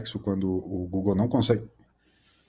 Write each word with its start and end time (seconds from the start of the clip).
complexo 0.00 0.18
quando 0.18 0.48
o 0.48 0.88
Google 0.88 1.14
não 1.14 1.28
consegue. 1.28 1.68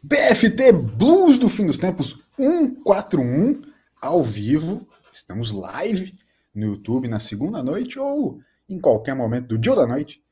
BFT 0.02 0.72
Blues 0.72 1.38
do 1.38 1.50
Fim 1.50 1.66
dos 1.66 1.78
Tempos 1.78 2.24
141 2.38 3.62
ao 4.02 4.24
vivo. 4.24 4.88
Estamos 5.12 5.52
live 5.52 6.18
no 6.56 6.68
YouTube 6.68 7.08
na 7.08 7.20
segunda 7.20 7.62
noite 7.62 8.00
ou 8.00 8.40
em 8.68 8.80
qualquer 8.80 9.14
momento 9.14 9.48
do 9.48 9.58
dia 9.58 9.74
ou 9.74 9.78
da 9.78 9.86
noite. 9.86 10.24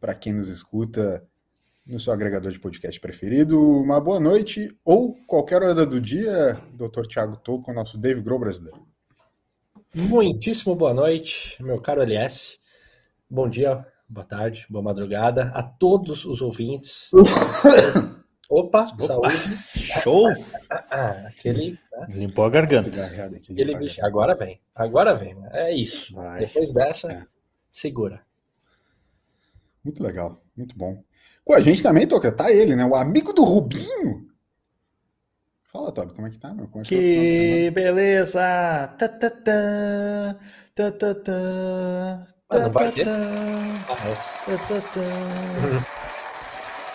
Para 0.00 0.14
quem 0.14 0.32
nos 0.32 0.48
escuta 0.48 1.26
no 1.86 1.98
seu 1.98 2.12
agregador 2.12 2.52
de 2.52 2.60
podcast 2.60 3.00
preferido, 3.00 3.58
uma 3.58 3.98
boa 3.98 4.20
noite 4.20 4.68
ou 4.84 5.16
qualquer 5.26 5.62
hora 5.62 5.86
do 5.86 6.00
dia, 6.00 6.60
Dr. 6.74 7.06
Thiago 7.08 7.36
Tocco, 7.38 7.72
nosso 7.72 7.96
Dave 7.96 8.20
Grohl 8.20 8.40
brasileiro. 8.40 8.86
Muitíssimo 9.94 10.76
boa 10.76 10.92
noite, 10.92 11.60
meu 11.62 11.80
caro 11.80 12.02
LS. 12.02 12.58
Bom 13.28 13.48
dia, 13.48 13.84
boa 14.08 14.24
tarde, 14.24 14.66
boa 14.70 14.82
madrugada 14.82 15.50
a 15.54 15.62
todos 15.62 16.24
os 16.24 16.40
ouvintes. 16.40 17.10
Opa, 18.50 18.86
Opa, 18.86 18.98
saúde. 18.98 19.58
Show! 20.02 20.28
Ah, 20.90 21.28
aquele. 21.28 21.78
Né? 21.92 22.06
Limpou 22.08 22.46
a 22.46 22.50
garganta. 22.50 23.04
Aquele 23.04 23.76
bicho. 23.76 24.04
Agora 24.04 24.34
vem, 24.34 24.58
agora 24.74 25.14
vem. 25.14 25.36
É 25.52 25.72
isso. 25.72 26.14
Vai. 26.14 26.40
Depois 26.40 26.72
dessa, 26.72 27.12
é. 27.12 27.26
segura. 27.70 28.22
Muito 29.84 30.02
legal, 30.02 30.40
muito 30.56 30.76
bom. 30.76 31.02
Com 31.44 31.52
a 31.52 31.60
gente 31.60 31.82
também, 31.82 32.06
Toca, 32.06 32.32
tá 32.32 32.50
ele, 32.50 32.74
né? 32.74 32.84
O 32.86 32.94
amigo 32.94 33.34
do 33.34 33.44
Rubinho. 33.44 34.28
Fala, 35.70 35.92
Tobi, 35.92 36.14
como 36.14 36.26
é 36.26 36.30
que 36.30 36.38
tá, 36.38 36.54
meu? 36.54 36.66
Como 36.68 36.82
é 36.82 36.88
que, 36.88 36.96
que 36.96 37.70
beleza! 37.70 38.40
Tá, 38.98 39.08
tá, 39.08 39.30
tá, 39.30 40.36
tá, 40.74 40.90
tá, 40.90 41.14
tá. 41.14 42.37
Ah, 42.50 42.60
não 42.60 42.70
vai 42.70 42.90
ter? 42.90 43.04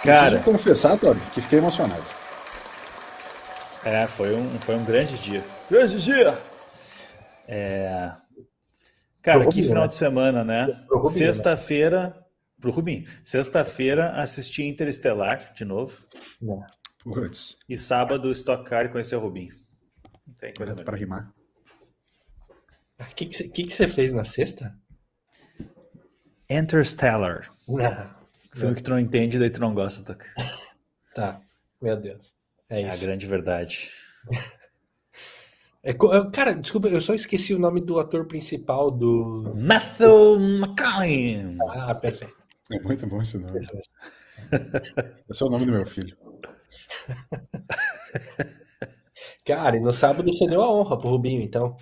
Cara, 0.03 0.39
Preciso 0.39 0.43
confessar, 0.43 0.97
Tobi, 0.97 1.21
que 1.33 1.41
fiquei 1.41 1.59
emocionado. 1.59 2.03
É, 3.85 4.07
foi 4.07 4.35
um, 4.35 4.49
foi 4.59 4.75
um 4.75 4.83
grande 4.83 5.17
dia. 5.19 5.43
Grande 5.69 6.01
dia! 6.01 6.37
É... 7.47 8.13
Cara, 9.21 9.47
que 9.47 9.61
final 9.61 9.83
né? 9.83 9.87
de 9.89 9.95
semana, 9.95 10.43
né? 10.43 10.67
né? 10.67 11.09
Sexta-feira, 11.11 12.25
pro 12.59 12.71
Rubinho. 12.71 13.05
Sexta-feira 13.23 14.11
assisti 14.13 14.63
Interestelar 14.63 15.53
de 15.53 15.63
novo. 15.63 15.97
Não. 16.41 16.65
Puts. 17.03 17.57
E 17.69 17.77
sábado 17.77 18.31
Stock 18.31 18.63
Car 18.67 18.85
e 18.85 18.89
conheci 18.89 19.15
o 19.15 19.19
Rubinho. 19.19 19.53
Não 20.25 20.33
tem 20.33 20.53
coisa 20.53 20.75
para 20.75 20.97
rimar. 20.97 21.31
O 22.99 23.15
que, 23.15 23.25
que, 23.25 23.49
que, 23.49 23.63
que 23.65 23.73
você 23.73 23.87
fez 23.87 24.13
na 24.13 24.23
sexta? 24.23 24.73
Interstellar. 26.49 27.47
Ah, 27.81 28.16
Filme 28.53 28.75
que 28.75 28.83
tu 28.83 28.91
não 28.91 28.99
entende, 28.99 29.39
daí 29.39 29.49
tu 29.49 29.59
não 29.61 29.73
gosta, 29.73 30.03
Toca. 30.03 30.25
tá, 31.16 31.41
meu 31.81 31.97
Deus. 31.97 32.36
É, 32.69 32.81
é 32.81 32.89
a 32.89 32.95
grande 32.95 33.27
verdade. 33.27 33.89
É, 35.86 35.94
cara, 36.31 36.55
desculpa, 36.55 36.88
eu 36.88 37.02
só 37.02 37.14
esqueci 37.14 37.53
o 37.53 37.59
nome 37.59 37.81
do 37.81 37.99
ator 37.99 38.25
principal 38.25 38.89
do. 38.89 39.52
Matthew 39.53 40.39
McConaughey. 40.39 41.58
Ah, 41.71 41.94
perfeito. 41.94 42.47
É 42.71 42.80
muito 42.80 43.05
bom 43.05 43.21
esse 43.21 43.38
nome. 43.38 43.59
Esse 45.30 45.44
é 45.44 45.45
o 45.45 45.49
nome 45.49 45.66
do 45.66 45.73
meu 45.73 45.86
filho. 45.86 46.15
Cara, 49.45 49.75
e 49.75 49.81
no 49.81 49.92
sábado 49.92 50.31
você 50.31 50.48
deu 50.48 50.61
a 50.61 50.71
honra 50.71 50.98
pro 50.98 51.10
Rubinho, 51.10 51.42
então. 51.42 51.75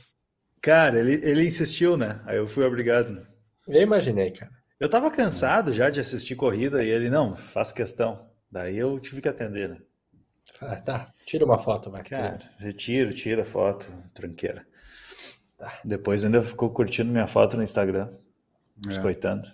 Cara, 0.60 1.00
ele, 1.00 1.24
ele 1.24 1.48
insistiu, 1.48 1.96
né? 1.96 2.22
Aí 2.26 2.38
eu 2.38 2.48
fui 2.48 2.66
obrigado. 2.66 3.14
Né? 3.14 3.24
Eu 3.68 3.82
imaginei, 3.82 4.32
cara. 4.32 4.52
Eu 4.80 4.90
tava 4.90 5.12
cansado 5.12 5.72
já 5.72 5.90
de 5.90 6.00
assistir 6.00 6.36
corrida 6.36 6.84
e 6.84 6.90
ele, 6.90 7.10
não, 7.10 7.36
faz 7.36 7.72
questão. 7.72 8.30
Daí 8.52 8.78
eu 8.78 9.00
tive 9.00 9.22
que 9.22 9.30
atender, 9.30 9.70
né? 9.70 9.78
Ah, 10.60 10.76
tá. 10.76 11.14
Tira 11.26 11.46
uma 11.46 11.58
foto, 11.58 11.92
vai. 11.92 12.04
Cara, 12.04 12.40
retiro, 12.58 13.14
tira 13.14 13.46
foto, 13.46 13.86
tranqueira. 14.14 14.66
Tá. 15.58 15.80
Depois 15.86 16.26
ainda 16.26 16.42
ficou 16.42 16.72
curtindo 16.72 17.12
minha 17.12 17.28
foto 17.28 17.56
no 17.56 17.64
Instagram, 17.64 18.10
é. 18.12 18.88
biscoitando. 18.88 19.48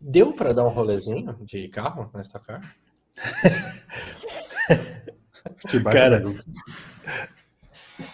Deu 0.00 0.32
para 0.32 0.52
dar 0.52 0.64
um 0.64 0.70
rolezinho 0.70 1.36
de 1.44 1.68
carro 1.68 2.10
na 2.14 2.22
Stock 2.22 2.46
Car? 2.46 2.76
que 5.68 5.82
Cara, 5.82 6.22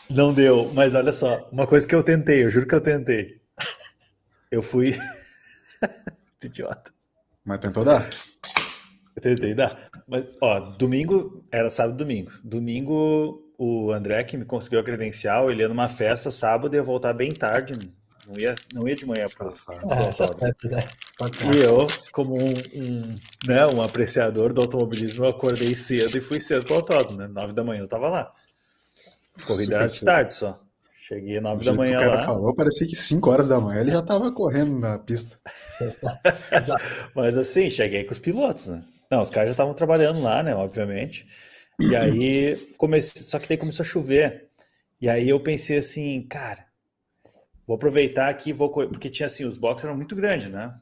não 0.09 0.33
deu, 0.33 0.73
mas 0.73 0.95
olha 0.95 1.13
só, 1.13 1.49
uma 1.53 1.67
coisa 1.67 1.87
que 1.87 1.95
eu 1.95 2.03
tentei, 2.03 2.45
eu 2.45 2.51
juro 2.51 2.67
que 2.67 2.75
eu 2.75 2.81
tentei. 2.81 3.43
Eu 4.51 4.62
fui. 4.62 4.97
Idiota. 6.43 6.93
Mas 7.45 7.61
tentou 7.61 7.84
dar? 7.84 8.09
Eu 9.15 9.23
tentei 9.23 9.55
dar. 9.55 9.91
Mas, 10.07 10.27
ó, 10.41 10.61
domingo, 10.61 11.45
era 11.51 11.71
sábado 11.71 11.97
domingo. 11.97 12.33
Domingo, 12.45 13.53
o 13.59 13.91
André, 13.93 14.23
que 14.25 14.37
me 14.37 14.45
conseguiu 14.45 14.81
a 14.81 14.84
credencial, 14.84 15.51
ele 15.51 15.62
ia 15.62 15.69
numa 15.69 15.89
festa, 15.89 16.31
sábado 16.31 16.75
ia 16.75 16.83
voltar 16.83 17.12
bem 17.12 17.33
tarde. 17.33 17.73
Não 18.29 18.39
ia, 18.39 18.55
não 18.75 18.89
ia 18.89 18.95
de 18.95 19.07
manhã 19.07 19.27
para 19.37 19.53
E 21.55 21.63
eu, 21.63 21.87
como 22.11 22.34
um, 22.37 22.53
um, 22.75 23.17
né, 23.47 23.67
um 23.69 23.81
apreciador 23.81 24.53
do 24.53 24.61
automobilismo, 24.61 25.25
eu 25.25 25.31
acordei 25.31 25.75
cedo 25.77 26.19
e 26.19 26.21
fui 26.21 26.41
cedo 26.41 26.65
para 26.65 26.75
o 26.75 26.77
autódromo, 26.77 27.19
né? 27.19 27.28
Nove 27.28 27.53
da 27.53 27.63
manhã 27.63 27.83
eu 27.83 27.89
tava 27.89 28.09
lá. 28.09 28.33
Corrida 29.47 29.77
era 29.77 29.87
de 29.87 30.05
tarde 30.05 30.34
só. 30.34 30.61
Cheguei 31.06 31.41
nove 31.41 31.65
da 31.65 31.72
manhã 31.72 31.97
o 31.97 32.00
cara 32.00 32.15
lá. 32.17 32.25
falou, 32.25 32.55
parecia 32.55 32.87
que 32.87 32.97
cinco 32.97 33.31
horas 33.31 33.47
da 33.47 33.61
manhã 33.61 33.81
ele 33.81 33.93
já 33.93 34.03
tava 34.03 34.33
correndo 34.33 34.78
na 34.78 34.99
pista. 34.99 35.39
Mas 37.15 37.37
assim, 37.37 37.71
cheguei 37.71 38.05
com 38.05 38.12
os 38.12 38.19
pilotos, 38.19 38.69
né? 38.69 38.83
Não, 39.11 39.22
os 39.22 39.31
caras 39.31 39.50
já 39.50 39.53
estavam 39.53 39.75
trabalhando 39.75 40.21
lá, 40.21 40.43
né? 40.43 40.55
Obviamente. 40.55 41.27
E 41.78 41.95
aí, 41.95 42.56
comecei, 42.77 43.22
só 43.22 43.39
que 43.39 43.49
daí 43.49 43.56
começou 43.56 43.84
a 43.84 43.87
chover. 43.87 44.49
E 45.00 45.09
aí 45.09 45.28
eu 45.28 45.39
pensei 45.39 45.78
assim, 45.78 46.22
cara, 46.22 46.66
Vou 47.66 47.75
aproveitar 47.75 48.28
aqui, 48.28 48.53
vou 48.53 48.71
porque 48.71 49.11
tinha 49.11 49.27
assim, 49.27 49.45
os 49.45 49.56
boxes 49.56 49.84
eram 49.84 49.97
muito 49.97 50.15
grandes, 50.15 50.49
né? 50.49 50.72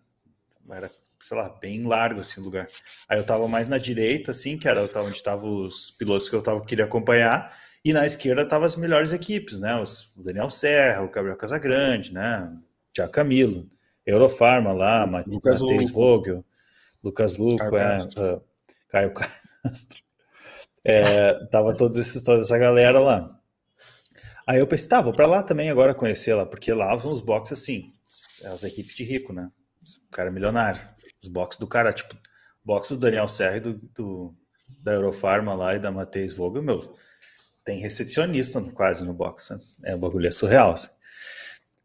Era, 0.69 0.91
sei 1.21 1.37
lá, 1.37 1.49
bem 1.49 1.83
largo 1.87 2.21
assim 2.21 2.41
o 2.41 2.45
lugar. 2.45 2.67
Aí 3.09 3.19
eu 3.19 3.25
tava 3.25 3.49
mais 3.49 3.67
na 3.67 3.79
direita, 3.79 4.33
assim, 4.33 4.59
que 4.59 4.69
era 4.69 4.83
onde 4.83 5.17
estavam 5.17 5.65
os 5.65 5.91
pilotos 5.91 6.29
que 6.29 6.37
eu 6.37 6.43
tava, 6.43 6.61
queria 6.61 6.85
acompanhar, 6.85 7.57
e 7.85 7.93
na 7.93 8.07
esquerda 8.07 8.43
estavam 8.43 8.65
as 8.65 8.77
melhores 8.77 9.13
equipes, 9.13 9.59
né? 9.59 9.77
Os, 9.81 10.11
o 10.17 10.23
Daniel 10.23 10.49
Serra, 10.49 11.03
o 11.03 11.11
Gabriel 11.11 11.37
Casagrande, 11.37 12.13
né? 12.13 12.51
Tiago 12.93 13.13
Camilo, 13.13 13.69
Eurofarma 14.07 14.73
lá, 14.73 15.05
Lucas 15.27 15.61
Matheus 15.61 15.91
Vogel, 15.91 16.45
Lucas 17.03 17.37
Luco, 17.37 17.59
Caio, 17.59 17.77
é, 17.77 17.81
Castro. 17.81 18.37
Uh, 18.37 18.43
Caio 18.89 19.13
Castro. 19.13 20.05
É, 20.87 21.33
tava 21.47 21.75
todos 21.75 21.99
esses, 21.99 22.23
toda 22.23 22.43
essa 22.43 22.59
galera 22.59 23.01
lá. 23.01 23.27
Aí 24.47 24.59
eu 24.59 24.67
pensei, 24.67 24.87
tá, 24.87 25.01
vou 25.01 25.15
para 25.15 25.27
lá 25.27 25.43
também 25.43 25.71
agora 25.71 25.95
conhecer 25.95 26.35
lá, 26.35 26.45
porque 26.45 26.71
lá 26.75 27.01
são 27.01 27.11
os 27.11 27.23
boxes 27.23 27.59
assim, 27.59 27.95
as 28.45 28.63
equipes 28.65 28.95
de 28.95 29.03
rico, 29.03 29.33
né? 29.33 29.51
O 30.07 30.11
cara 30.11 30.29
é 30.29 30.31
milionário. 30.31 30.83
Os 31.23 31.29
boxes 31.29 31.59
do 31.59 31.67
cara, 31.67 31.91
tipo, 31.91 32.15
box 32.63 32.91
do 32.91 32.99
Daniel 32.99 33.29
Serra 33.29 33.57
e 33.57 33.61
do, 33.61 33.73
do, 33.95 34.33
da 34.69 34.93
Eurofarma 34.93 35.55
lá 35.55 35.75
e 35.75 35.79
da 35.79 35.91
Matheus 35.91 36.35
Vogel, 36.35 36.63
meu, 36.63 36.95
tem 37.65 37.79
recepcionista 37.79 38.61
quase 38.61 39.05
no 39.05 39.13
box, 39.13 39.51
né? 39.51 39.61
É 39.85 39.97
um 39.97 39.99
bagulho 39.99 40.27
é 40.27 40.31
surreal, 40.31 40.73
assim. 40.73 40.91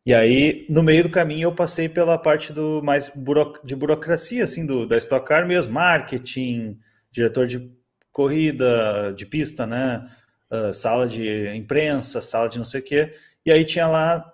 E 0.05 0.13
aí, 0.13 0.65
no 0.69 0.81
meio 0.81 1.03
do 1.03 1.09
caminho, 1.09 1.47
eu 1.47 1.55
passei 1.55 1.87
pela 1.87 2.17
parte 2.17 2.51
do 2.51 2.81
mais 2.83 3.09
buro, 3.09 3.59
de 3.63 3.75
burocracia, 3.75 4.43
assim, 4.43 4.65
do, 4.65 4.87
da 4.87 4.97
Stock 4.97 5.27
Car 5.27 5.47
mesmo, 5.47 5.73
marketing, 5.73 6.79
diretor 7.11 7.45
de 7.45 7.71
corrida, 8.11 9.13
de 9.15 9.25
pista, 9.25 9.65
né? 9.67 10.09
uh, 10.51 10.73
sala 10.73 11.07
de 11.07 11.47
imprensa, 11.55 12.21
sala 12.21 12.49
de 12.49 12.57
não 12.57 12.65
sei 12.65 12.81
o 12.81 12.83
quê. 12.83 13.15
E 13.45 13.51
aí 13.51 13.63
tinha 13.63 13.87
lá 13.87 14.31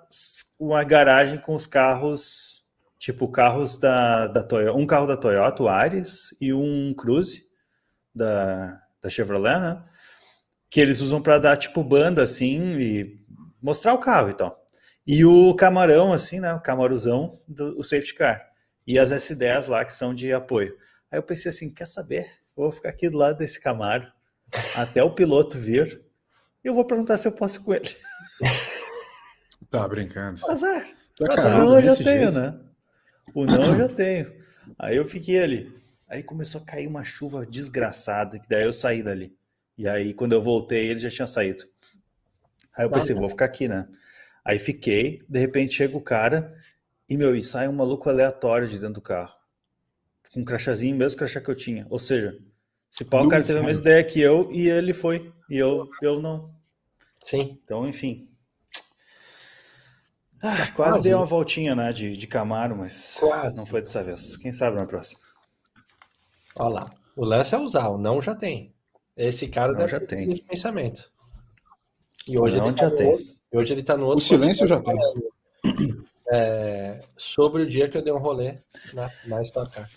uma 0.60 0.84
garagem 0.84 1.38
com 1.38 1.56
os 1.56 1.68
carros, 1.68 2.64
tipo 2.98 3.28
carros 3.28 3.78
da, 3.78 4.28
da 4.28 4.44
Toyota, 4.44 4.78
um 4.78 4.88
carro 4.88 5.08
da 5.08 5.18
Toyota, 5.18 5.64
o 5.64 5.68
Ares, 5.68 6.36
e 6.40 6.54
um 6.54 6.94
Cruze 6.94 7.46
da, 8.14 8.82
da 9.02 9.10
Chevrolet, 9.10 9.60
né? 9.60 9.84
Que 10.76 10.82
eles 10.82 11.00
usam 11.00 11.22
para 11.22 11.40
dar 11.40 11.56
tipo 11.56 11.82
banda 11.82 12.22
assim 12.22 12.78
e 12.78 13.18
mostrar 13.62 13.94
o 13.94 14.00
carro 14.00 14.30
e 14.30 14.34
tal. 14.34 14.62
E 15.08 15.24
o 15.24 15.56
camarão, 15.56 16.12
assim, 16.12 16.42
né? 16.42 16.54
O 16.54 16.60
camaruzão 16.60 17.40
do 17.48 17.80
o 17.80 17.84
safety 17.84 18.14
car. 18.14 18.46
E 18.86 19.00
as 19.00 19.10
S10 19.10 19.70
lá 19.70 19.86
que 19.86 19.94
são 19.94 20.14
de 20.14 20.34
apoio. 20.34 20.76
Aí 21.10 21.18
eu 21.18 21.24
pensei 21.24 21.50
assim, 21.50 21.74
quer 21.74 21.88
saber? 21.88 22.28
vou 22.54 22.74
ficar 22.74 22.90
aqui 22.90 23.10
do 23.10 23.18
lado 23.18 23.38
desse 23.38 23.58
Camaro 23.60 24.12
até 24.76 25.02
o 25.02 25.16
piloto 25.16 25.58
vir 25.58 26.06
eu 26.66 26.74
vou 26.74 26.84
perguntar 26.84 27.18
se 27.20 27.28
eu 27.28 27.32
posso 27.32 27.64
com 27.64 27.74
ele. 27.74 27.96
Tá 29.70 29.88
brincando. 29.88 30.40
Azar. 30.50 30.86
Tá 31.18 31.34
Azar. 31.34 31.58
Não, 31.58 31.76
eu 31.76 31.82
já 31.82 31.96
tenho, 31.96 32.24
jeito. 32.24 32.40
né? 32.40 32.60
O 33.34 33.46
não 33.46 33.66
eu 33.66 33.78
já 33.78 33.90
tenho. 33.90 34.32
Aí 34.78 34.96
eu 34.96 35.06
fiquei 35.06 35.42
ali. 35.42 35.76
Aí 36.08 36.24
começou 36.24 36.62
a 36.62 36.66
cair 36.66 36.88
uma 36.88 37.04
chuva 37.04 37.46
desgraçada, 37.46 38.40
que 38.40 38.48
daí 38.48 38.64
eu 38.64 38.72
saí 38.72 39.02
dali. 39.02 39.36
E 39.78 39.88
aí, 39.88 40.14
quando 40.14 40.34
eu 40.34 40.42
voltei, 40.42 40.88
ele 40.88 41.00
já 41.00 41.10
tinha 41.10 41.28
saído. 41.28 41.66
Aí 42.76 42.86
eu 42.86 42.90
pensei, 42.90 43.16
vou 43.16 43.30
ficar 43.30 43.46
aqui, 43.46 43.68
né? 43.68 43.88
Aí 44.44 44.60
fiquei, 44.60 45.22
de 45.28 45.40
repente 45.40 45.76
chega 45.76 45.98
o 45.98 46.02
cara 46.02 46.56
e, 47.10 47.18
meu, 47.18 47.36
e 47.36 47.44
sai 47.44 47.68
um 47.68 47.74
maluco 47.74 48.10
aleatório 48.10 48.68
de 48.68 48.78
dentro 48.78 48.96
do 48.96 49.02
carro. 49.02 49.34
com 50.32 50.42
um 50.42 50.46
crachazinho, 50.46 50.96
mesmo 50.96 51.18
crachá 51.18 51.42
que 51.42 51.50
eu 51.50 51.56
tinha. 51.56 51.88
Ou 51.90 51.98
seja, 51.98 52.38
se 52.92 53.06
pau, 53.06 53.26
o 53.26 53.30
cara 53.30 53.44
teve 53.44 53.60
a 53.60 53.64
mesma 53.64 53.82
ideia 53.82 54.04
que 54.04 54.20
eu 54.20 54.52
e 54.52 54.70
ele 54.70 54.94
foi. 54.94 55.34
E 55.50 55.58
eu, 55.58 55.90
eu 56.02 56.22
não. 56.22 56.54
Sim. 57.22 57.60
Então, 57.64 57.88
enfim. 57.88 58.30
Ah, 60.42 60.58
quase, 60.58 60.72
quase 60.74 61.04
dei 61.04 61.14
uma 61.14 61.26
voltinha, 61.26 61.74
né, 61.74 61.92
de, 61.92 62.12
de 62.12 62.28
Camaro, 62.28 62.78
mas 62.78 63.18
quase. 63.20 63.58
não 63.58 63.66
foi 63.66 63.82
dessa 63.82 64.04
vez. 64.04 64.38
Quem 64.38 64.54
sabe 64.54 64.78
na 64.78 64.86
próxima. 64.86 65.20
Olha 66.56 66.76
lá. 66.76 66.90
O 67.16 67.26
lance 67.26 67.56
é 67.56 67.58
usar, 67.58 67.88
o 67.88 67.98
não 67.98 68.22
já 68.22 68.36
tem. 68.36 68.75
Esse 69.16 69.48
cara 69.48 69.74
não, 69.74 69.88
já 69.88 70.00
tem 70.00 70.32
esse 70.32 70.44
pensamento. 70.44 71.12
E 72.28 72.38
hoje 72.38 72.58
não 72.58 72.68
ele 72.68 72.76
tá 72.76 72.90
já 72.90 72.96
tem. 72.96 73.08
Outro, 73.08 73.26
hoje 73.54 73.74
ele 73.74 73.84
tá 73.84 73.98
no 73.98 74.06
outro. 74.06 74.20
O 74.20 74.22
silêncio 74.22 74.68
já 74.68 74.82
tem. 74.82 74.98
É, 76.32 77.02
sobre 77.16 77.64
o 77.64 77.70
dia 77.70 77.88
que 77.88 77.98
eu 77.98 78.02
dei 78.02 78.12
um 78.12 78.18
rolê 78.18 78.58
na, 78.94 79.12
na 79.26 79.42
Stock 79.44 79.72
Car. 79.72 79.90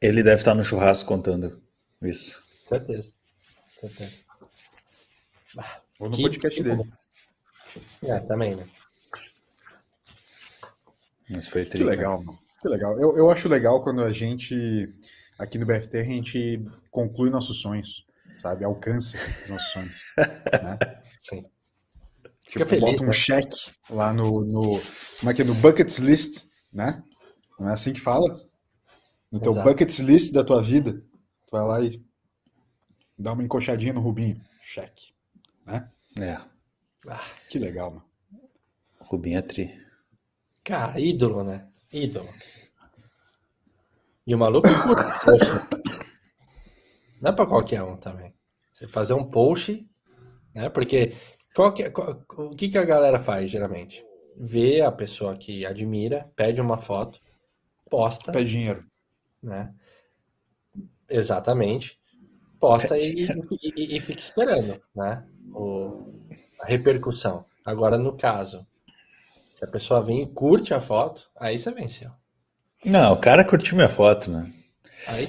Ele 0.00 0.22
deve 0.22 0.40
estar 0.40 0.54
no 0.54 0.64
churrasco 0.64 1.06
contando 1.06 1.62
isso. 2.02 2.42
Certeza. 2.68 3.12
Certeza. 3.68 4.12
Ou 5.98 6.08
no 6.08 6.16
que, 6.16 6.22
podcast 6.22 6.62
que 6.62 6.68
dele. 6.68 6.92
É, 8.02 8.18
também, 8.20 8.56
né? 8.56 8.66
Mas 11.28 11.48
foi 11.48 11.64
Que 11.64 11.82
legal, 11.82 12.22
mano. 12.22 12.38
Que 12.60 12.68
legal. 12.68 12.98
Eu, 12.98 13.16
eu 13.16 13.30
acho 13.30 13.48
legal 13.48 13.82
quando 13.82 14.02
a 14.02 14.12
gente, 14.12 14.92
aqui 15.38 15.58
no 15.58 15.66
BFT, 15.66 15.98
a 15.98 16.04
gente 16.04 16.64
conclui 16.90 17.30
nossos 17.30 17.60
sonhos, 17.60 18.06
sabe? 18.44 18.62
Alcança 18.62 19.16
os 19.16 19.48
nossos 19.48 19.72
sonhos. 19.72 20.00
né? 20.18 20.78
Sim. 21.18 21.42
Tipo, 22.42 22.66
feliz, 22.66 22.90
bota 22.90 23.02
um 23.02 23.06
né? 23.06 23.12
cheque 23.12 23.72
lá 23.88 24.12
no, 24.12 24.44
no. 24.44 24.80
Como 25.18 25.30
é 25.30 25.34
que 25.34 25.40
é? 25.40 25.44
No 25.44 25.54
buckets 25.54 25.96
list, 25.98 26.44
né? 26.70 27.02
Não 27.58 27.70
é 27.70 27.72
assim 27.72 27.94
que 27.94 28.00
fala? 28.00 28.38
No 29.32 29.40
teu 29.40 29.52
Exato. 29.52 29.68
buckets 29.68 29.98
list 29.98 30.32
da 30.32 30.44
tua 30.44 30.62
vida. 30.62 30.92
Tu 31.46 31.50
vai 31.50 31.62
lá 31.62 31.80
e 31.80 32.04
dá 33.18 33.32
uma 33.32 33.42
encoxadinha 33.42 33.94
no 33.94 34.00
Rubinho. 34.00 34.40
Cheque. 34.62 35.14
Né? 35.64 35.88
É. 36.20 36.38
Ah, 37.08 37.24
que 37.48 37.58
legal, 37.58 37.90
mano. 37.90 38.04
Rubinho 39.00 39.38
é 39.38 39.42
tri. 39.42 39.82
Cara, 40.62 41.00
ídolo, 41.00 41.42
né? 41.42 41.66
Ídolo. 41.90 42.28
E 44.26 44.34
o 44.34 44.38
maluco 44.38 44.68
não 47.24 47.30
é 47.30 47.34
pra 47.34 47.46
qualquer 47.46 47.82
um 47.82 47.96
também. 47.96 48.34
Você 48.70 48.86
fazer 48.86 49.14
um 49.14 49.24
post, 49.24 49.88
né? 50.54 50.68
Porque 50.68 51.14
qual 51.54 51.72
que, 51.72 51.88
qual, 51.88 52.22
o 52.36 52.50
que, 52.50 52.68
que 52.68 52.76
a 52.76 52.84
galera 52.84 53.18
faz 53.18 53.50
geralmente? 53.50 54.04
Vê 54.36 54.82
a 54.82 54.92
pessoa 54.92 55.34
que 55.34 55.64
admira, 55.64 56.22
pede 56.36 56.60
uma 56.60 56.76
foto, 56.76 57.18
posta. 57.88 58.30
Pede 58.30 58.50
dinheiro. 58.50 58.84
Né? 59.42 59.72
Exatamente. 61.08 61.98
Posta 62.60 62.98
e, 62.98 63.26
e, 63.74 63.96
e, 63.96 64.00
fica 64.00 64.20
esperando, 64.20 64.78
né? 64.94 65.26
O, 65.54 66.26
a 66.60 66.66
repercussão. 66.66 67.46
Agora, 67.64 67.96
no 67.96 68.14
caso, 68.18 68.66
se 69.54 69.64
a 69.64 69.68
pessoa 69.68 70.02
vem 70.02 70.22
e 70.22 70.26
curte 70.26 70.74
a 70.74 70.80
foto, 70.80 71.30
aí 71.36 71.58
você 71.58 71.70
venceu. 71.70 72.10
Não, 72.84 73.14
o 73.14 73.18
cara 73.18 73.44
curtiu 73.44 73.76
minha 73.76 73.88
foto, 73.88 74.30
né? 74.30 74.50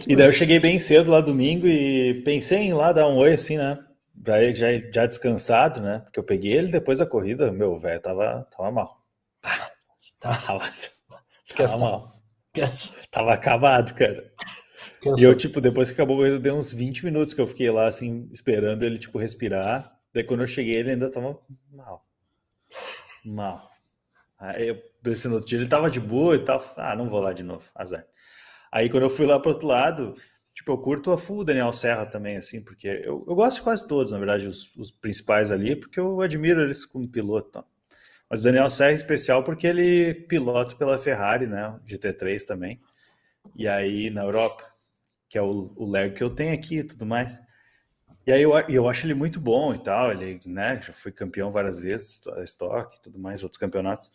E 0.08 0.16
daí 0.16 0.28
eu 0.28 0.32
cheguei 0.32 0.60
bem 0.60 0.80
cedo 0.80 1.12
lá 1.12 1.22
domingo 1.22 1.68
e 1.68 2.22
pensei 2.24 2.60
em 2.60 2.70
ir 2.70 2.74
lá 2.74 2.92
dar 2.92 3.08
um 3.08 3.18
oi 3.18 3.34
assim, 3.34 3.58
né? 3.58 3.78
Já, 4.26 4.54
já, 4.54 4.68
já 4.92 5.06
descansado, 5.06 5.82
né? 5.82 6.00
Porque 6.00 6.20
eu 6.20 6.24
peguei 6.24 6.54
ele 6.54 6.72
depois 6.72 7.00
da 7.00 7.06
corrida, 7.06 7.52
meu, 7.52 7.80
velho, 7.80 8.02
tava, 8.02 8.48
tava 8.56 8.72
mal. 8.72 9.04
Tá. 9.42 9.72
Tava, 10.18 10.72
tava 11.56 11.78
mal. 11.78 12.08
Tava 13.12 13.34
acabado, 13.34 13.94
cara. 13.94 14.32
E 15.18 15.24
eu, 15.24 15.36
tipo, 15.36 15.62
depois 15.62 15.90
que 15.90 15.94
acabou 15.94 16.16
a 16.16 16.20
corrida, 16.20 16.40
deu 16.40 16.56
uns 16.56 16.72
20 16.72 17.06
minutos 17.06 17.32
que 17.32 17.40
eu 17.40 17.46
fiquei 17.46 17.70
lá, 17.70 17.86
assim, 17.86 18.28
esperando 18.32 18.84
ele, 18.84 18.98
tipo, 18.98 19.20
respirar. 19.20 19.96
Daí 20.12 20.24
quando 20.24 20.42
eu 20.42 20.48
cheguei, 20.48 20.78
ele 20.78 20.92
ainda 20.92 21.12
tava 21.12 21.38
mal. 21.72 22.04
Mal. 23.24 23.70
Aí 24.40 24.70
eu 24.70 24.82
pensei 25.04 25.30
no 25.30 25.36
outro 25.36 25.50
dia, 25.50 25.60
ele 25.60 25.68
tava 25.68 25.92
de 25.92 26.00
boa 26.00 26.36
e 26.36 26.40
tal. 26.40 26.64
Ah, 26.76 26.96
não 26.96 27.08
vou 27.08 27.20
lá 27.20 27.34
de 27.34 27.44
novo, 27.44 27.70
azar. 27.76 28.06
Aí 28.76 28.90
quando 28.90 29.04
eu 29.04 29.10
fui 29.10 29.26
lá 29.26 29.40
pro 29.40 29.52
outro 29.52 29.66
lado, 29.70 30.16
tipo, 30.54 30.70
eu 30.70 30.78
curto 30.78 31.10
a 31.14 31.18
full 31.18 31.46
Daniel 31.46 31.72
Serra 31.72 32.06
também, 32.06 32.36
assim, 32.36 32.62
porque 32.62 32.90
eu, 32.90 33.24
eu 33.26 33.34
gosto 33.34 33.60
de 33.60 33.62
quase 33.62 33.88
todos, 33.88 34.12
na 34.12 34.18
verdade, 34.18 34.48
os, 34.48 34.76
os 34.76 34.92
principais 34.92 35.50
ali, 35.50 35.78
porque 35.78 35.98
eu 35.98 36.20
admiro 36.20 36.62
eles 36.62 36.86
como 36.86 37.08
piloto. 37.08 37.48
Então. 37.48 37.66
Mas 38.30 38.42
o 38.42 38.44
Daniel 38.44 38.70
Serra 38.70 38.92
é 38.92 38.96
especial 38.96 39.46
porque 39.46 39.66
ele 39.66 40.14
pilota 40.14 40.76
pela 40.76 40.98
Ferrari, 40.98 41.48
né, 41.48 41.80
GT3 41.88 42.44
também, 42.46 42.82
e 43.56 43.66
aí 43.66 44.10
na 44.10 44.24
Europa, 44.24 44.66
que 45.30 45.38
é 45.38 45.42
o, 45.42 45.72
o 45.74 45.90
Lego 45.90 46.14
que 46.14 46.24
eu 46.24 46.30
tenho 46.30 46.54
aqui 46.54 46.80
e 46.80 46.84
tudo 46.84 47.06
mais. 47.06 47.42
E 48.28 48.32
aí 48.34 48.42
eu, 48.42 48.52
eu 48.68 48.90
acho 48.90 49.06
ele 49.06 49.14
muito 49.14 49.40
bom 49.40 49.74
e 49.74 49.80
tal, 49.80 50.12
ele 50.12 50.42
né, 50.46 50.82
já 50.82 50.92
foi 50.92 51.14
campeão 51.14 51.50
várias 51.50 51.80
vezes, 51.80 52.22
estoque 52.44 52.98
e 52.98 53.02
tudo 53.04 53.18
mais, 53.20 53.42
outros 53.42 53.58
campeonatos. 53.58 54.12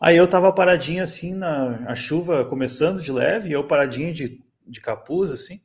Aí 0.00 0.16
eu 0.16 0.28
tava 0.28 0.52
paradinho 0.52 1.02
assim, 1.02 1.34
na 1.34 1.84
a 1.86 1.94
chuva 1.94 2.44
começando 2.44 3.02
de 3.02 3.10
leve, 3.10 3.52
eu 3.52 3.66
paradinho 3.66 4.12
de, 4.12 4.42
de 4.66 4.80
capuz, 4.80 5.30
assim. 5.30 5.60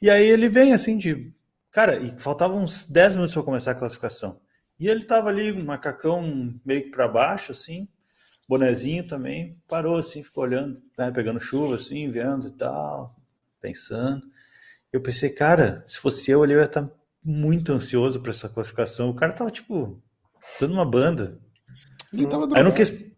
E 0.00 0.10
aí 0.10 0.26
ele 0.26 0.48
vem 0.48 0.72
assim 0.72 0.96
de. 0.96 1.32
Cara, 1.70 1.96
e 1.96 2.18
faltavam 2.18 2.62
uns 2.62 2.86
10 2.86 3.16
minutos 3.16 3.34
para 3.34 3.42
começar 3.42 3.72
a 3.72 3.74
classificação. 3.74 4.40
E 4.78 4.88
ele 4.88 5.04
tava 5.04 5.28
ali, 5.28 5.52
macacão 5.52 6.54
meio 6.64 6.84
que 6.84 6.90
para 6.90 7.08
baixo, 7.08 7.52
assim, 7.52 7.88
bonezinho 8.48 9.06
também, 9.06 9.56
parou 9.68 9.96
assim, 9.96 10.22
ficou 10.22 10.44
olhando, 10.44 10.80
né, 10.98 11.10
pegando 11.10 11.40
chuva, 11.40 11.76
assim, 11.76 12.10
vendo 12.10 12.48
e 12.48 12.50
tal, 12.52 13.16
pensando. 13.60 14.22
Eu 14.92 15.00
pensei, 15.00 15.30
cara, 15.30 15.84
se 15.86 15.98
fosse 15.98 16.30
eu 16.30 16.42
ali, 16.42 16.52
eu 16.52 16.60
ia 16.60 16.66
estar 16.66 16.82
tá 16.82 16.90
muito 17.22 17.72
ansioso 17.72 18.20
para 18.20 18.30
essa 18.30 18.48
classificação. 18.48 19.10
O 19.10 19.14
cara 19.14 19.32
tava, 19.32 19.50
tipo, 19.50 20.00
dando 20.60 20.74
uma 20.74 20.84
banda. 20.84 21.40
Ele 22.12 22.26
tava 22.26 22.46
Aí 22.46 22.60
eu 22.60 22.64
não 22.64 22.72
quis, 22.72 23.13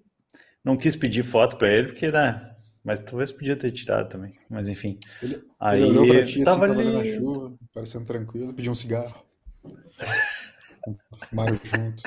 não 0.66 0.76
quis 0.76 0.96
pedir 0.96 1.22
foto 1.22 1.56
para 1.56 1.72
ele, 1.72 1.86
porque, 1.86 2.10
né? 2.10 2.56
Mas 2.82 2.99
talvez 2.99 3.30
podia 3.30 3.56
ter 3.56 3.70
tirado 3.70 4.08
também. 4.08 4.32
Mas 4.50 4.68
enfim. 4.68 4.99
Ele, 5.23 5.40
aí 5.61 5.80
ele 5.80 5.96
olhou 5.96 6.08
pra 6.08 6.26
ti, 6.26 6.42
tava 6.42 6.66
assim, 6.66 6.75
ali... 6.75 6.92
na 6.92 7.04
chuva, 7.04 7.54
parecendo 7.73 8.04
tranquilo, 8.04 8.52
pediu 8.52 8.73
um 8.73 8.75
cigarro. 8.75 9.25
Mário 11.32 11.61
junto. 11.62 12.02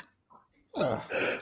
Ah, 0.76 1.02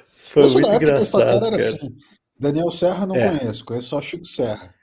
Foi 0.09 0.47
muito 0.47 0.69
engraçado, 0.69 1.41
cara. 1.41 1.55
Assim, 1.55 1.97
Daniel 2.39 2.71
Serra 2.71 3.07
não 3.07 3.15
é. 3.15 3.39
conheço, 3.39 3.65
conheço 3.65 3.89
só 3.89 4.01
Chico 4.01 4.25
Serra. 4.25 4.74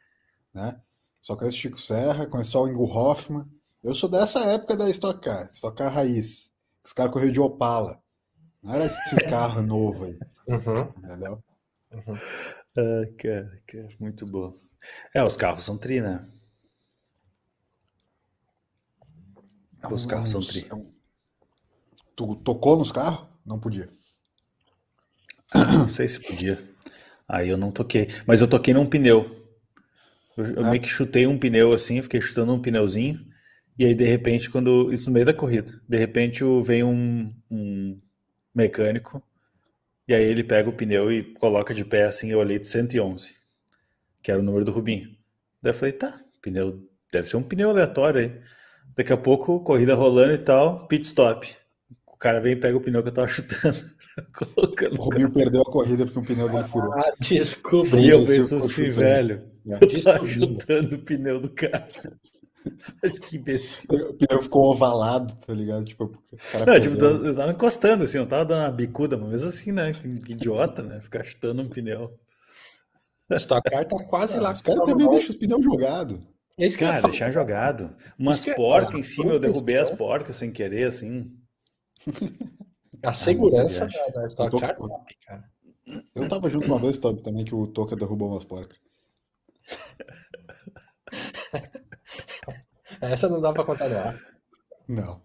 Né? 0.53 0.77
Só 1.21 1.37
conheço 1.37 1.59
Chico 1.59 1.81
Serra, 1.81 2.27
conheço 2.27 2.51
só 2.51 2.65
o 2.65 2.69
Ingo 2.69 2.85
Hoffman. 2.85 3.47
Eu 3.83 3.95
sou 3.95 4.09
dessa 4.09 4.41
época 4.41 4.77
da 4.77 4.91
Stock 4.91 5.21
Car, 5.21 5.49
Stock 5.53 5.77
Car 5.77 5.93
raiz. 5.93 6.51
Os 6.85 6.93
caras 6.93 7.13
corriam 7.13 7.31
de 7.31 7.41
Opala. 7.41 8.01
Não 8.61 8.75
era 8.75 8.87
esses 8.87 9.23
carros 9.31 9.65
novos 9.65 10.09
aí. 10.09 10.19
Uhum. 10.49 10.89
Entendeu? 10.99 11.43
Uhum. 11.95 12.15
Ah, 12.77 13.07
cara, 13.19 13.63
cara, 13.67 13.89
muito 14.01 14.27
bom. 14.27 14.53
É, 15.15 15.23
os 15.23 15.37
carros 15.37 15.65
são 15.65 15.79
tri, 15.79 16.01
né? 16.01 16.25
Os 19.91 20.07
carros 20.07 20.31
são 20.31 20.41
tri. 20.41 20.69
Tu 22.17 22.37
tocou 22.37 22.77
nos 22.77 22.91
carros? 22.91 23.29
Não 23.45 23.61
podia. 23.61 23.89
Não 25.55 25.89
sei 25.89 26.09
se 26.09 26.21
podia. 26.21 26.59
Aí 27.29 27.49
eu 27.49 27.57
não 27.57 27.71
toquei. 27.71 28.09
Mas 28.27 28.41
eu 28.41 28.49
toquei 28.49 28.75
num 28.75 28.87
pneu. 28.87 29.45
Eu, 30.37 30.45
eu 30.47 30.67
é. 30.67 30.71
meio 30.71 30.83
que 30.83 30.89
chutei 30.89 31.27
um 31.27 31.39
pneu 31.39 31.73
assim, 31.73 32.03
fiquei 32.03 32.21
chutando 32.21 32.53
um 32.53 32.61
pneuzinho. 32.61 33.25
E 33.79 33.85
aí, 33.85 33.95
de 33.95 34.05
repente, 34.05 34.51
quando. 34.51 34.93
Isso 34.93 35.07
no 35.07 35.15
meio 35.15 35.27
da 35.27 35.35
corrida. 35.35 35.81
De 35.89 35.97
repente 35.97 36.43
vem 36.65 36.85
um, 36.85 37.35
um 37.51 38.01
mecânico. 38.55 39.23
E 40.07 40.15
aí 40.15 40.25
ele 40.25 40.45
pega 40.45 40.69
o 40.69 40.73
pneu 40.73 41.11
e 41.11 41.23
coloca 41.35 41.73
de 41.73 41.85
pé 41.85 42.05
assim, 42.05 42.31
eu 42.31 42.39
olhei 42.39 42.59
de 42.59 42.67
111, 42.67 43.35
que 44.23 44.31
era 44.31 44.41
o 44.41 44.43
número 44.43 44.65
do 44.65 44.71
Rubinho. 44.71 45.09
Daí 45.63 45.73
eu 45.73 45.75
falei, 45.75 45.93
tá, 45.93 46.21
pneu, 46.43 46.87
deve 47.11 47.29
ser 47.29 47.37
um 47.37 47.43
pneu 47.43 47.71
aleatório 47.71 48.21
aí. 48.21 48.41
Daqui 48.95 49.13
a 49.13 49.17
pouco, 49.17 49.61
corrida 49.61 49.95
rolando 49.95 50.35
e 50.35 50.39
tal, 50.39 50.87
pit 50.87 51.07
stop. 51.07 51.51
O 52.07 52.17
cara 52.17 52.41
vem 52.41 52.53
e 52.53 52.57
pega 52.57 52.77
o 52.77 52.81
pneu 52.81 53.03
que 53.03 53.09
eu 53.09 53.15
tava 53.15 53.29
chutando. 53.29 53.79
o 54.93 55.03
Rubinho 55.03 55.33
perdeu 55.33 55.63
a 55.63 55.65
corrida 55.65 56.05
porque 56.05 56.19
o 56.19 56.23
pneu 56.23 56.49
dele 56.49 56.65
furou. 56.65 56.93
Ah, 56.93 57.13
descobri. 57.19 58.03
E 58.03 58.11
eu 58.11 58.25
penso 58.25 58.59
assim, 58.59 58.91
velho, 58.91 59.43
eu 59.67 60.03
tava 60.03 60.29
chutando 60.29 60.97
o 60.97 60.99
pneu 60.99 61.41
do 61.41 61.49
cara. 61.49 61.89
Mas 63.03 63.19
que 63.19 63.37
imbecil. 63.37 63.89
O 63.91 64.15
pneu 64.15 64.43
ficou 64.43 64.73
ovalado, 64.73 65.35
tá 65.37 65.53
ligado? 65.53 65.85
Tipo, 65.85 66.17
não, 66.67 66.81
tipo, 66.81 67.03
eu 67.03 67.35
tava 67.35 67.53
encostando, 67.53 68.05
assim, 68.05 68.19
eu 68.19 68.27
tava 68.27 68.45
dando 68.45 68.63
uma 68.63 68.71
bicuda, 68.71 69.17
mas 69.17 69.31
mesmo 69.31 69.49
assim, 69.49 69.73
né? 69.73 69.93
Que, 69.93 70.33
idiota, 70.33 70.83
né? 70.83 71.01
Ficar 71.01 71.25
chutando 71.25 71.63
um 71.63 71.69
pneu. 71.69 72.19
Stock 73.33 73.71
Car 73.71 73.87
tá 73.87 74.05
quase 74.05 74.37
ah, 74.37 74.41
lá. 74.41 74.53
Os 74.53 74.63
caras 74.63 74.85
também 74.85 75.09
deixam 75.09 75.31
os 75.31 75.37
pneus 75.37 75.65
jogados. 75.65 76.19
Esse 76.57 76.79
cara, 76.79 77.03
deixar 77.03 77.33
jogado. 77.33 77.95
Umas 78.19 78.47
é 78.47 78.55
porcas 78.55 79.01
em 79.01 79.03
cima, 79.03 79.33
eu 79.33 79.41
derrubei 79.41 79.77
as 79.77 79.91
porcas 79.91 80.37
sem 80.37 80.53
querer, 80.53 80.85
assim. 80.85 81.33
A 83.03 83.13
segurança 83.13 83.87
da, 83.87 84.21
da 84.21 84.27
Stock 84.27 84.59
Car, 84.59 84.77
cara. 85.27 85.45
Eu 86.15 86.29
tava 86.29 86.49
junto 86.49 86.67
uma 86.67 86.79
vez, 86.79 86.97
Toby, 86.97 87.23
também, 87.23 87.45
que 87.45 87.55
o 87.55 87.67
Toca 87.67 87.95
derrubou 87.95 88.31
umas 88.31 88.45
porcas. 88.45 88.79
Essa 93.11 93.29
não 93.29 93.41
dá 93.41 93.53
pra 93.53 93.65
contar 93.65 93.89
no 93.89 93.99
ar. 93.99 94.19
Não. 94.89 95.21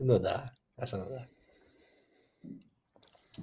Não 0.00 0.20
dá. 0.20 0.52
Essa 0.78 0.98
não 0.98 1.08
dá. 1.10 1.26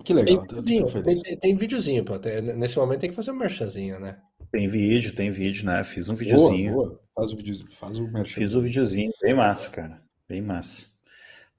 Que 0.04 0.14
Tem 0.14 0.24
legal. 0.24 0.46
tô 0.46 0.62
videozinho, 0.62 1.04
tem, 1.04 1.22
tem- 1.22 1.38
tem 1.40 1.56
videozinho, 1.56 2.06
pô. 2.06 2.20
Tem- 2.20 2.42
nesse 2.42 2.78
momento 2.78 3.00
tem 3.02 3.10
que 3.10 3.16
fazer 3.16 3.32
um 3.32 3.36
merchanzinho, 3.38 4.00
né? 4.00 4.20
Tem 4.52 4.68
vídeo, 4.68 5.14
tem 5.16 5.32
vídeo, 5.32 5.66
né? 5.66 5.84
Fiz 5.84 6.08
um 6.08 6.14
Boa, 6.14 6.20
videozinho. 6.20 6.74
boa. 6.74 7.00
Faz 7.16 7.32
o 7.32 7.36
videozinho. 7.38 7.72
Faz 7.72 7.98
o 8.00 8.08
merchan. 8.08 8.36
Fiz 8.36 8.54
o 8.54 8.62
videozinho, 8.62 9.12
bem 9.22 9.34
massa, 9.34 9.70
cara. 9.70 10.02
Bem 10.28 10.42
massa. 10.42 10.86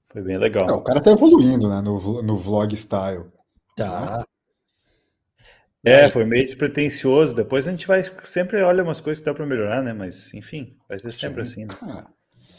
Foi 0.09 0.21
bem 0.21 0.37
legal. 0.37 0.69
É, 0.69 0.73
o 0.73 0.81
cara 0.81 1.01
tá 1.01 1.11
evoluindo, 1.11 1.69
né? 1.69 1.81
No, 1.81 2.21
no 2.21 2.37
vlog 2.37 2.73
style. 2.75 3.25
Tá. 3.75 4.25
É, 5.83 6.09
foi 6.09 6.23
meio 6.25 6.45
despretensioso. 6.45 7.33
Depois 7.33 7.67
a 7.67 7.71
gente 7.71 7.87
vai 7.87 8.03
sempre 8.23 8.61
olha 8.61 8.83
umas 8.83 9.01
coisas 9.01 9.21
que 9.21 9.25
dá 9.25 9.33
pra 9.33 9.45
melhorar, 9.45 9.81
né? 9.81 9.93
Mas, 9.93 10.33
enfim, 10.33 10.77
vai 10.87 10.99
ser 10.99 11.11
sempre 11.11 11.45
Sim. 11.45 11.63
assim. 11.63 11.65
né? 11.65 11.93
Ah, 11.93 12.07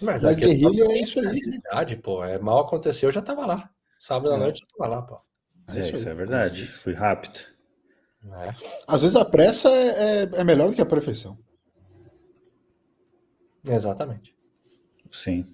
Mas, 0.00 0.25
Mas 0.25 0.38
guerrilha 0.41 0.85
é 0.85 0.88
tem 0.88 1.00
isso 1.02 1.21
aí. 1.21 1.26
credibilidade, 1.26 1.97
pô. 1.97 2.25
É 2.25 2.38
mal 2.38 2.61
aconteceu, 2.61 3.09
eu 3.09 3.12
já 3.12 3.23
tava 3.23 3.47
lá. 3.47 3.71
Sábado 4.00 4.33
à 4.33 4.37
É. 4.37 4.38
noite 4.38 4.62
eu 4.62 4.76
tava 4.76 4.91
lá, 4.97 5.02
pô. 5.02 5.21
É, 5.69 5.79
isso, 5.79 5.95
aí. 5.97 6.09
é 6.09 6.14
verdade. 6.14 6.67
Fui 6.67 6.93
rápido. 6.93 7.38
É. 8.25 8.55
Às 8.88 9.02
vezes 9.02 9.17
a 9.17 9.25
pressa 9.25 9.69
é, 9.69 10.23
é, 10.25 10.29
é 10.41 10.45
melhor 10.45 10.69
do 10.69 10.75
que 10.75 10.83
a 10.83 10.87
perfeição. 10.87 11.38
Exatamente. 13.64 14.35
Sim. 15.11 15.47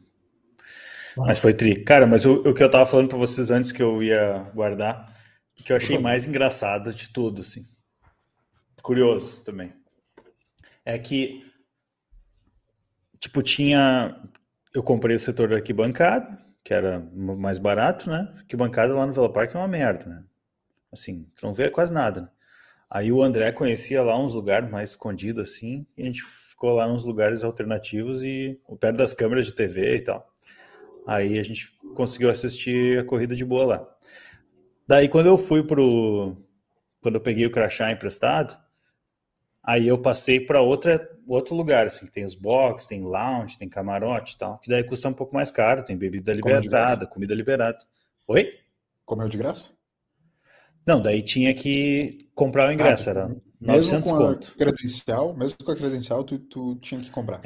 Mas 1.17 1.39
foi 1.39 1.53
tri. 1.53 1.83
Cara, 1.85 2.07
mas 2.07 2.25
o, 2.25 2.35
o 2.49 2.55
que 2.55 2.63
eu 2.63 2.71
tava 2.71 2.87
falando 2.87 3.09
pra 3.09 3.19
vocês 3.19 3.51
antes 3.51 3.73
que 3.73 3.83
eu 3.83 4.03
ia 4.03 4.51
guardar, 4.55 5.13
que 5.69 5.73
eu 5.73 5.77
achei 5.77 5.99
mais 5.99 6.25
engraçado 6.25 6.95
de 6.95 7.11
tudo, 7.11 7.43
assim. 7.43 7.63
Curioso 8.81 9.45
também. 9.45 9.71
É 10.83 10.99
que, 10.99 11.45
tipo, 13.21 13.43
tinha. 13.43 14.19
Eu 14.73 14.83
comprei 14.83 15.15
o 15.15 15.21
setor 15.21 15.51
da 15.51 15.57
arquibancada, 15.57 16.43
que 16.65 16.73
era 16.73 17.01
mais 17.15 17.59
barato, 17.59 18.09
né? 18.09 18.33
Arquibancada 18.39 18.95
lá 18.95 19.07
no 19.07 19.13
Vila 19.13 19.31
Park 19.31 19.55
é 19.55 19.59
uma 19.59 19.69
merda, 19.69 20.07
né? 20.07 20.25
Assim, 20.91 21.31
não 21.43 21.53
vê 21.53 21.69
quase 21.69 21.93
nada. 21.93 22.23
Né? 22.23 22.29
Aí 22.89 23.13
o 23.13 23.23
André 23.23 23.53
conhecia 23.53 24.03
lá 24.03 24.19
uns 24.19 24.33
lugares 24.33 24.71
mais 24.71 24.91
escondidos, 24.91 25.51
assim, 25.51 25.87
e 25.99 26.03
a 26.03 26.07
gente 26.07 26.23
ficou 26.23 26.73
lá 26.73 26.89
nos 26.89 27.05
lugares 27.05 27.45
alternativos 27.45 28.23
e 28.23 28.59
perto 28.81 28.97
das 28.97 29.13
câmeras 29.13 29.45
de 29.45 29.53
TV 29.53 29.97
e 29.97 30.01
tal. 30.01 30.35
Aí 31.07 31.39
a 31.39 31.43
gente 31.43 31.77
conseguiu 31.95 32.31
assistir 32.31 32.99
a 33.01 33.05
corrida 33.05 33.37
de 33.37 33.45
boa 33.45 33.67
lá. 33.67 33.97
Daí 34.89 35.09
quando 35.09 35.27
eu 35.27 35.37
fui 35.37 35.63
pro. 35.63 36.35
Quando 37.03 37.17
eu 37.17 37.21
peguei 37.21 37.47
o 37.47 37.51
crachá 37.51 37.93
emprestado, 37.93 38.57
aí 39.63 39.87
eu 39.87 39.99
passei 39.99 40.41
para 40.41 40.63
outra 40.63 40.99
outro 41.27 41.55
lugar, 41.55 41.87
assim, 41.87 42.07
que 42.07 42.13
tem 42.13 42.25
os 42.25 42.35
box, 42.35 42.87
tem 42.87 43.03
lounge, 43.03 43.59
tem 43.59 43.69
camarote 43.69 44.35
e 44.35 44.39
tal, 44.39 44.59
que 44.59 44.71
daí 44.71 44.83
custa 44.83 45.11
um 45.11 45.13
pouco 45.13 45.35
mais 45.35 45.51
caro, 45.51 45.85
tem 45.85 45.95
bebida 45.95 46.33
liberada, 46.33 47.07
comida 47.07 47.35
liberada. 47.35 47.79
Oi? 48.27 48.55
Comeu 49.05 49.29
de 49.29 49.37
graça? 49.37 49.69
Não, 50.87 51.03
daí 51.03 51.21
tinha 51.23 51.53
que 51.53 52.31
comprar 52.35 52.71
o 52.71 52.73
ingresso, 52.73 53.11
era 53.11 53.29
Mesmo 53.29 53.43
900 53.61 54.11
com 54.11 54.17
a 54.17 54.19
conto. 54.19 54.55
credencial, 54.57 55.37
mesmo 55.37 55.59
com 55.63 55.71
a 55.71 55.77
credencial, 55.77 56.25
tu, 56.25 56.39
tu 56.39 56.77
tinha 56.77 57.01
que 57.03 57.11
comprar. 57.11 57.41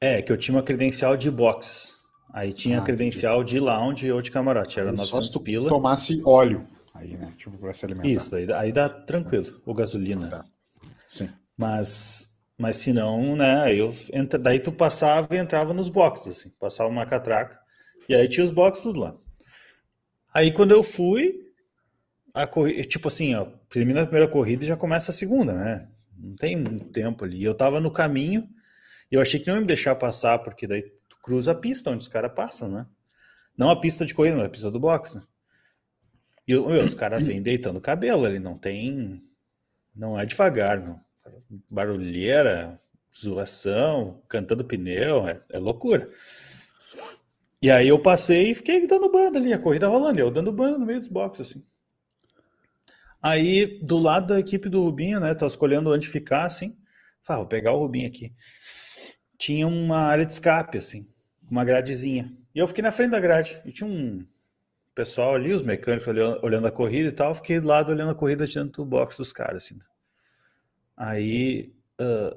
É, 0.00 0.20
que 0.20 0.32
eu 0.32 0.36
tinha 0.36 0.56
uma 0.56 0.62
credencial 0.62 1.16
de 1.16 1.30
boxes. 1.30 1.93
Aí 2.34 2.52
tinha 2.52 2.80
Ah, 2.80 2.84
credencial 2.84 3.44
de 3.44 3.60
lounge 3.60 4.10
ou 4.10 4.20
de 4.20 4.30
camarote, 4.30 4.80
era 4.80 4.90
Aí 4.90 4.96
só 4.96 5.04
900 5.04 5.26
se 5.28 5.32
tu 5.32 5.40
pila. 5.40 5.70
tomasse 5.70 6.20
óleo 6.24 6.66
aí, 6.92 7.16
né? 7.16 7.32
Tipo, 7.38 7.56
pra 7.58 7.72
se 7.72 7.84
alimentar. 7.86 8.08
Isso, 8.08 8.34
aí, 8.34 8.46
dá- 8.46 8.60
aí 8.60 8.72
dá 8.72 8.88
tranquilo, 8.88 9.62
ou 9.64 9.72
gasolina. 9.74 10.28
Tá. 10.28 10.44
Sim. 11.08 11.28
Mas, 11.56 12.38
mas 12.58 12.76
se 12.76 12.92
não, 12.92 13.36
né, 13.36 13.72
eu 13.74 13.94
entra, 14.12 14.38
daí 14.38 14.58
tu 14.58 14.72
passava 14.72 15.34
e 15.34 15.38
entrava 15.38 15.72
nos 15.72 15.88
boxes, 15.88 16.38
assim, 16.38 16.50
passava 16.58 16.90
uma 16.90 17.06
catraca, 17.06 17.58
e 18.08 18.14
aí 18.14 18.28
tinha 18.28 18.44
os 18.44 18.50
boxes 18.50 18.82
tudo 18.82 19.00
lá. 19.00 19.14
Aí 20.32 20.52
quando 20.52 20.72
eu 20.72 20.82
fui, 20.82 21.40
a 22.34 22.46
corrida, 22.46 22.84
tipo 22.84 23.08
assim, 23.08 23.34
ó, 23.34 23.46
termina 23.70 24.02
a 24.02 24.06
primeira 24.06 24.28
corrida 24.30 24.64
e 24.64 24.68
já 24.68 24.76
começa 24.76 25.10
a 25.10 25.14
segunda, 25.14 25.52
né? 25.54 25.88
Não 26.16 26.36
tem 26.36 26.56
muito 26.56 26.92
tempo 26.92 27.24
ali. 27.24 27.42
Eu 27.44 27.54
tava 27.54 27.80
no 27.80 27.90
caminho 27.90 28.48
e 29.10 29.16
eu 29.16 29.20
achei 29.22 29.40
que 29.40 29.48
não 29.48 29.56
ia 29.56 29.60
me 29.62 29.66
deixar 29.66 29.94
passar, 29.96 30.38
porque 30.40 30.66
daí 30.66 30.84
cruza 31.24 31.52
a 31.52 31.54
pista 31.54 31.90
onde 31.90 32.02
os 32.02 32.08
caras 32.08 32.32
passam, 32.34 32.68
né? 32.68 32.86
Não 33.56 33.70
a 33.70 33.80
pista 33.80 34.04
de 34.04 34.12
corrida, 34.12 34.36
mas 34.36 34.44
a 34.44 34.50
pista 34.50 34.70
do 34.70 34.78
boxe, 34.78 35.16
né? 35.16 35.22
E 36.46 36.52
meu, 36.52 36.84
os 36.84 36.94
caras 36.94 37.22
vêm 37.22 37.40
deitando 37.40 37.80
cabelo 37.80 38.26
ali, 38.26 38.38
não 38.38 38.58
tem. 38.58 39.18
Não 39.96 40.20
é 40.20 40.26
devagar, 40.26 40.78
não. 40.78 41.00
Barulheira, 41.70 42.78
zoação, 43.16 44.22
cantando 44.28 44.64
pneu, 44.64 45.26
é, 45.26 45.40
é 45.48 45.58
loucura. 45.58 46.10
E 47.62 47.70
aí 47.70 47.88
eu 47.88 47.98
passei 47.98 48.50
e 48.50 48.54
fiquei 48.54 48.86
dando 48.86 49.10
banda 49.10 49.38
ali, 49.38 49.54
a 49.54 49.58
corrida 49.58 49.88
rolando, 49.88 50.20
eu 50.20 50.30
dando 50.30 50.52
banda 50.52 50.76
no 50.76 50.84
meio 50.84 50.98
dos 50.98 51.08
boxes, 51.08 51.48
assim. 51.48 51.64
Aí, 53.22 53.78
do 53.82 53.96
lado 53.96 54.26
da 54.26 54.38
equipe 54.38 54.68
do 54.68 54.82
Rubinho, 54.82 55.18
né, 55.18 55.34
tá 55.34 55.46
escolhendo 55.46 55.90
onde 55.90 56.06
ficar, 56.06 56.44
assim, 56.44 56.76
ah, 57.26 57.36
vou 57.36 57.46
pegar 57.46 57.72
o 57.72 57.78
Rubinho 57.78 58.06
aqui. 58.06 58.34
Tinha 59.38 59.66
uma 59.66 59.96
área 59.96 60.26
de 60.26 60.32
escape, 60.34 60.76
assim, 60.76 61.06
uma 61.50 61.64
gradezinha. 61.64 62.32
E 62.54 62.58
eu 62.58 62.66
fiquei 62.66 62.82
na 62.82 62.92
frente 62.92 63.10
da 63.10 63.20
grade, 63.20 63.60
e 63.64 63.72
tinha 63.72 63.88
um 63.88 64.24
pessoal 64.94 65.34
ali, 65.34 65.52
os 65.52 65.62
mecânicos 65.62 66.06
olhando, 66.06 66.44
olhando 66.44 66.66
a 66.66 66.70
corrida 66.70 67.08
e 67.08 67.12
tal, 67.12 67.30
eu 67.30 67.34
fiquei 67.34 67.60
do 67.60 67.66
lado 67.66 67.90
olhando 67.90 68.10
a 68.10 68.14
corrida 68.14 68.46
dentro 68.46 68.82
do 68.82 68.84
box 68.84 69.16
dos 69.16 69.32
caras, 69.32 69.64
assim. 69.64 69.78
Aí, 70.96 71.74
ah, 71.98 72.36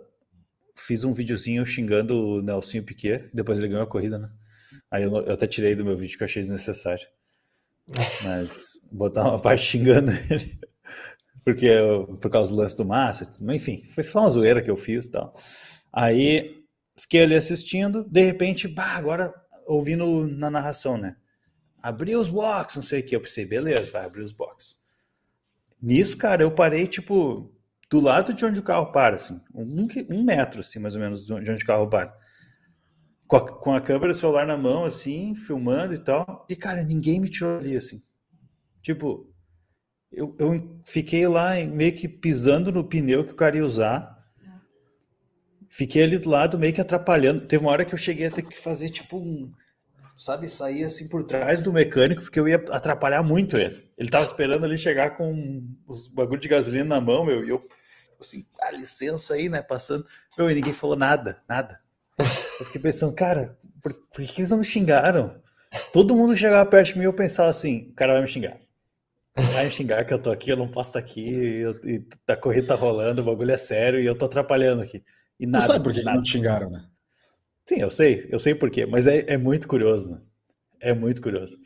fiz 0.77 1.03
um 1.03 1.13
videozinho 1.13 1.65
xingando 1.65 2.15
o 2.15 2.41
Nelsinho 2.41 2.83
Piquet, 2.83 3.29
depois 3.33 3.57
ele 3.57 3.67
ganhou 3.67 3.83
a 3.83 3.87
corrida, 3.87 4.17
né? 4.17 4.29
Aí 4.89 5.03
eu, 5.03 5.15
eu 5.17 5.33
até 5.33 5.47
tirei 5.47 5.75
do 5.75 5.83
meu 5.83 5.97
vídeo 5.97 6.17
que 6.17 6.23
eu 6.23 6.25
achei 6.25 6.41
desnecessário. 6.41 7.07
Mas 8.23 8.63
botar 8.91 9.23
uma 9.23 9.39
parte 9.39 9.63
xingando 9.63 10.11
ele, 10.11 10.59
porque 11.43 11.69
por 12.21 12.29
causa 12.29 12.51
do 12.51 12.57
lance 12.57 12.77
do 12.77 12.85
Massa, 12.85 13.29
enfim, 13.53 13.85
foi 13.93 14.03
só 14.03 14.21
uma 14.21 14.29
zoeira 14.29 14.61
que 14.61 14.69
eu 14.69 14.77
fiz 14.77 15.05
e 15.05 15.11
tal. 15.11 15.35
Aí 15.91 16.63
fiquei 16.97 17.21
ali 17.23 17.35
assistindo, 17.35 18.03
de 18.03 18.23
repente, 18.23 18.67
bah, 18.67 18.95
agora 18.95 19.33
ouvindo 19.65 20.27
na 20.27 20.49
narração, 20.49 20.97
né? 20.97 21.15
Abriu 21.81 22.19
os 22.19 22.29
box, 22.29 22.75
não 22.75 22.83
sei 22.83 23.01
o 23.01 23.05
que. 23.05 23.15
Eu 23.15 23.21
pensei, 23.21 23.45
beleza, 23.45 23.91
vai 23.91 24.05
abrir 24.05 24.23
os 24.23 24.31
box. 24.31 24.75
Nisso, 25.81 26.17
cara, 26.17 26.41
eu 26.41 26.51
parei, 26.51 26.87
tipo, 26.87 27.53
do 27.89 27.99
lado 27.99 28.33
de 28.33 28.43
onde 28.43 28.59
o 28.59 28.63
carro 28.63 28.91
para, 28.91 29.15
assim, 29.15 29.39
um, 29.53 29.87
um 30.09 30.23
metro, 30.23 30.61
assim, 30.61 30.79
mais 30.79 30.95
ou 30.95 31.01
menos, 31.01 31.25
de 31.25 31.33
onde 31.33 31.63
o 31.63 31.67
carro 31.67 31.87
para. 31.87 32.15
Com 33.27 33.37
a, 33.37 33.59
com 33.59 33.73
a 33.73 33.81
câmera 33.81 34.13
celular 34.13 34.47
na 34.47 34.57
mão, 34.57 34.85
assim, 34.85 35.35
filmando 35.35 35.93
e 35.93 35.99
tal. 35.99 36.45
E, 36.49 36.55
cara, 36.55 36.83
ninguém 36.83 37.19
me 37.19 37.29
tirou 37.29 37.57
ali, 37.57 37.75
assim. 37.75 38.01
Tipo, 38.81 39.29
eu, 40.11 40.35
eu 40.39 40.81
fiquei 40.85 41.27
lá 41.27 41.55
meio 41.65 41.93
que 41.93 42.07
pisando 42.07 42.71
no 42.71 42.83
pneu 42.83 43.25
que 43.25 43.33
o 43.33 43.35
cara 43.35 43.57
ia 43.57 43.65
usar. 43.65 44.16
Fiquei 45.69 46.03
ali 46.03 46.17
do 46.17 46.29
lado, 46.29 46.57
meio 46.57 46.73
que 46.73 46.81
atrapalhando. 46.81 47.45
Teve 47.45 47.63
uma 47.63 47.71
hora 47.71 47.85
que 47.85 47.93
eu 47.93 47.97
cheguei 47.97 48.27
a 48.27 48.31
ter 48.31 48.41
que 48.41 48.57
fazer, 48.57 48.89
tipo, 48.89 49.17
um. 49.17 49.51
Sabe, 50.15 50.49
sair 50.49 50.83
assim 50.83 51.07
por 51.07 51.23
trás 51.25 51.61
do 51.61 51.71
mecânico, 51.71 52.23
porque 52.23 52.39
eu 52.39 52.47
ia 52.47 52.55
atrapalhar 52.71 53.21
muito 53.21 53.55
ele. 53.55 53.87
Ele 53.95 54.09
tava 54.09 54.23
esperando 54.23 54.65
ali 54.65 54.75
chegar 54.77 55.11
com 55.15 55.63
os 55.87 56.07
bagulho 56.07 56.41
de 56.41 56.47
gasolina 56.47 56.85
na 56.85 56.99
mão, 57.01 57.23
meu, 57.23 57.45
e 57.45 57.49
eu, 57.49 57.59
tipo 57.59 58.21
assim, 58.21 58.43
ah, 58.59 58.71
licença 58.71 59.35
aí, 59.35 59.47
né, 59.47 59.61
passando. 59.61 60.07
Meu, 60.35 60.49
e 60.49 60.55
ninguém 60.55 60.73
falou 60.73 60.95
nada, 60.95 61.39
nada. 61.47 61.79
Eu 62.59 62.65
fiquei 62.65 62.81
pensando, 62.81 63.13
cara, 63.13 63.55
por, 63.79 63.93
por 63.93 64.25
que 64.25 64.41
eles 64.41 64.49
não 64.49 64.57
me 64.57 64.65
xingaram? 64.65 65.39
Todo 65.93 66.15
mundo 66.15 66.35
chegava 66.35 66.67
perto 66.67 66.93
de 66.93 66.97
mim 66.99 67.05
eu 67.05 67.13
pensava 67.13 67.49
assim, 67.49 67.89
o 67.91 67.93
cara 67.93 68.13
vai 68.13 68.23
me 68.23 68.27
xingar. 68.27 68.57
Vai 69.35 69.65
me 69.65 69.71
xingar 69.71 70.03
que 70.03 70.13
eu 70.13 70.19
tô 70.19 70.31
aqui, 70.31 70.49
eu 70.49 70.57
não 70.57 70.67
posso 70.67 70.89
estar 70.89 70.99
aqui, 70.99 71.29
eu- 71.59 71.79
e 71.87 72.03
a 72.27 72.35
corrida 72.35 72.69
tá 72.69 72.75
rolando, 72.75 73.21
o 73.21 73.25
bagulho 73.25 73.51
é 73.51 73.57
sério 73.57 73.99
e 73.99 74.05
eu 74.05 74.17
tô 74.17 74.25
atrapalhando 74.25 74.81
aqui. 74.81 75.03
E 75.39 75.45
Tu 75.45 75.49
nada, 75.51 75.65
sabe 75.65 75.83
por 75.83 75.93
que 75.93 76.01
nada. 76.01 76.17
não 76.17 76.23
te 76.23 76.31
xingaram, 76.31 76.69
né? 76.69 76.83
Sim, 77.65 77.75
eu 77.81 77.89
sei, 77.89 78.27
eu 78.31 78.39
sei 78.39 78.55
por 78.55 78.69
quê, 78.71 78.85
mas 78.85 79.07
é, 79.07 79.25
é 79.27 79.37
muito 79.37 79.67
curioso, 79.67 80.11
né? 80.11 80.21
É 80.79 80.93
muito 80.93 81.21
curioso. 81.21 81.57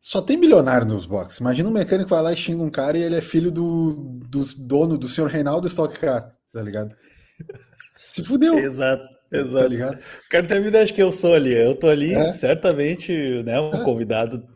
Só 0.00 0.22
tem 0.22 0.36
milionário 0.36 0.86
nos 0.86 1.04
boxes. 1.04 1.40
Imagina 1.40 1.68
um 1.68 1.72
mecânico 1.72 2.10
vai 2.10 2.22
lá 2.22 2.32
e 2.32 2.36
xinga 2.36 2.62
um 2.62 2.70
cara 2.70 2.96
e 2.96 3.02
ele 3.02 3.16
é 3.16 3.20
filho 3.20 3.50
do, 3.50 4.20
do 4.30 4.44
dono, 4.56 4.96
do 4.96 5.08
senhor 5.08 5.28
Reinaldo 5.28 5.66
Stock 5.66 5.98
Car, 5.98 6.32
tá 6.52 6.62
ligado? 6.62 6.94
Se 8.04 8.22
fudeu, 8.24 8.56
Exato, 8.56 9.02
tá 9.30 9.36
exato. 9.38 9.66
ligado? 9.68 9.96
O 9.98 10.28
cara 10.30 10.46
tem 10.46 10.56
a 10.58 10.60
ideia 10.60 10.86
de 10.86 10.92
que 10.92 11.02
eu 11.02 11.12
sou 11.12 11.34
ali. 11.34 11.52
Eu 11.52 11.74
tô 11.74 11.88
ali, 11.88 12.14
É. 12.14 12.32
certamente, 12.32 13.12
né, 13.42 13.58
um 13.60 13.82
convidado, 13.82 14.46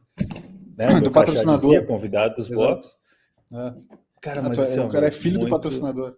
né, 0.79 1.01
Do 1.01 1.11
patrocinador. 1.11 1.61
dizia, 1.63 1.85
convidado 1.85 2.37
dos 2.37 2.49
Exato. 2.49 2.63
boxes. 2.75 2.93
É. 3.53 3.75
Cara, 4.23 4.41
Ah, 4.41 4.43
mas 4.49 4.57
tu 4.57 4.81
é- 4.81 4.85
o 4.85 4.89
cara 4.89 5.09
é 5.09 5.11
filho 5.11 5.35
do 5.35 5.41
muito 5.41 5.51
patrocinador. 5.51 6.17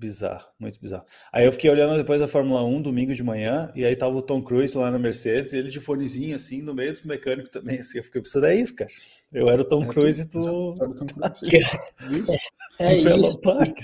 Bizarro, 0.00 0.46
muito 0.58 0.80
bizarro. 0.80 1.04
Aí 1.30 1.44
eu 1.44 1.52
fiquei 1.52 1.68
olhando 1.68 1.94
depois 1.94 2.18
da 2.18 2.26
Fórmula 2.26 2.64
1, 2.64 2.80
domingo 2.80 3.12
de 3.14 3.22
manhã, 3.22 3.70
e 3.74 3.84
aí 3.84 3.94
tava 3.94 4.16
o 4.16 4.22
Tom 4.22 4.40
Cruise 4.42 4.74
lá 4.76 4.90
na 4.90 4.98
Mercedes, 4.98 5.52
e 5.52 5.58
ele 5.58 5.68
de 5.68 5.78
fonezinho, 5.78 6.34
assim, 6.36 6.62
no 6.62 6.72
meio 6.72 6.90
dos 6.92 7.02
mecânicos 7.02 7.50
também, 7.50 7.78
assim. 7.80 7.98
Eu 7.98 8.04
fiquei 8.04 8.22
pensando, 8.22 8.46
é 8.46 8.54
isso, 8.54 8.74
cara. 8.76 8.90
Eu 9.30 9.50
era 9.50 9.60
o 9.60 9.64
Tom 9.64 9.82
É, 9.82 9.86
Cruise 9.86 10.22
e 10.22 10.24
tu- 10.24 10.74
é? 11.52 12.16
Isso. 12.16 12.32
É? 12.78 13.74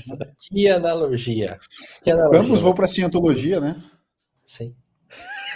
Que 0.41 0.69
analogia. 0.71 1.59
Que 2.03 2.11
analogia. 2.11 2.41
Ambos 2.41 2.61
vão 2.61 2.75
pra 2.75 2.89
cientologia, 2.89 3.61
né? 3.61 3.77
Sim. 4.47 4.75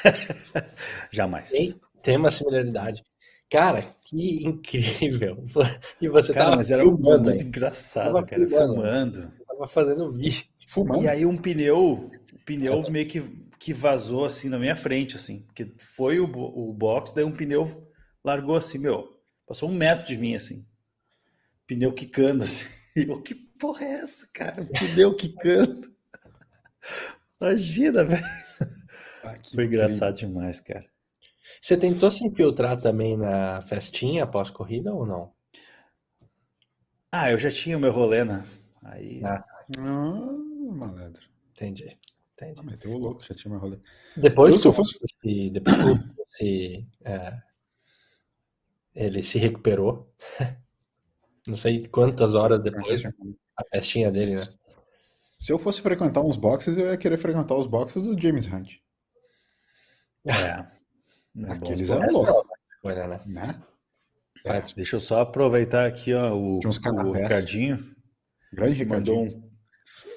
Jamais. 1.11 1.51
Tem, 1.51 1.75
tem 2.03 2.17
uma 2.17 2.31
similaridade. 2.31 3.03
Cara, 3.49 3.83
que 4.03 4.47
incrível. 4.47 5.45
E 6.01 6.09
você 6.09 6.33
Cara, 6.33 6.45
tava 6.47 6.57
mas 6.57 6.71
era 6.71 6.83
filmando 6.83 7.25
muito 7.25 7.43
aí. 7.43 7.49
engraçado, 7.49 8.13
Tava 8.13 8.25
cara, 8.27 8.47
filmando. 8.47 8.75
filmando. 8.75 9.33
Tava 9.47 9.67
fazendo 9.67 10.13
vídeo. 10.13 10.45
Fumando. 10.71 11.03
E 11.03 11.09
aí 11.09 11.27
um 11.27 11.37
pneu, 11.37 12.13
pneu 12.47 12.89
meio 12.89 13.09
que, 13.09 13.21
que 13.59 13.73
vazou 13.73 14.25
assim 14.25 14.49
na 14.49 14.57
minha 14.57 14.77
frente, 14.77 15.17
assim. 15.17 15.43
Porque 15.43 15.75
foi 15.81 16.21
o, 16.21 16.27
o 16.27 16.73
box, 16.73 17.13
daí 17.13 17.25
um 17.25 17.33
pneu 17.33 17.93
largou 18.25 18.55
assim, 18.55 18.79
meu. 18.79 19.21
Passou 19.45 19.69
um 19.69 19.75
metro 19.75 20.07
de 20.07 20.17
mim, 20.17 20.37
assim. 20.37 20.65
Pneu 21.67 21.93
quicando, 21.93 22.45
assim. 22.47 22.67
E 22.97 23.03
eu, 23.09 23.21
que 23.21 23.35
porra 23.35 23.85
é 23.85 23.93
essa, 23.95 24.29
cara? 24.33 24.65
Pneu 24.79 25.13
quicando. 25.17 25.93
Imagina, 27.41 28.05
velho. 28.05 28.25
Ah, 29.25 29.37
que 29.39 29.51
Foi 29.55 29.65
incrível. 29.65 29.67
engraçado 29.67 30.17
demais, 30.17 30.61
cara. 30.61 30.87
Você 31.61 31.77
tentou 31.77 32.13
se 32.13 32.25
infiltrar 32.25 32.81
também 32.81 33.17
na 33.17 33.61
festinha 33.63 34.23
após-corrida 34.23 34.95
ou 34.95 35.05
não? 35.05 35.33
Ah, 37.11 37.33
eu 37.33 37.39
já 37.39 37.51
tinha 37.51 37.77
o 37.77 37.81
meu 37.81 37.91
rolê, 37.91 38.25
né? 38.25 38.45
Aí. 38.85 39.21
Ah. 39.25 39.45
Ah, 39.79 40.50
malandro. 40.73 41.23
Entendi. 41.53 41.99
Entendi. 42.35 42.59
Ah, 42.59 42.63
meteu 42.63 42.91
o 42.93 42.99
louco, 42.99 43.23
já 43.23 43.35
tinha 43.35 43.51
mais 43.51 43.63
rolê. 43.63 43.79
Depois 44.17 44.51
Eu, 44.51 44.57
que 44.57 44.63
se 44.63 44.69
eu 44.69 44.73
fosse- 44.73 44.99
se- 44.99 45.51
depois 45.51 45.77
se, 46.37 46.87
é, 47.05 47.39
ele 48.95 49.23
se 49.23 49.39
recuperou. 49.39 50.13
Não 51.47 51.57
sei 51.57 51.87
quantas 51.87 52.35
horas 52.35 52.63
depois, 52.63 53.03
a 53.05 53.65
festinha 53.73 54.11
dele, 54.11 54.37
né? 54.37 54.43
Se 55.39 55.51
eu 55.53 55.59
fosse 55.59 55.81
frequentar 55.81 56.21
uns 56.21 56.37
boxes, 56.37 56.77
eu 56.77 56.87
ia 56.89 56.97
querer 56.99 57.17
frequentar 57.17 57.55
os 57.57 57.67
boxes 57.67 58.03
do 58.03 58.19
James 58.21 58.47
Hunt. 58.47 58.77
É. 60.25 60.65
É 61.37 61.47
bom 61.47 61.53
Aqueles 61.55 61.89
eram 61.91 62.09
loucos, 62.13 62.43
Coisa, 62.83 63.07
né? 63.07 63.21
né? 63.25 63.63
É. 64.45 64.61
Deixa 64.75 64.97
eu 64.97 65.01
só 65.01 65.21
aproveitar 65.21 65.87
aqui, 65.87 66.13
ó, 66.13 66.35
o, 66.35 66.59
o. 66.59 67.13
Ricardinho 67.13 67.95
Grande 68.53 68.75
que 68.75 68.85
mandou 68.85 69.23
Ricardinho. 69.23 69.45
um 69.47 69.50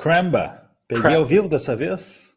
cramba. 0.04 0.70
Peguei 0.86 1.02
Cramba. 1.02 1.18
ao 1.18 1.26
vivo 1.26 1.48
dessa 1.48 1.78
vez? 1.78 2.36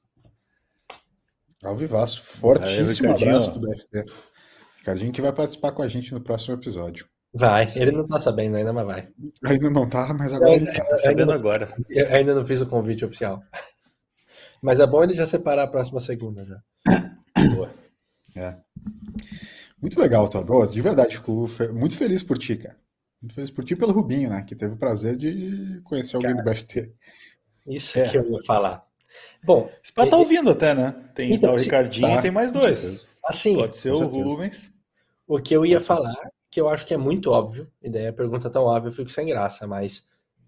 Ao 1.65 1.77
vivaço. 1.77 2.23
Fortíssimo 2.23 3.13
Aí, 3.13 3.25
abraço 3.25 3.59
do 3.59 3.61
BFT. 3.61 4.05
Ricardinho 4.79 5.13
que 5.13 5.21
vai 5.21 5.33
participar 5.33 5.73
com 5.73 5.83
a 5.83 5.89
gente 5.89 6.15
no 6.15 6.21
próximo 6.21 6.55
episódio. 6.55 7.09
Vai. 7.35 7.71
Ele 7.75 7.91
não 7.91 8.07
tá 8.07 8.21
sabendo 8.21 8.57
ainda, 8.57 8.73
mas 8.73 8.87
vai. 8.87 9.09
Ainda 9.45 9.69
não 9.69 9.89
tá, 9.89 10.15
mas 10.15 10.33
agora 10.33 10.55
ele 10.55 10.67
tá. 10.67 10.85
Tá 10.85 10.97
sabendo 10.97 11.33
agora. 11.33 11.75
Eu 11.91 12.07
ainda 12.15 12.37
não 12.37 12.45
fiz 12.45 12.61
o 12.61 12.67
convite 12.67 13.05
oficial. 13.05 13.43
Mas 14.63 14.79
é 14.79 14.87
bom 14.87 15.03
ele 15.03 15.15
já 15.15 15.27
separar 15.27 15.65
a 15.65 15.69
próxima 15.69 15.99
segunda 15.99 16.47
já. 16.47 16.61
Boa. 17.55 17.75
É. 18.37 18.57
Muito 19.83 20.01
legal, 20.01 20.29
Todd. 20.29 20.47
Boa, 20.47 20.67
de 20.67 20.81
verdade, 20.81 21.17
fico 21.17 21.49
muito 21.73 21.97
feliz 21.97 22.23
por 22.23 22.39
ti, 22.39 22.57
cara. 22.57 22.77
Muito 23.21 23.35
feliz 23.35 23.51
por 23.51 23.65
ti 23.65 23.75
e 23.75 23.77
pelo 23.77 23.93
Rubinho, 23.93 24.31
né? 24.31 24.45
Que 24.45 24.55
teve 24.55 24.75
o 24.75 24.79
prazer 24.79 25.17
de 25.17 25.81
conhecer 25.85 26.17
alguém 26.17 26.37
do 26.37 26.45
BFT. 26.45 26.95
Isso 27.67 27.99
É. 27.99 28.09
que 28.09 28.19
eu 28.19 28.31
ia 28.31 28.43
falar. 28.43 28.85
Bom, 29.43 29.71
Esse 29.83 29.93
pá 29.93 30.07
tá 30.07 30.17
ouvindo 30.17 30.51
até, 30.51 30.75
né? 30.75 30.95
Tem 31.15 31.33
Então, 31.33 31.55
o 31.55 31.57
Ricardinho 31.57 32.07
tá, 32.09 32.19
e 32.19 32.23
tem 32.23 32.31
mais 32.31 32.53
dois. 32.53 33.07
assim, 33.25 33.55
Pode 33.57 33.77
ser 33.77 33.91
o. 33.93 34.05
Rubens. 34.05 34.71
o 35.27 35.39
que 35.41 35.55
eu 35.55 35.65
ia 35.65 35.81
falar, 35.81 36.15
que 36.51 36.61
eu 36.61 36.69
acho 36.69 36.85
que 36.87 36.95
é 36.95 36.97
muito 36.97 37.31
óbvio, 37.31 37.71
e 37.83 37.89
daí 37.91 38.07
a 38.09 38.13
pergunta 38.13 38.51
tão 38.51 38.65
óbvia 38.65 38.89
eu 38.89 38.93
fico 38.93 39.11
sem 39.11 39.27
graça, 39.27 39.67
mas 39.67 40.07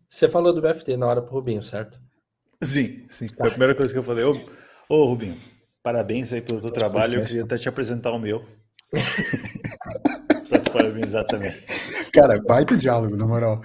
você 0.08 0.28
falou 0.28 0.52
do 0.52 0.60
BFT 0.60 0.96
na 0.96 1.06
hora 1.06 1.22
pro 1.22 1.34
Rubinho, 1.34 1.62
certo? 1.62 2.00
Sim, 2.62 3.06
sim. 3.08 3.28
Foi 3.28 3.46
a 3.46 3.50
primeira 3.50 3.74
coisa 3.74 3.92
que 3.92 3.98
eu 3.98 4.02
falei. 4.02 4.24
Ô, 4.24 4.32
ô 4.88 5.04
Rubinho, 5.04 5.36
parabéns 5.82 6.32
aí 6.32 6.40
pelo 6.40 6.60
teu 6.60 6.70
trabalho. 6.72 7.20
Eu 7.20 7.26
queria 7.26 7.44
até 7.44 7.56
te 7.56 7.68
apresentar 7.68 8.10
o 8.12 8.18
meu. 8.18 8.44
pra 10.48 10.58
te 10.58 10.70
parabenizar 10.70 11.24
também. 11.26 11.52
Cara, 12.12 12.40
baita 12.42 12.76
diálogo, 12.76 13.16
na 13.16 13.26
moral. 13.26 13.60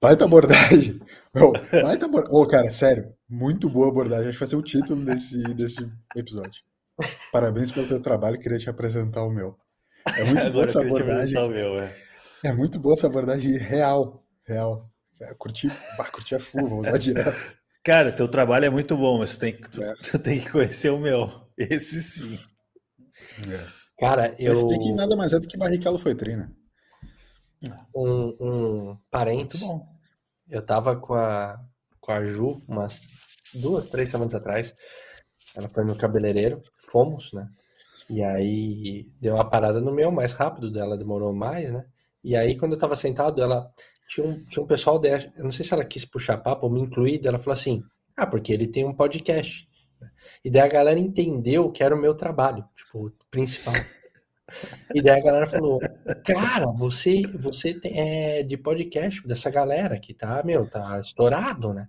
Baita 0.00 0.24
abordagem. 0.24 1.00
Ô, 1.34 1.52
baita 1.82 2.06
abordagem. 2.06 2.34
Ô, 2.40 2.46
cara, 2.46 2.70
sério, 2.72 3.12
muito 3.28 3.68
boa 3.68 3.88
abordagem. 3.88 4.28
Acho 4.28 4.38
que 4.38 4.44
vai 4.44 4.48
ser 4.48 4.56
o 4.56 4.62
título 4.62 5.04
desse, 5.04 5.42
desse 5.54 5.90
episódio. 6.14 6.62
Parabéns 7.32 7.70
pelo 7.72 7.86
teu 7.88 8.00
trabalho, 8.00 8.38
queria 8.38 8.58
te 8.58 8.68
apresentar 8.70 9.22
o 9.24 9.30
meu. 9.30 9.56
É 10.16 10.24
muito 10.24 10.40
boa 10.52 10.64
Agora 10.64 10.64
eu 10.64 10.64
essa 10.68 10.80
abordagem. 10.80 11.48
meu, 11.48 11.80
é. 11.80 11.96
É 12.44 12.52
muito 12.52 12.78
boa 12.78 12.94
essa 12.94 13.06
abordagem 13.06 13.56
real. 13.56 14.24
Real. 14.46 14.86
É, 15.20 15.34
curti, 15.34 15.68
bah, 15.96 16.04
curti 16.12 16.34
a 16.36 16.40
full, 16.40 16.68
vou 16.68 16.80
usar 16.80 16.96
direto. 16.98 17.56
Cara, 17.84 18.12
teu 18.12 18.28
trabalho 18.28 18.66
é 18.66 18.70
muito 18.70 18.96
bom, 18.96 19.18
mas 19.18 19.36
tem, 19.36 19.52
que- 19.56 19.68
tu, 19.70 19.82
É. 19.82 19.94
tu 19.94 20.18
tem 20.18 20.40
que 20.40 20.50
conhecer 20.50 20.90
o 20.90 20.98
meu. 20.98 21.28
Esse 21.56 22.00
sim. 22.02 22.38
É. 23.50 23.60
Cara, 23.98 24.34
eu. 24.38 24.54
BFT 24.54 24.78
que 24.78 24.92
nada 24.92 25.16
mais 25.16 25.32
é 25.32 25.40
do 25.40 25.46
que 25.48 25.56
Barrichello 25.56 25.98
foi 25.98 26.14
trina. 26.14 26.52
Um, 27.94 28.36
um 28.40 28.98
bom. 29.60 29.86
Eu 30.48 30.64
tava 30.64 30.96
com 30.96 31.14
a, 31.14 31.58
com 32.00 32.12
a 32.12 32.24
Ju 32.24 32.62
umas 32.68 33.06
duas, 33.54 33.88
três 33.88 34.10
semanas 34.10 34.34
atrás. 34.34 34.74
Ela 35.56 35.68
foi 35.68 35.84
no 35.84 35.96
cabeleireiro, 35.96 36.62
fomos, 36.90 37.32
né? 37.32 37.46
E 38.10 38.22
aí 38.22 39.06
deu 39.20 39.34
uma 39.34 39.48
parada 39.48 39.80
no 39.80 39.92
meu 39.92 40.10
mais 40.10 40.32
rápido 40.32 40.70
dela, 40.70 40.96
demorou 40.96 41.32
mais, 41.32 41.72
né? 41.72 41.84
E 42.24 42.34
aí, 42.36 42.56
quando 42.56 42.72
eu 42.72 42.78
tava 42.78 42.96
sentado, 42.96 43.42
ela 43.42 43.70
tinha 44.08 44.26
um, 44.26 44.44
tinha 44.46 44.62
um 44.62 44.66
pessoal 44.66 44.98
dela, 44.98 45.22
eu 45.36 45.44
não 45.44 45.50
sei 45.50 45.64
se 45.64 45.74
ela 45.74 45.84
quis 45.84 46.04
puxar 46.04 46.38
papo 46.38 46.66
ou 46.66 46.72
me 46.72 46.80
incluir, 46.80 47.20
ela 47.26 47.38
falou 47.38 47.52
assim: 47.52 47.82
Ah, 48.16 48.26
porque 48.26 48.52
ele 48.52 48.66
tem 48.66 48.84
um 48.84 48.94
podcast. 48.94 49.66
E 50.44 50.50
daí 50.50 50.62
a 50.62 50.68
galera 50.68 50.98
entendeu 50.98 51.70
que 51.70 51.82
era 51.82 51.94
o 51.94 52.00
meu 52.00 52.14
trabalho, 52.14 52.64
tipo, 52.76 53.12
principal. 53.30 53.74
E 54.94 55.02
daí 55.02 55.20
a 55.20 55.22
galera 55.22 55.46
falou: 55.46 55.78
Cara, 56.24 56.66
você, 56.66 57.22
você 57.34 57.74
tem- 57.74 58.38
é 58.38 58.42
de 58.42 58.56
podcast 58.56 59.26
dessa 59.26 59.50
galera 59.50 59.98
que 59.98 60.14
tá, 60.14 60.42
meu, 60.44 60.66
tá 60.68 61.00
estourado, 61.00 61.72
né? 61.74 61.88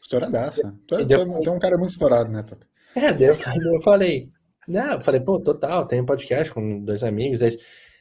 Estouradaça. 0.00 0.74
Tu 0.86 0.94
é, 0.96 1.04
deu- 1.04 1.24
tu 1.42 1.48
é- 1.48 1.52
é 1.52 1.54
um 1.54 1.58
cara 1.58 1.76
muito 1.76 1.90
estourado, 1.90 2.30
né, 2.30 2.42
Top? 2.42 2.64
É, 2.96 3.12
daí 3.12 3.26
eu, 3.28 3.82
falei, 3.82 4.30
não, 4.66 4.92
eu 4.94 5.00
falei, 5.00 5.20
pô, 5.20 5.38
total, 5.38 5.86
tem 5.86 6.00
um 6.00 6.06
podcast 6.06 6.52
com 6.52 6.80
dois 6.82 7.02
amigos. 7.04 7.42
Eles, 7.42 7.58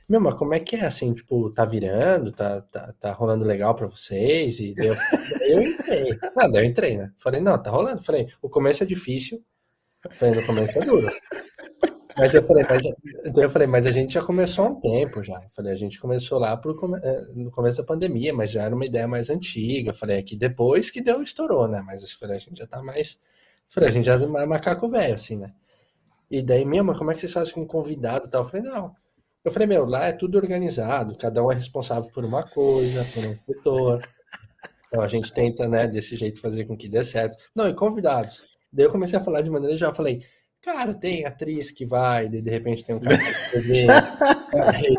meu, 0.08 0.22
mas 0.22 0.36
como 0.36 0.54
é 0.54 0.60
que 0.60 0.76
é 0.78 0.86
assim, 0.86 1.14
tipo, 1.14 1.50
tá 1.52 1.66
virando, 1.66 2.32
tá, 2.32 2.62
tá, 2.62 2.94
tá 3.00 3.12
rolando 3.12 3.44
legal 3.46 3.76
pra 3.76 3.88
vocês? 3.88 4.60
E 4.60 4.74
daí 4.74 4.88
eu, 4.88 5.62
entrei. 5.62 6.18
Ah, 6.38 6.48
daí 6.48 6.64
eu 6.64 6.70
entrei, 6.70 6.98
né? 6.98 7.12
Falei, 7.18 7.42
não, 7.42 7.62
tá 7.62 7.70
rolando. 7.70 8.02
Falei, 8.02 8.28
o 8.42 8.50
começo 8.50 8.84
é 8.84 8.86
difícil. 8.86 9.44
Falei, 10.12 10.36
no 10.40 10.46
começo 10.46 10.80
é 10.80 10.86
duro. 10.86 11.08
Mas 12.18 12.34
eu 12.34 12.44
falei, 12.44 12.66
mas, 12.68 12.84
daí 13.32 13.44
eu 13.44 13.50
falei, 13.50 13.68
mas 13.68 13.86
a 13.86 13.92
gente 13.92 14.14
já 14.14 14.24
começou 14.24 14.66
há 14.66 14.70
um 14.70 14.80
tempo 14.80 15.24
já. 15.24 15.36
Eu 15.36 15.50
falei, 15.52 15.72
a 15.72 15.76
gente 15.76 16.00
começou 16.00 16.40
lá 16.40 16.58
pro, 16.58 16.74
eh, 17.04 17.28
no 17.36 17.52
começo 17.52 17.78
da 17.78 17.84
pandemia, 17.84 18.34
mas 18.34 18.50
já 18.50 18.64
era 18.64 18.74
uma 18.74 18.86
ideia 18.86 19.08
mais 19.08 19.30
antiga. 19.30 19.92
Eu 19.92 19.96
falei, 19.96 20.18
aqui 20.18 20.36
depois 20.36 20.90
que 20.90 21.00
deu, 21.00 21.22
estourou, 21.22 21.68
né? 21.68 21.82
Mas 21.86 22.02
eu 22.02 22.10
falei, 22.20 22.38
a 22.38 22.40
gente 22.40 22.58
já 22.58 22.66
tá 22.66 22.82
mais. 22.82 23.14
eu 23.14 23.20
Falei, 23.70 23.90
a 23.90 23.92
gente 23.94 24.06
já 24.06 24.16
é 24.16 24.46
macaco 24.46 24.90
velho, 24.90 25.14
assim, 25.14 25.38
né? 25.38 25.54
E 26.30 26.42
daí, 26.42 26.66
meu, 26.66 26.84
mas 26.84 26.98
como 26.98 27.12
é 27.12 27.14
que 27.14 27.22
vocês 27.22 27.34
fazem 27.34 27.54
com 27.54 27.66
convidado 27.66 28.28
e 28.28 28.30
tal? 28.30 28.44
Eu 28.44 28.50
falei, 28.50 28.66
não. 28.66 28.96
Eu 29.46 29.52
falei, 29.52 29.68
meu, 29.68 29.86
lá 29.86 30.06
é 30.06 30.12
tudo 30.12 30.38
organizado, 30.38 31.18
cada 31.18 31.44
um 31.44 31.52
é 31.52 31.56
responsável 31.56 32.12
por 32.12 32.26
uma 32.26 32.44
coisa, 32.44 33.06
por 33.14 33.26
um 33.26 33.36
setor. 33.46 34.02
Então 34.88 35.04
a 35.04 35.08
gente 35.08 35.34
tenta, 35.34 35.68
né, 35.68 35.88
desse 35.88 36.16
jeito 36.16 36.42
fazer 36.42 36.66
com 36.66 36.76
que 36.76 36.90
dê 36.90 37.04
certo. 37.06 37.38
Não, 37.56 37.68
e 37.70 37.74
convidados. 37.74 38.44
Daí 38.74 38.86
eu 38.86 38.92
comecei 38.92 39.18
a 39.18 39.24
falar 39.24 39.42
de 39.42 39.50
maneira 39.50 39.78
já 39.78 39.94
falei, 39.94 40.22
cara, 40.68 40.94
tem 40.94 41.26
atriz 41.26 41.72
que 41.72 41.86
vai, 41.86 42.28
de 42.28 42.50
repente 42.50 42.84
tem 42.84 42.94
um 42.94 43.00
cara 43.00 43.16
de 43.16 43.52
TV, 43.52 43.88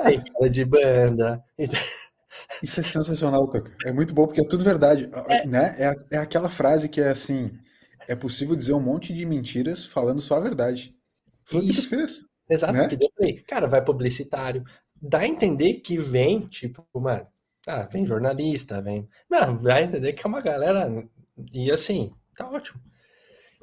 tem 0.02 0.24
cara 0.33 0.50
de 0.50 0.64
banda. 0.64 1.44
E 1.59 1.68
Isso 2.62 2.81
é 2.81 2.83
sensacional, 2.83 3.46
Tuca. 3.48 3.72
É 3.85 3.92
muito 3.92 4.14
bom 4.14 4.26
porque 4.26 4.40
é 4.40 4.48
tudo 4.48 4.64
verdade. 4.64 5.09
Né? 5.46 5.76
É, 5.78 6.16
é 6.16 6.18
aquela 6.18 6.48
frase 6.48 6.88
que 6.88 7.00
é 7.00 7.11
assim: 7.11 7.50
é 8.09 8.16
possível 8.16 8.57
dizer 8.57 8.72
um 8.72 8.81
monte 8.81 9.12
de 9.12 9.26
mentiras 9.26 9.85
falando 9.85 10.20
só 10.20 10.37
a 10.37 10.40
verdade. 10.40 10.94
Foi 11.44 11.61
o 11.61 11.62
que 11.62 11.70
Isso. 11.70 11.88
fez. 11.88 12.20
Exato, 12.50 12.72
Né? 12.72 12.88
que 12.88 12.96
daí 12.96 13.07
eu 13.07 13.12
falei, 13.14 13.42
cara, 13.42 13.66
vai 13.68 13.85
publicitário. 13.85 14.64
Dá 15.00 15.18
a 15.18 15.28
entender 15.28 15.74
que 15.74 15.98
vem, 15.98 16.40
tipo, 16.40 16.85
mano, 16.94 17.26
ah, 17.66 17.87
vem 17.92 18.07
jornalista, 18.07 18.81
vem. 18.81 19.07
Não, 19.31 19.59
vai 19.59 19.85
entender 19.85 20.14
que 20.14 20.26
é 20.26 20.28
uma 20.28 20.40
galera. 20.40 20.90
E 21.52 21.70
assim, 21.70 22.11
tá 22.35 22.50
ótimo. 22.50 22.81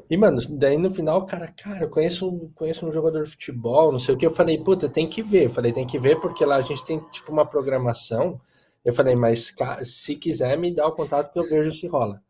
E, 0.09 0.17
mano, 0.17 0.39
daí 0.57 0.77
no 0.77 0.91
final, 0.93 1.25
cara, 1.25 1.47
cara, 1.47 1.85
eu 1.85 1.89
conheço, 1.89 2.29
um- 2.29 2.49
conheço 2.53 2.85
um 2.85 2.91
jogador 2.91 3.23
de 3.23 3.31
futebol, 3.31 3.91
não 3.91 3.99
sei 3.99 4.13
o 4.13 4.17
que. 4.17 4.25
Eu 4.25 4.31
falei, 4.31 4.57
puta, 4.59 4.87
tem 4.87 5.07
que 5.07 5.21
ver. 5.23 5.45
Eu 5.45 5.49
falei, 5.49 5.71
tem 5.73 5.87
que 5.87 5.97
ver, 5.97 6.19
porque 6.21 6.45
lá 6.45 6.57
a 6.57 6.61
gente 6.61 6.85
tem, 6.85 6.99
tipo, 7.11 7.31
uma 7.31 7.45
programação. 7.45 8.39
Eu 8.83 8.93
falei, 8.93 9.15
mas 9.15 9.53
se 9.83 10.15
quiser, 10.15 10.57
me 10.57 10.73
dá 10.73 10.85
o 10.87 10.91
contato 10.91 11.31
que 11.33 11.39
eu 11.39 11.47
vejo 11.49 11.73
se 11.73 11.87
rola. 11.87 12.21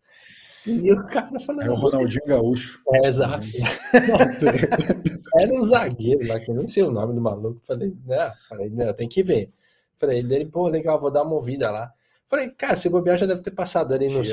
E 0.66 0.92
o 0.94 1.06
cara 1.08 1.40
falou, 1.40 1.62
É 1.64 1.70
o 1.70 1.76
Ronaldinho 1.76 2.26
Gaúcho. 2.28 2.82
é, 2.94 3.08
exato. 3.08 3.46
Era 5.38 5.54
um 5.54 5.64
zagueiro 5.64 6.28
lá, 6.28 6.40
que 6.40 6.52
eu 6.52 6.56
não 6.56 6.68
sei 6.68 6.84
o 6.84 6.92
nome 6.92 7.14
do 7.14 7.22
maluco. 7.22 7.62
Falei, 7.66 7.94
né? 8.06 8.34
Falei, 8.50 8.70
não, 8.70 8.94
tem 8.94 9.08
que 9.08 9.24
ver. 9.24 9.52
Falei, 9.98 10.24
dele, 10.24 10.46
pô, 10.46 10.68
legal, 10.68 11.00
vou 11.00 11.12
dar 11.12 11.24
uma 11.24 11.36
ouvida 11.36 11.70
lá. 11.72 11.92
Falei, 12.28 12.50
cara, 12.50 12.76
se 12.76 12.90
bobear 12.90 13.18
já 13.18 13.28
deve 13.28 13.42
ter 13.42 13.52
passado 13.52 13.94
ali 13.94 14.10
no 14.10 14.24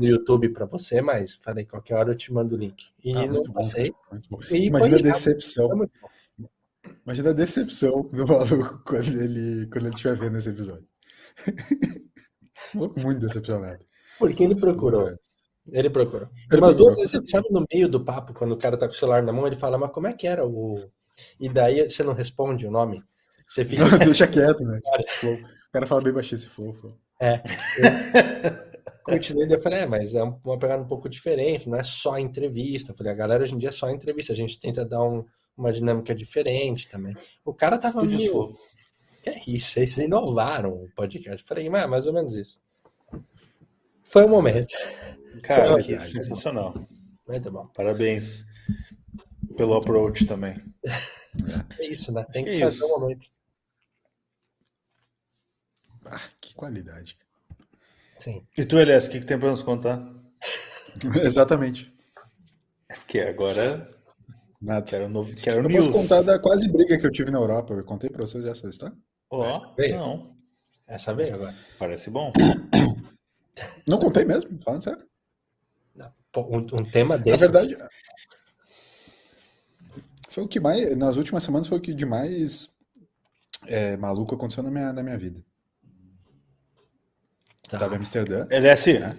YouTube 0.00 0.48
pra 0.48 0.64
você, 0.64 1.02
mas 1.02 1.34
falei, 1.34 1.66
qualquer 1.66 1.96
hora 1.96 2.12
eu 2.12 2.16
te 2.16 2.32
mando 2.32 2.54
o 2.54 2.58
link. 2.58 2.86
E 3.04 3.12
Ah, 3.14 3.26
não 3.26 3.42
passei. 3.42 3.92
Bom. 4.30 4.38
E 4.50 4.66
Imagina 4.66 4.96
a 4.96 5.02
decepção. 5.02 5.90
Imagina 7.04 7.30
a 7.30 7.32
decepção 7.34 8.02
do 8.10 8.26
maluco 8.26 8.82
quando 8.86 9.20
ele, 9.20 9.66
quando 9.66 9.86
ele 9.86 9.94
estiver 9.94 10.16
vendo 10.16 10.38
esse 10.38 10.48
episódio. 10.48 10.88
Muito 12.74 13.20
decepcionado. 13.20 13.84
Porque 14.18 14.42
ele 14.42 14.54
procurou. 14.54 15.14
Ele 15.70 15.90
procurou. 15.90 16.28
Ele 16.50 16.60
Umas 16.60 16.74
duas 16.74 16.96
vezes, 16.96 17.20
sabe, 17.30 17.48
no 17.50 17.66
meio 17.70 17.88
do 17.88 18.02
papo, 18.02 18.32
quando 18.32 18.52
o 18.52 18.58
cara 18.58 18.78
tá 18.78 18.86
com 18.86 18.92
o 18.92 18.96
celular 18.96 19.22
na 19.22 19.32
mão, 19.32 19.46
ele 19.46 19.56
fala, 19.56 19.76
mas 19.76 19.90
como 19.90 20.06
é 20.06 20.14
que 20.14 20.26
era 20.26 20.46
o. 20.46 20.90
E 21.38 21.48
daí 21.48 21.88
você 21.88 22.02
não 22.02 22.14
responde 22.14 22.66
o 22.66 22.70
nome. 22.70 23.02
Você 23.46 23.64
fica. 23.64 23.86
Não, 23.86 23.98
deixa 23.98 24.26
quieto, 24.26 24.64
né? 24.64 24.80
O 25.68 25.74
cara 25.74 25.88
fala 25.88 26.02
bem 26.02 26.12
baixinho 26.12 26.36
esse 26.36 26.48
flow. 26.48 26.72
flow. 26.72 26.96
É. 27.20 27.40
Continuei, 29.04 29.54
eu 29.54 29.60
falei, 29.60 29.80
é, 29.80 29.86
mas 29.86 30.14
é 30.14 30.22
uma 30.22 30.58
pegada 30.58 30.82
um 30.82 30.86
pouco 30.86 31.10
diferente, 31.10 31.68
não 31.68 31.78
é 31.78 31.84
só 31.84 32.18
entrevista. 32.18 32.92
Eu 32.92 32.96
falei, 32.96 33.12
a 33.12 33.16
galera 33.16 33.42
hoje 33.42 33.54
em 33.54 33.58
dia 33.58 33.68
é 33.68 33.72
só 33.72 33.90
entrevista, 33.90 34.32
a 34.32 34.36
gente 34.36 34.58
tenta 34.58 34.84
dar 34.84 35.02
um, 35.02 35.24
uma 35.56 35.70
dinâmica 35.70 36.14
diferente 36.14 36.88
também. 36.88 37.14
O 37.44 37.52
cara 37.52 37.76
tava 37.76 37.98
Estúdio 37.98 38.18
meio... 38.18 38.56
Que 39.22 39.30
é 39.30 39.42
isso, 39.46 39.72
vocês 39.72 39.96
inovaram 39.98 40.70
o 40.70 40.88
podcast. 40.94 41.42
Eu 41.42 41.48
falei, 41.48 41.68
mas 41.68 41.82
é 41.82 41.86
mais 41.86 42.06
ou 42.06 42.12
menos 42.12 42.34
isso. 42.34 42.60
Foi 44.02 44.22
o 44.22 44.26
um 44.26 44.30
momento. 44.30 44.72
Cara, 45.42 45.82
que 45.82 45.98
sensacional. 45.98 46.74
Muito 47.26 47.50
bom. 47.50 47.66
Parabéns 47.74 48.44
pelo 49.56 49.74
approach 49.74 50.26
também. 50.26 50.56
É 51.80 51.88
isso, 51.88 52.12
né? 52.12 52.24
Tem 52.32 52.44
que, 52.44 52.50
que 52.50 52.58
saber 52.58 52.84
o 52.84 53.00
momento. 53.00 53.26
Ah, 56.06 56.20
que 56.40 56.54
qualidade. 56.54 57.18
Sim. 58.18 58.46
E 58.56 58.64
tu, 58.64 58.78
Elias, 58.78 59.06
o 59.06 59.10
que, 59.10 59.20
que 59.20 59.26
tem 59.26 59.38
para 59.38 59.50
nos 59.50 59.62
contar? 59.62 60.00
Exatamente. 61.22 61.92
É 62.88 62.94
porque 62.94 63.20
agora. 63.20 63.86
Nada. 64.60 64.86
Quero, 64.86 65.08
novo, 65.08 65.34
quero 65.34 65.62
eu 65.62 65.68
news. 65.68 65.86
posso 65.86 65.98
contar 65.98 66.22
da 66.22 66.38
quase 66.38 66.68
briga 66.68 66.98
que 66.98 67.06
eu 67.06 67.12
tive 67.12 67.30
na 67.30 67.38
Europa. 67.38 67.74
Eu 67.74 67.84
contei 67.84 68.08
para 68.08 68.24
vocês 68.26 68.44
já 68.44 68.52
essa 68.52 68.68
história? 68.68 68.96
Ó, 69.30 69.74
oh, 69.76 69.88
não. 69.88 70.34
Essa 70.86 71.14
veio 71.14 71.34
agora. 71.34 71.54
Parece 71.78 72.10
bom. 72.10 72.32
Não 73.86 73.98
contei 73.98 74.24
mesmo, 74.24 74.58
falando 74.64 74.82
sério. 74.82 75.06
Um, 76.36 76.58
um 76.58 76.90
tema 76.90 77.16
desse. 77.16 77.30
Na 77.30 77.36
verdade, 77.36 77.76
foi 80.30 80.42
o 80.42 80.48
que 80.48 80.58
mais. 80.58 80.96
Nas 80.96 81.16
últimas 81.16 81.44
semanas 81.44 81.68
foi 81.68 81.78
o 81.78 81.80
que 81.80 81.94
de 81.94 82.04
mais 82.04 82.68
é, 83.66 83.96
maluco 83.96 84.34
aconteceu 84.34 84.62
na 84.62 84.70
minha, 84.70 84.92
na 84.92 85.02
minha 85.02 85.16
vida. 85.16 85.44
Tá. 87.68 87.78
Tava 87.78 87.94
em 87.94 87.98
Amsterdã. 87.98 88.46
Ele 88.50 88.66
é 88.66 88.72
assim, 88.72 88.98
né? 88.98 89.16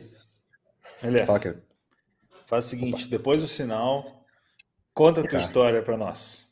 Ele 1.03 1.19
é 1.19 1.23
assim. 1.23 1.53
Faz 2.45 2.65
o 2.65 2.69
seguinte, 2.69 3.08
depois 3.08 3.41
do 3.41 3.47
sinal, 3.47 4.23
conta 4.93 5.21
a 5.21 5.23
tua 5.23 5.39
tá. 5.39 5.45
história 5.45 5.81
para 5.81 5.97
nós. 5.97 6.47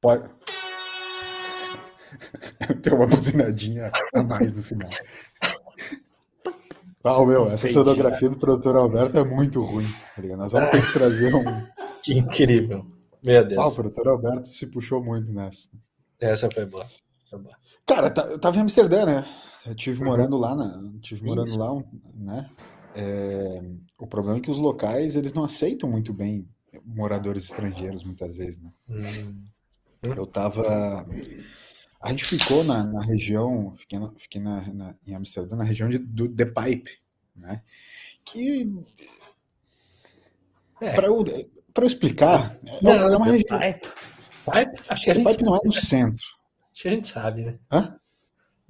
Pode. 0.00 0.28
Tem 2.82 2.92
uma 2.92 3.06
buzinadinha 3.06 3.92
a 4.14 4.22
mais 4.22 4.52
no 4.52 4.62
final. 4.62 4.90
Ah, 7.02 7.24
meu, 7.24 7.46
essa 7.46 7.66
Entendi. 7.66 7.72
sonografia 7.72 8.28
do 8.28 8.36
produtor 8.36 8.76
Alberto 8.76 9.18
é 9.18 9.24
muito 9.24 9.62
ruim. 9.62 9.86
Tá 10.14 10.22
Nós 10.36 10.52
vamos 10.52 10.70
ter 10.70 10.84
que 10.84 10.92
trazer 10.92 11.34
um. 11.34 11.44
Que 12.02 12.18
incrível. 12.18 12.86
Meu 13.22 13.44
Deus. 13.44 13.60
Ah, 13.60 13.66
o 13.66 13.74
produtor 13.74 14.08
Alberto 14.08 14.48
se 14.48 14.66
puxou 14.66 15.04
muito 15.04 15.30
nessa. 15.34 15.68
Essa 16.18 16.50
foi 16.50 16.64
boa. 16.64 16.86
Foi 17.28 17.38
boa. 17.38 17.54
Cara, 17.86 18.08
tá, 18.10 18.22
eu 18.22 18.38
tava 18.38 18.56
em 18.56 18.60
Amsterdã, 18.60 19.04
né? 19.04 19.26
Eu 19.66 19.74
tive 19.74 20.02
morando 20.02 20.36
lá, 20.36 20.54
na, 20.54 20.82
tive 21.00 21.24
morando 21.24 21.56
lá, 21.58 21.84
né? 22.14 22.50
É, 22.94 23.62
o 23.98 24.06
problema 24.06 24.38
é 24.38 24.40
que 24.40 24.50
os 24.50 24.58
locais 24.58 25.16
eles 25.16 25.32
não 25.32 25.44
aceitam 25.44 25.88
muito 25.88 26.12
bem 26.12 26.48
moradores 26.84 27.44
estrangeiros 27.44 28.04
muitas 28.04 28.36
vezes, 28.36 28.60
né? 28.60 28.72
Hum. 28.88 29.44
Eu 30.02 30.26
tava, 30.26 31.04
a 32.00 32.10
gente 32.10 32.24
ficou 32.24 32.64
na, 32.64 32.82
na 32.84 33.04
região, 33.04 33.74
fiquei, 33.76 33.98
na, 33.98 34.10
fiquei 34.16 34.40
na, 34.40 34.62
na, 34.72 34.94
em 35.06 35.14
Amsterdã, 35.14 35.56
na 35.56 35.64
região 35.64 35.88
de, 35.88 35.98
do 35.98 36.28
The 36.28 36.46
Pipe, 36.46 36.98
né? 37.36 37.62
Que 38.24 38.66
é. 40.80 40.94
para 40.94 41.06
eu, 41.06 41.22
eu 41.76 41.86
explicar, 41.86 42.58
é 42.66 42.82
não, 42.82 42.92
é, 42.92 43.16
uma 43.16 43.26
região. 43.26 43.58
Pipe? 43.58 43.88
Pipe? 44.44 44.82
Acho 44.88 45.02
que 45.02 45.10
a 45.10 45.14
gente 45.14 45.30
Pipe 45.30 45.44
não 45.44 45.56
é 45.56 45.60
no 45.62 45.72
centro. 45.72 46.26
Acho 46.72 46.82
que 46.82 46.88
a 46.88 46.90
gente 46.92 47.08
sabe, 47.08 47.44
né? 47.44 47.58
Hã? 47.70 47.99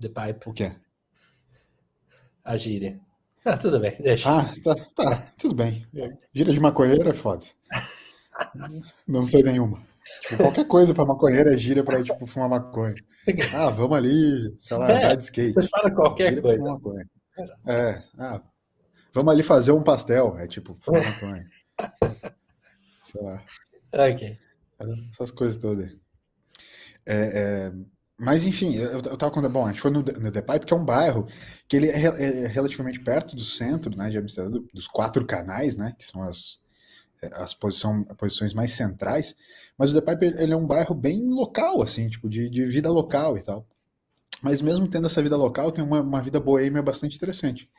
The 0.00 0.08
Pipe. 0.08 0.48
O 0.48 0.52
quê? 0.52 0.72
A 2.44 2.56
gíria. 2.56 2.98
Ah, 3.44 3.56
tudo 3.56 3.80
bem, 3.80 3.96
deixa. 4.00 4.28
Ah, 4.28 4.52
tá, 4.62 4.74
tá 4.94 5.32
tudo 5.38 5.54
bem. 5.54 5.86
Gíria 6.34 6.52
de 6.52 6.60
maconheiro 6.60 7.08
é 7.08 7.14
foda. 7.14 7.44
Não 9.06 9.24
sei 9.26 9.42
nenhuma. 9.42 9.82
Tipo, 10.22 10.42
qualquer 10.42 10.66
coisa 10.66 10.94
pra 10.94 11.04
maconheiro 11.04 11.50
é 11.50 11.56
gíria 11.56 11.84
pra 11.84 12.02
tipo, 12.02 12.26
fumar 12.26 12.48
maconha. 12.48 12.94
Ah, 13.54 13.70
vamos 13.70 13.96
ali, 13.96 14.56
sei 14.60 14.76
lá, 14.76 14.90
é, 14.90 15.16
de 15.16 15.24
skate. 15.24 15.68
Fala 15.68 15.90
qualquer 15.90 16.34
gíria 16.34 16.42
coisa. 16.80 17.06
É, 17.66 18.02
ah, 18.18 18.42
vamos 19.14 19.32
ali 19.32 19.42
fazer 19.42 19.72
um 19.72 19.82
pastel. 19.82 20.38
É 20.38 20.46
tipo, 20.46 20.76
fumar 20.80 21.02
maconha. 21.04 21.46
sei 23.02 23.22
lá. 23.22 23.42
Ok. 23.92 24.38
Essas 25.10 25.30
coisas 25.30 25.58
todas. 25.58 25.92
É, 27.06 27.16
é, 27.16 27.72
mas 28.20 28.44
enfim, 28.44 28.74
eu, 28.76 28.90
eu 28.90 29.16
tava 29.16 29.32
contando, 29.32 29.50
bom, 29.50 29.64
a 29.64 29.70
gente 29.70 29.80
foi 29.80 29.90
no, 29.90 30.00
no 30.00 30.30
The 30.30 30.42
Pipe, 30.42 30.66
que 30.66 30.74
é 30.74 30.76
um 30.76 30.84
bairro 30.84 31.26
que 31.66 31.74
ele 31.74 31.88
é, 31.88 32.04
é 32.04 32.46
relativamente 32.46 33.00
perto 33.00 33.34
do 33.34 33.42
centro, 33.42 33.96
né, 33.96 34.10
de 34.10 34.18
Amsterdã, 34.18 34.60
dos 34.74 34.86
quatro 34.86 35.24
canais, 35.24 35.74
né, 35.74 35.94
que 35.98 36.04
são 36.04 36.22
as, 36.22 36.60
é, 37.22 37.30
as 37.32 37.54
posição, 37.54 38.04
posições 38.18 38.52
mais 38.52 38.72
centrais, 38.72 39.36
mas 39.78 39.94
o 39.94 39.98
The 39.98 40.12
Pipe, 40.12 40.38
ele 40.38 40.52
é 40.52 40.56
um 40.56 40.66
bairro 40.66 40.94
bem 40.94 41.30
local, 41.30 41.80
assim, 41.80 42.10
tipo, 42.10 42.28
de, 42.28 42.50
de 42.50 42.66
vida 42.66 42.90
local 42.90 43.38
e 43.38 43.42
tal. 43.42 43.66
Mas 44.42 44.60
mesmo 44.60 44.86
tendo 44.86 45.06
essa 45.06 45.22
vida 45.22 45.38
local, 45.38 45.72
tem 45.72 45.82
uma, 45.82 46.02
uma 46.02 46.20
vida 46.20 46.38
boêmia 46.38 46.82
bastante 46.82 47.16
interessante. 47.16 47.70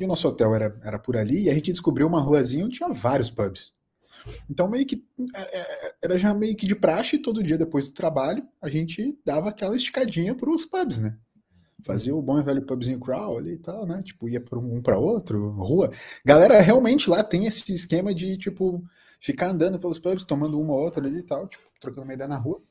E 0.00 0.04
o 0.04 0.08
nosso 0.08 0.26
hotel 0.26 0.54
era, 0.54 0.80
era 0.82 0.98
por 0.98 1.14
ali, 1.14 1.44
e 1.44 1.50
a 1.50 1.54
gente 1.54 1.70
descobriu 1.70 2.06
uma 2.06 2.22
ruazinha 2.22 2.64
onde 2.64 2.78
tinha 2.78 2.88
vários 2.88 3.30
pubs. 3.30 3.73
Então, 4.48 4.68
meio 4.68 4.86
que 4.86 5.04
é, 5.34 5.58
é, 5.58 5.94
era 6.02 6.18
já 6.18 6.34
meio 6.34 6.56
que 6.56 6.66
de 6.66 6.74
praxe, 6.74 7.18
todo 7.18 7.42
dia 7.42 7.58
depois 7.58 7.88
do 7.88 7.94
trabalho, 7.94 8.46
a 8.60 8.68
gente 8.68 9.18
dava 9.24 9.48
aquela 9.48 9.76
esticadinha 9.76 10.34
para 10.34 10.50
os 10.50 10.64
pubs, 10.64 10.98
né? 10.98 11.16
Fazia 11.84 12.14
o 12.14 12.22
bom 12.22 12.38
e 12.38 12.42
velho 12.42 12.64
pubzinho 12.64 12.98
crawl 12.98 13.38
ali 13.38 13.54
e 13.54 13.58
tal, 13.58 13.86
né? 13.86 14.02
Tipo, 14.02 14.28
ia 14.28 14.40
para 14.40 14.58
um 14.58 14.80
para 14.80 14.98
outro, 14.98 15.50
rua. 15.50 15.90
Galera, 16.24 16.60
realmente 16.60 17.10
lá 17.10 17.22
tem 17.22 17.46
esse 17.46 17.74
esquema 17.74 18.14
de, 18.14 18.38
tipo, 18.38 18.82
ficar 19.20 19.50
andando 19.50 19.78
pelos 19.78 19.98
pubs, 19.98 20.24
tomando 20.24 20.60
uma 20.60 20.72
ou 20.72 20.80
outra 20.80 21.06
ali 21.06 21.18
e 21.18 21.22
tal, 21.22 21.46
tipo, 21.46 21.62
trocando 21.80 22.04
uma 22.04 22.14
ideia 22.14 22.28
na 22.28 22.38
rua. 22.38 22.62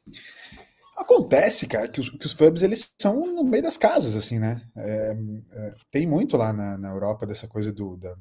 Acontece, 0.95 1.67
cara, 1.67 1.87
que 1.87 1.99
os, 1.99 2.09
que 2.09 2.25
os 2.25 2.33
pubs 2.33 2.61
eles 2.61 2.91
são 2.99 3.25
no 3.33 3.43
meio 3.43 3.63
das 3.63 3.77
casas, 3.77 4.15
assim, 4.15 4.39
né? 4.39 4.61
É, 4.75 5.17
é, 5.51 5.73
tem 5.91 6.07
muito 6.07 6.37
lá 6.37 6.53
na, 6.53 6.77
na 6.77 6.89
Europa 6.89 7.25
dessa 7.25 7.47
coisa 7.47 7.71
do, 7.71 7.97
da, 7.97 8.15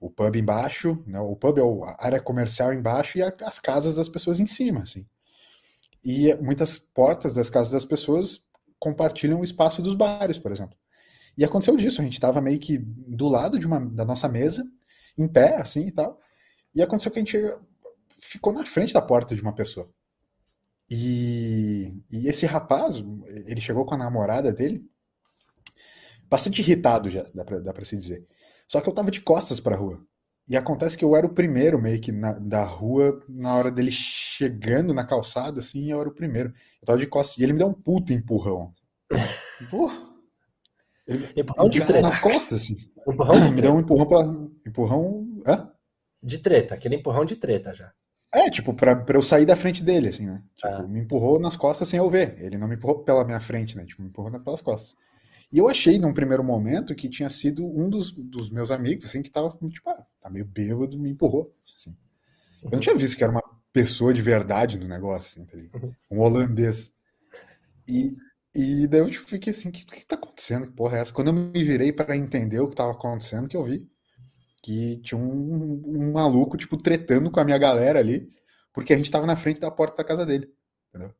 o 0.00 0.10
pub 0.10 0.36
embaixo, 0.36 1.02
né? 1.06 1.18
o 1.20 1.34
pub 1.34 1.58
é 1.58 1.62
a 1.62 2.06
área 2.06 2.20
comercial 2.20 2.72
embaixo 2.72 3.18
e 3.18 3.22
as 3.22 3.58
casas 3.58 3.94
das 3.94 4.08
pessoas 4.08 4.38
em 4.38 4.46
cima, 4.46 4.82
assim. 4.82 5.06
E 6.04 6.32
muitas 6.36 6.78
portas 6.78 7.34
das 7.34 7.50
casas 7.50 7.72
das 7.72 7.84
pessoas 7.84 8.40
compartilham 8.78 9.40
o 9.40 9.44
espaço 9.44 9.82
dos 9.82 9.94
bares, 9.94 10.38
por 10.38 10.52
exemplo. 10.52 10.76
E 11.36 11.44
aconteceu 11.44 11.76
disso, 11.76 12.00
a 12.00 12.04
gente 12.04 12.14
estava 12.14 12.40
meio 12.40 12.58
que 12.58 12.78
do 12.78 13.28
lado 13.28 13.58
de 13.58 13.66
uma, 13.66 13.80
da 13.80 14.04
nossa 14.04 14.28
mesa, 14.28 14.64
em 15.16 15.26
pé, 15.26 15.56
assim 15.60 15.86
e 15.86 15.92
tal, 15.92 16.18
e 16.74 16.82
aconteceu 16.82 17.10
que 17.10 17.18
a 17.18 17.22
gente 17.22 17.38
ficou 18.08 18.52
na 18.52 18.64
frente 18.64 18.92
da 18.92 19.02
porta 19.02 19.34
de 19.34 19.42
uma 19.42 19.54
pessoa. 19.54 19.90
E, 20.90 21.94
e 22.10 22.28
esse 22.28 22.46
rapaz, 22.46 22.96
ele 23.46 23.60
chegou 23.60 23.84
com 23.84 23.94
a 23.94 23.98
namorada 23.98 24.52
dele, 24.52 24.88
bastante 26.28 26.60
irritado 26.60 27.10
já, 27.10 27.26
dá 27.34 27.44
pra, 27.44 27.58
dá 27.58 27.72
pra 27.72 27.84
se 27.84 27.96
dizer. 27.96 28.26
Só 28.68 28.80
que 28.80 28.88
eu 28.88 28.92
tava 28.92 29.10
de 29.10 29.22
costas 29.22 29.58
pra 29.58 29.74
rua. 29.74 30.00
E 30.48 30.56
acontece 30.56 30.96
que 30.96 31.04
eu 31.04 31.16
era 31.16 31.26
o 31.26 31.32
primeiro 31.32 31.80
meio 31.80 32.00
que 32.00 32.12
na, 32.12 32.32
da 32.32 32.64
rua, 32.64 33.22
na 33.28 33.54
hora 33.56 33.70
dele 33.70 33.90
chegando 33.90 34.94
na 34.94 35.04
calçada, 35.04 35.60
assim, 35.60 35.90
eu 35.90 36.00
era 36.00 36.08
o 36.08 36.14
primeiro. 36.14 36.50
Eu 36.80 36.86
tava 36.86 36.98
de 36.98 37.06
costas. 37.06 37.38
E 37.38 37.42
ele 37.42 37.52
me 37.52 37.58
deu 37.58 37.68
um 37.68 37.72
puta 37.72 38.12
empurrão. 38.12 38.72
Porra. 39.70 40.08
Ele, 41.06 41.26
empurrão 41.36 41.68
de 41.68 41.80
treta. 41.80 42.00
nas 42.00 42.18
costas, 42.18 42.62
assim. 42.62 42.76
Empurrão 43.06 43.50
me 43.50 43.62
deu 43.62 43.74
um 43.74 43.80
empurrão 43.80 44.06
pra. 44.06 44.20
Empurrão. 44.66 45.26
Hã? 45.46 45.72
De 46.22 46.38
treta, 46.38 46.74
aquele 46.74 46.96
empurrão 46.96 47.24
de 47.24 47.36
treta 47.36 47.74
já. 47.74 47.92
É, 48.34 48.50
tipo, 48.50 48.74
pra, 48.74 48.94
pra 48.94 49.16
eu 49.16 49.22
sair 49.22 49.46
da 49.46 49.56
frente 49.56 49.82
dele, 49.82 50.08
assim, 50.08 50.26
né? 50.26 50.42
Tipo, 50.54 50.74
ah. 50.74 50.82
me 50.82 51.00
empurrou 51.00 51.40
nas 51.40 51.56
costas 51.56 51.88
sem 51.88 51.98
eu 51.98 52.10
ver. 52.10 52.36
Ele 52.38 52.58
não 52.58 52.68
me 52.68 52.74
empurrou 52.74 53.02
pela 53.02 53.24
minha 53.24 53.40
frente, 53.40 53.76
né? 53.76 53.86
Tipo, 53.86 54.02
me 54.02 54.08
empurrou 54.08 54.30
pelas 54.40 54.60
costas. 54.60 54.94
E 55.50 55.58
eu 55.58 55.68
achei, 55.68 55.98
num 55.98 56.12
primeiro 56.12 56.44
momento, 56.44 56.94
que 56.94 57.08
tinha 57.08 57.30
sido 57.30 57.66
um 57.66 57.88
dos, 57.88 58.12
dos 58.12 58.50
meus 58.50 58.70
amigos, 58.70 59.06
assim, 59.06 59.22
que 59.22 59.30
tava, 59.30 59.56
tipo, 59.70 59.88
ah, 59.88 60.06
tá 60.20 60.28
meio 60.28 60.44
bêbado, 60.44 60.98
me 60.98 61.10
empurrou. 61.10 61.54
Assim. 61.74 61.96
Eu 62.62 62.70
não 62.70 62.80
tinha 62.80 62.94
visto 62.94 63.16
que 63.16 63.24
era 63.24 63.32
uma 63.32 63.42
pessoa 63.72 64.12
de 64.12 64.20
verdade 64.20 64.78
no 64.78 64.86
negócio, 64.86 65.42
assim, 65.42 65.68
tá 65.68 65.78
uhum. 65.78 65.92
um 66.10 66.20
holandês. 66.20 66.92
E, 67.86 68.14
e 68.54 68.86
daí 68.86 69.00
eu 69.00 69.10
tipo, 69.10 69.26
fiquei 69.26 69.50
assim, 69.50 69.70
o 69.70 69.72
que, 69.72 69.86
que 69.86 70.06
tá 70.06 70.16
acontecendo? 70.16 70.66
Que 70.66 70.72
porra 70.74 70.98
é 70.98 71.00
essa? 71.00 71.12
Quando 71.12 71.28
eu 71.28 71.32
me 71.32 71.64
virei 71.64 71.92
para 71.92 72.16
entender 72.16 72.60
o 72.60 72.68
que 72.68 72.76
tava 72.76 72.92
acontecendo, 72.92 73.48
que 73.48 73.56
eu 73.56 73.64
vi 73.64 73.88
que 74.62 74.98
tinha 74.98 75.18
um, 75.18 75.82
um, 75.86 76.12
maluco, 76.12 76.56
tipo, 76.56 76.76
tretando 76.76 77.30
com 77.30 77.40
a 77.40 77.44
minha 77.44 77.56
galera 77.58 77.98
ali, 77.98 78.30
porque 78.72 78.92
a 78.92 78.96
gente 78.96 79.10
tava 79.10 79.26
na 79.26 79.36
frente 79.36 79.60
da 79.60 79.70
porta 79.70 79.96
da 79.96 80.04
casa 80.04 80.26
dele, 80.26 80.52
entendeu? 80.88 81.14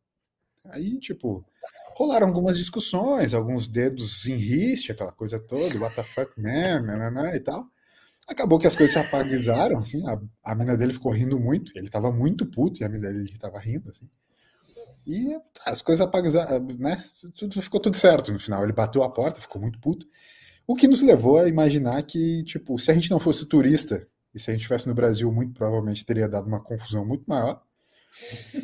Aí, 0.65 0.99
tipo, 0.99 1.47
rolaram 1.99 2.29
algumas 2.29 2.57
discussões, 2.57 3.35
alguns 3.35 3.67
dedos 3.67 4.25
em 4.27 4.37
riste, 4.37 4.93
aquela 4.93 5.11
coisa 5.11 5.41
toda, 5.41 5.77
what 5.81 5.97
the 5.97 6.03
fuck, 6.05 6.31
man, 6.41 6.81
né, 6.83 7.11
né, 7.11 7.37
e 7.37 7.41
tal. 7.41 7.67
Acabou 8.29 8.57
que 8.57 8.69
as 8.69 8.77
coisas 8.77 8.93
se 8.93 8.99
apaguizaram, 9.01 9.79
assim, 9.79 10.07
a, 10.07 10.21
a 10.45 10.55
mina 10.55 10.77
dele 10.77 10.93
ficou 10.93 11.11
rindo 11.11 11.41
muito, 11.41 11.73
ele 11.77 11.91
tava 11.91 12.13
muito 12.13 12.47
puto 12.47 12.81
e 12.81 12.85
a 12.85 12.89
mina 12.89 13.11
dele 13.11 13.37
tava 13.41 13.59
rindo, 13.59 13.91
assim. 13.91 14.09
E 15.05 15.37
as 15.67 15.83
coisas 15.83 16.07
apaguizaram, 16.07 16.61
né, 16.79 16.97
tudo, 17.37 17.61
ficou 17.61 17.81
tudo 17.81 17.97
certo 17.97 18.31
no 18.31 18.39
final. 18.39 18.63
Ele 18.63 18.73
bateu 18.73 19.03
a 19.03 19.11
porta, 19.11 19.41
ficou 19.41 19.61
muito 19.61 19.81
puto. 19.81 20.07
O 20.67 20.77
que 20.77 20.87
nos 20.87 21.03
levou 21.03 21.39
a 21.39 21.49
imaginar 21.49 22.01
que, 22.05 22.45
tipo, 22.45 22.79
se 22.79 22.91
a 22.93 22.95
gente 22.95 23.11
não 23.11 23.19
fosse 23.19 23.47
turista, 23.47 24.07
e 24.33 24.39
se 24.39 24.51
a 24.51 24.53
gente 24.53 24.61
estivesse 24.61 24.87
no 24.87 24.95
Brasil, 24.95 25.33
muito 25.33 25.55
provavelmente 25.55 26.05
teria 26.05 26.29
dado 26.29 26.47
uma 26.47 26.61
confusão 26.61 27.05
muito 27.05 27.25
maior. 27.27 27.61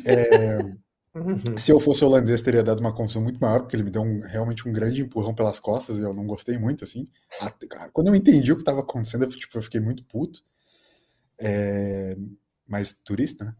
É, 0.05 0.59
uhum. 1.15 1.57
Se 1.57 1.71
eu 1.71 1.79
fosse 1.79 2.03
holandês, 2.03 2.41
teria 2.41 2.63
dado 2.63 2.79
uma 2.79 2.93
confusão 2.93 3.21
muito 3.21 3.39
maior, 3.39 3.61
porque 3.61 3.75
ele 3.75 3.83
me 3.83 3.91
deu 3.91 4.01
um, 4.01 4.21
realmente 4.21 4.67
um 4.67 4.71
grande 4.71 5.01
empurrão 5.01 5.33
pelas 5.33 5.59
costas 5.59 5.97
e 5.97 6.01
eu 6.01 6.13
não 6.13 6.27
gostei 6.27 6.57
muito, 6.57 6.83
assim. 6.83 7.07
Quando 7.93 8.07
eu 8.07 8.15
entendi 8.15 8.51
o 8.51 8.55
que 8.55 8.61
estava 8.61 8.81
acontecendo, 8.81 9.23
eu, 9.23 9.29
tipo, 9.29 9.57
eu 9.57 9.61
fiquei 9.61 9.79
muito 9.79 10.03
puto. 10.03 10.43
É, 11.39 12.17
mas 12.67 12.93
turista, 12.93 13.45
né? 13.45 13.55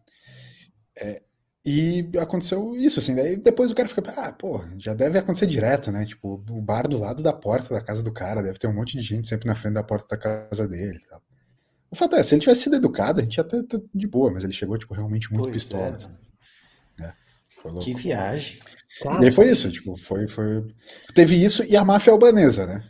É, 0.97 1.21
e 1.65 2.07
aconteceu 2.19 2.75
isso, 2.75 2.99
assim, 2.99 3.15
daí 3.15 3.35
depois 3.35 3.71
o 3.71 3.75
cara 3.75 3.89
fica, 3.89 4.03
ah, 4.17 4.31
pô, 4.31 4.63
já 4.77 4.93
deve 4.93 5.17
acontecer 5.17 5.47
direto, 5.47 5.91
né? 5.91 6.05
Tipo, 6.05 6.43
o 6.49 6.61
bar 6.61 6.87
do 6.87 6.97
lado 6.97 7.23
da 7.23 7.33
porta 7.33 7.73
da 7.73 7.81
casa 7.81 8.03
do 8.03 8.11
cara, 8.11 8.43
deve 8.43 8.59
ter 8.59 8.67
um 8.67 8.73
monte 8.73 8.95
de 8.97 9.03
gente 9.03 9.27
sempre 9.27 9.47
na 9.47 9.55
frente 9.55 9.73
da 9.73 9.83
porta 9.83 10.07
da 10.09 10.17
casa 10.17 10.67
dele 10.67 10.99
e 11.03 11.07
tal. 11.07 11.21
O 11.89 11.95
fato 11.95 12.15
é, 12.15 12.21
se 12.21 12.35
ele 12.35 12.41
tivesse 12.41 12.63
sido 12.63 12.75
educado, 12.75 13.19
a 13.19 13.23
gente 13.23 13.37
ia 13.37 13.41
estar 13.41 13.63
de 13.93 14.07
boa, 14.07 14.31
mas 14.31 14.43
ele 14.43 14.53
chegou, 14.53 14.77
tipo, 14.77 14.93
realmente 14.93 15.31
muito 15.31 15.43
pois 15.43 15.53
pistola. 15.53 15.85
É. 15.85 15.95
Assim. 15.95 16.24
É, 17.65 17.79
que 17.79 17.93
viagem. 17.93 18.59
E 19.21 19.25
aí 19.25 19.31
foi 19.31 19.49
isso, 19.49 19.71
tipo, 19.71 19.97
foi, 19.97 20.27
foi. 20.27 20.65
Teve 21.13 21.35
isso 21.35 21.63
e 21.63 21.75
a 21.75 21.83
máfia 21.83 22.13
albanesa, 22.13 22.65
né? 22.65 22.83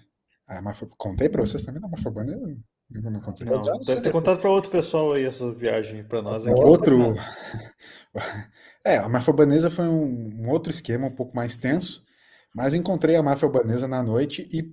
A 0.48 0.62
máfia... 0.62 0.88
Contei 0.98 1.28
pra 1.28 1.42
vocês 1.42 1.64
também 1.64 1.82
da 1.82 1.88
máfia 1.88 2.08
albanesa? 2.08 2.56
Eu 2.94 3.12
não 3.12 3.20
contei. 3.20 3.48
Não, 3.48 3.80
deve 3.80 4.02
ter 4.02 4.12
contado 4.12 4.40
pra 4.40 4.50
outro 4.50 4.70
pessoal 4.70 5.14
aí 5.14 5.26
essa 5.26 5.52
viagem 5.54 6.04
pra 6.04 6.22
nós. 6.22 6.46
Aqui. 6.46 6.60
Outro. 6.60 7.16
É, 8.86 8.98
a 8.98 9.10
máfia 9.10 9.32
albanesa 9.32 9.72
foi 9.72 9.88
um, 9.88 10.44
um, 10.44 10.50
outro 10.50 10.72
esquema 10.72 11.08
um 11.08 11.16
pouco 11.16 11.36
mais 11.36 11.58
tenso, 11.58 12.06
mas 12.54 12.76
encontrei 12.76 13.16
a 13.16 13.24
máfia 13.24 13.48
albanesa 13.48 13.88
na 13.88 14.04
noite 14.04 14.48
e, 14.54 14.72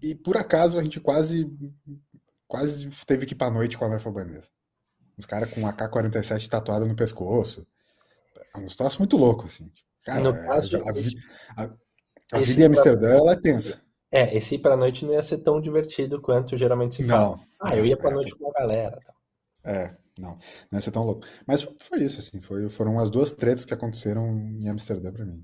e 0.00 0.14
por 0.14 0.36
acaso 0.36 0.78
a 0.78 0.82
gente 0.82 1.00
quase 1.00 1.50
quase 2.46 2.88
teve 3.04 3.26
que 3.26 3.34
ir 3.34 3.36
pra 3.36 3.50
noite 3.50 3.76
com 3.76 3.84
a 3.84 3.88
máfia 3.88 4.08
albanesa. 4.08 4.48
Os 5.18 5.26
caras 5.26 5.50
com 5.50 5.66
AK-47 5.66 6.48
tatuado 6.48 6.86
no 6.86 6.94
pescoço. 6.94 7.66
É 8.54 8.58
um 8.58 8.66
troço 8.66 8.98
muito 8.98 9.16
louco, 9.16 9.46
assim. 9.46 9.70
Cara, 10.04 10.20
no 10.20 10.30
é, 10.30 10.46
caso, 10.46 10.76
a, 10.76 11.62
a, 11.62 11.70
a 12.32 12.38
vida 12.38 12.62
em 12.62 12.66
Amsterdã 12.66 13.08
pra... 13.08 13.16
ela 13.16 13.32
é 13.32 13.36
tensa. 13.36 13.80
É, 14.10 14.36
esse 14.36 14.56
ir 14.56 14.58
pra 14.58 14.76
noite 14.76 15.04
não 15.06 15.14
ia 15.14 15.22
ser 15.22 15.38
tão 15.38 15.60
divertido 15.60 16.20
quanto 16.20 16.56
geralmente 16.56 16.96
se 16.96 17.04
fala. 17.04 17.36
Não. 17.36 17.44
Ah, 17.60 17.76
eu 17.76 17.86
ia 17.86 17.96
pra 17.96 18.10
é, 18.10 18.14
noite 18.14 18.34
com 18.34 18.50
a 18.50 18.52
galera. 18.52 18.98
É, 19.64 19.96
não, 20.18 20.38
não 20.70 20.78
ia 20.78 20.82
ser 20.82 20.90
tão 20.90 21.04
louco. 21.04 21.26
Mas 21.46 21.62
foi 21.62 22.02
isso, 22.02 22.20
assim, 22.20 22.40
foi, 22.42 22.68
foram 22.68 22.98
as 22.98 23.10
duas 23.10 23.30
tretas 23.30 23.64
que 23.64 23.72
aconteceram 23.72 24.28
em 24.36 24.68
Amsterdã 24.68 25.12
pra 25.12 25.24
mim. 25.24 25.42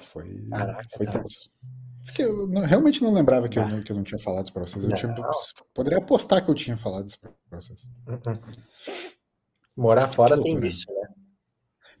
Foi, 0.00 0.46
Caraca, 0.48 0.88
foi 0.96 1.06
tenso. 1.06 1.50
Que 2.14 2.22
eu 2.22 2.46
não, 2.46 2.62
realmente 2.62 3.02
não 3.02 3.12
lembrava 3.12 3.48
que 3.48 3.58
eu, 3.58 3.82
que 3.82 3.92
eu 3.92 3.96
não 3.96 4.04
tinha 4.04 4.18
falado 4.18 4.44
isso 4.44 4.52
pra 4.52 4.64
vocês. 4.64 4.84
Eu 4.84 4.94
tinha, 4.94 5.14
poderia 5.74 5.98
apostar 5.98 6.42
que 6.44 6.50
eu 6.50 6.54
tinha 6.54 6.76
falado 6.76 7.08
isso 7.08 7.18
pra 7.20 7.60
vocês. 7.60 7.88
Uhum. 8.06 8.40
Morar 9.76 10.08
fora 10.08 10.40
tem 10.40 10.64
isso, 10.66 10.86
né? 10.92 10.97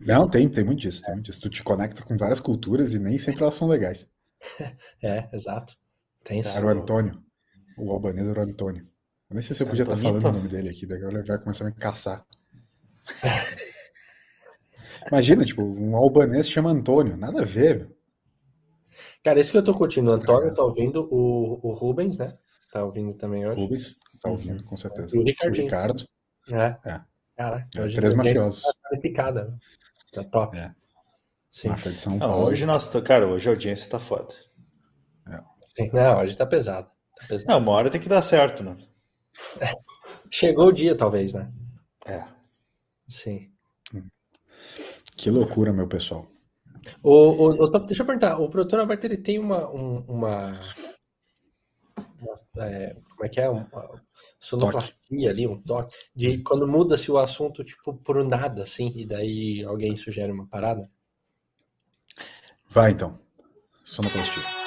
Não, 0.00 0.28
tem, 0.28 0.48
tem 0.48 0.64
muito 0.64 0.80
disso, 0.80 1.02
tem 1.02 1.14
muito 1.14 1.26
disso. 1.26 1.40
Tu 1.40 1.48
te 1.48 1.62
conecta 1.62 2.02
com 2.02 2.16
várias 2.16 2.40
culturas 2.40 2.94
e 2.94 2.98
nem 2.98 3.18
sempre 3.18 3.42
elas 3.42 3.54
são 3.54 3.68
legais. 3.68 4.10
É, 5.02 5.28
exato. 5.32 5.76
Tem 6.24 6.40
Era 6.44 6.66
o 6.66 6.68
Antônio. 6.68 7.22
O 7.76 7.92
albanês 7.92 8.26
era 8.26 8.40
o 8.40 8.42
Antônio. 8.42 8.86
Eu 9.30 9.34
nem 9.34 9.42
sei 9.42 9.54
se 9.54 9.62
eu 9.62 9.66
podia 9.66 9.82
estar 9.82 9.96
falando 9.96 10.24
o 10.24 10.32
nome 10.32 10.48
dele 10.48 10.68
aqui, 10.70 10.86
daí 10.86 11.02
ele 11.02 11.22
vai 11.22 11.38
começar 11.38 11.64
a 11.64 11.68
me 11.68 11.74
caçar. 11.74 12.24
Imagina, 15.10 15.44
tipo, 15.44 15.62
um 15.62 15.96
albanês 15.96 16.48
chama 16.48 16.70
Antônio, 16.70 17.16
nada 17.16 17.42
a 17.42 17.44
ver, 17.44 17.78
meu. 17.78 17.98
Cara, 19.22 19.40
isso 19.40 19.52
que 19.52 19.58
eu 19.58 19.64
tô 19.64 19.74
curtindo. 19.74 20.10
O 20.10 20.14
Antônio 20.14 20.54
tá 20.54 20.62
ouvindo, 20.62 21.08
o, 21.10 21.60
o 21.66 21.72
Rubens, 21.72 22.18
né? 22.18 22.36
Tá 22.72 22.84
ouvindo 22.84 23.14
também 23.14 23.46
hoje. 23.46 23.60
Rubens, 23.60 23.96
tá 24.20 24.30
ouvindo, 24.30 24.64
com 24.64 24.76
certeza. 24.76 25.16
E 25.16 25.18
o, 25.18 25.22
o 25.22 25.52
Ricardo. 25.52 26.04
É. 26.50 26.76
é. 26.84 27.00
Cara, 27.36 27.68
é, 27.76 27.88
três 27.88 28.14
mafiosos. 28.14 28.62
Tá 28.62 28.72
qualificada. 28.88 29.58
Tá 30.12 30.24
top. 30.24 30.56
É. 30.56 30.74
Sim. 31.50 31.68
Máfia 31.68 31.92
de 31.92 32.00
São 32.00 32.18
Paulo. 32.18 32.34
Não, 32.34 32.44
hoje, 32.48 32.66
nossa, 32.66 33.02
cara, 33.02 33.26
hoje 33.26 33.48
a 33.48 33.52
audiência 33.52 33.90
tá 33.90 33.98
foda. 33.98 34.34
É. 35.26 35.90
Não, 35.92 36.20
hoje 36.20 36.36
tá 36.36 36.46
pesado. 36.46 36.88
tá 37.18 37.26
pesado. 37.26 37.48
Não, 37.48 37.58
uma 37.58 37.72
hora 37.72 37.90
tem 37.90 38.00
que 38.00 38.08
dar 38.08 38.22
certo, 38.22 38.62
né? 38.62 38.76
Chegou 40.30 40.68
o 40.68 40.72
dia, 40.72 40.96
talvez, 40.96 41.32
né? 41.32 41.50
É. 42.06 42.24
Sim. 43.08 43.50
Que 45.16 45.30
loucura, 45.30 45.72
meu 45.72 45.88
pessoal. 45.88 46.26
O, 47.02 47.10
o, 47.10 47.64
o, 47.64 47.78
deixa 47.80 48.02
eu 48.02 48.06
perguntar, 48.06 48.38
o 48.38 48.48
produtor 48.48 48.78
Alberto 48.78 49.04
ele 49.04 49.16
tem 49.16 49.38
uma. 49.38 49.68
Um, 49.68 50.04
uma, 50.06 50.52
uma 50.52 50.60
é, 52.58 52.96
como 53.10 53.24
é 53.24 53.28
que 53.28 53.40
é? 53.40 53.48
Uma 53.48 53.68
sonoplastia 54.38 55.30
ali, 55.30 55.46
um 55.46 55.60
toque, 55.60 55.96
de 56.14 56.38
quando 56.38 56.66
muda-se 56.66 57.10
o 57.10 57.18
assunto, 57.18 57.64
tipo, 57.64 57.94
por 57.94 58.22
nada, 58.24 58.62
assim, 58.62 58.92
e 58.96 59.06
daí 59.06 59.64
alguém 59.64 59.96
sugere 59.96 60.32
uma 60.32 60.46
parada? 60.46 60.84
Vai 62.68 62.92
então. 62.92 63.18
Sonoplastia. 63.84 64.42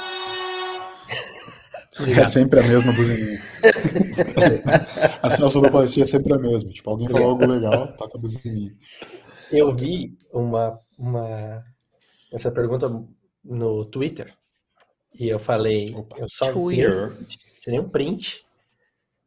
É 2.17 2.25
sempre 2.25 2.59
a 2.59 2.63
mesma 2.63 2.93
buzininha. 2.93 3.39
a 5.21 5.71
palestra 5.71 6.01
é 6.01 6.05
sempre 6.05 6.33
a 6.33 6.37
mesma. 6.39 6.71
Tipo, 6.71 6.89
alguém 6.89 7.07
falou 7.07 7.31
algo 7.31 7.45
legal, 7.45 7.95
toca 7.95 8.17
a 8.17 8.21
buzininha. 8.21 8.75
Eu 9.51 9.71
vi 9.71 10.17
uma, 10.33 10.79
uma 10.97 11.63
essa 12.31 12.49
pergunta 12.49 12.89
no 13.43 13.85
Twitter 13.85 14.33
e 15.13 15.28
eu 15.28 15.39
falei, 15.39 15.93
Opa, 15.95 16.17
eu 16.17 16.28
só 16.30 16.52
Twitter. 16.52 17.13
tirei 17.62 17.80
um 17.80 17.89
print 17.89 18.45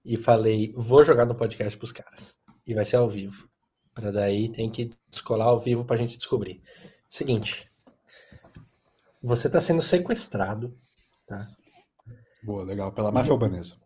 e 0.05 0.16
falei, 0.16 0.73
vou 0.77 1.05
jogar 1.05 1.25
no 1.25 1.35
podcast 1.35 1.79
pros 1.79 1.92
caras. 1.92 2.37
E 2.66 2.75
vai 2.75 2.85
ser 2.85 2.97
ao 2.97 3.09
vivo. 3.09 3.49
Para 3.94 4.11
daí 4.11 4.51
tem 4.51 4.70
que 4.70 4.90
descolar 5.11 5.47
ao 5.47 5.59
vivo 5.59 5.85
pra 5.85 5.97
gente 5.97 6.16
descobrir. 6.16 6.62
Seguinte, 7.09 7.70
você 9.23 9.49
tá 9.49 9.61
sendo 9.61 9.81
sequestrado, 9.81 10.77
tá? 11.27 11.49
Boa, 12.42 12.64
legal. 12.64 12.92
Pela 12.92 13.12
máfia 13.12 13.33
albanesa. 13.33 13.77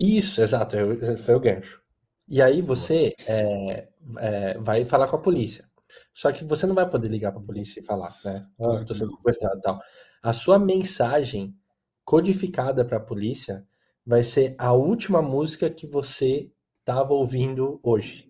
Isso, 0.00 0.40
exato. 0.40 0.76
Foi 1.24 1.34
o 1.34 1.40
gancho. 1.40 1.82
E 2.28 2.40
aí 2.40 2.62
você 2.62 3.14
é, 3.26 3.88
é, 4.18 4.58
vai 4.58 4.84
falar 4.84 5.08
com 5.08 5.16
a 5.16 5.20
polícia. 5.20 5.68
Só 6.12 6.32
que 6.32 6.44
você 6.44 6.66
não 6.66 6.74
vai 6.74 6.88
poder 6.88 7.08
ligar 7.08 7.30
para 7.30 7.40
a 7.40 7.44
polícia 7.44 7.80
e 7.80 7.84
falar, 7.84 8.16
né? 8.24 8.46
Oh, 8.58 8.84
tô 8.84 8.94
sendo 8.94 9.14
sequestrado 9.16 9.58
e 9.58 9.60
tal. 9.60 9.78
A 10.26 10.32
sua 10.32 10.58
mensagem 10.58 11.56
codificada 12.04 12.84
para 12.84 12.96
a 12.96 13.00
polícia 13.00 13.64
vai 14.04 14.24
ser 14.24 14.56
a 14.58 14.72
última 14.72 15.22
música 15.22 15.70
que 15.70 15.86
você 15.86 16.50
estava 16.80 17.14
ouvindo 17.14 17.78
hoje. 17.80 18.28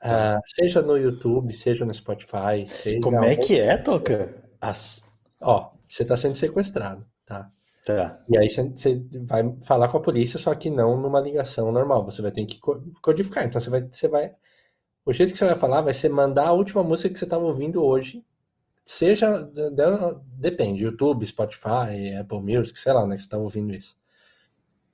Uh, 0.00 0.38
seja 0.46 0.80
no 0.82 0.96
YouTube, 0.96 1.52
seja 1.52 1.84
no 1.84 1.92
Spotify. 1.92 2.68
Seja 2.68 3.00
Como 3.00 3.24
é 3.24 3.34
que 3.34 3.58
é, 3.58 3.76
Toca? 3.76 4.48
As... 4.60 5.02
Ó, 5.40 5.72
você 5.88 6.04
está 6.04 6.16
sendo 6.16 6.36
sequestrado, 6.36 7.04
tá? 7.24 7.50
Tá. 7.84 8.24
E 8.28 8.38
aí 8.38 8.48
você 8.48 9.04
vai 9.26 9.56
falar 9.64 9.88
com 9.88 9.98
a 9.98 10.02
polícia, 10.02 10.38
só 10.38 10.54
que 10.54 10.70
não 10.70 10.96
numa 10.96 11.18
ligação 11.20 11.72
normal. 11.72 12.04
Você 12.04 12.22
vai 12.22 12.30
ter 12.30 12.46
que 12.46 12.60
codificar. 13.02 13.44
Então 13.44 13.60
você 13.60 13.70
vai, 13.70 13.82
você 13.82 14.06
vai. 14.06 14.32
O 15.04 15.12
jeito 15.12 15.32
que 15.32 15.38
você 15.40 15.46
vai 15.46 15.56
falar 15.56 15.80
vai 15.80 15.94
ser 15.94 16.10
mandar 16.10 16.46
a 16.46 16.52
última 16.52 16.84
música 16.84 17.08
que 17.08 17.18
você 17.18 17.24
estava 17.24 17.42
ouvindo 17.42 17.82
hoje. 17.82 18.24
Seja. 18.86 19.42
Depende, 20.38 20.84
YouTube, 20.84 21.26
Spotify, 21.26 22.14
Apple 22.20 22.40
Music, 22.40 22.78
sei 22.78 22.92
lá, 22.92 23.04
né? 23.04 23.16
Que 23.16 23.22
você 23.22 23.26
está 23.26 23.36
ouvindo 23.36 23.74
isso. 23.74 23.98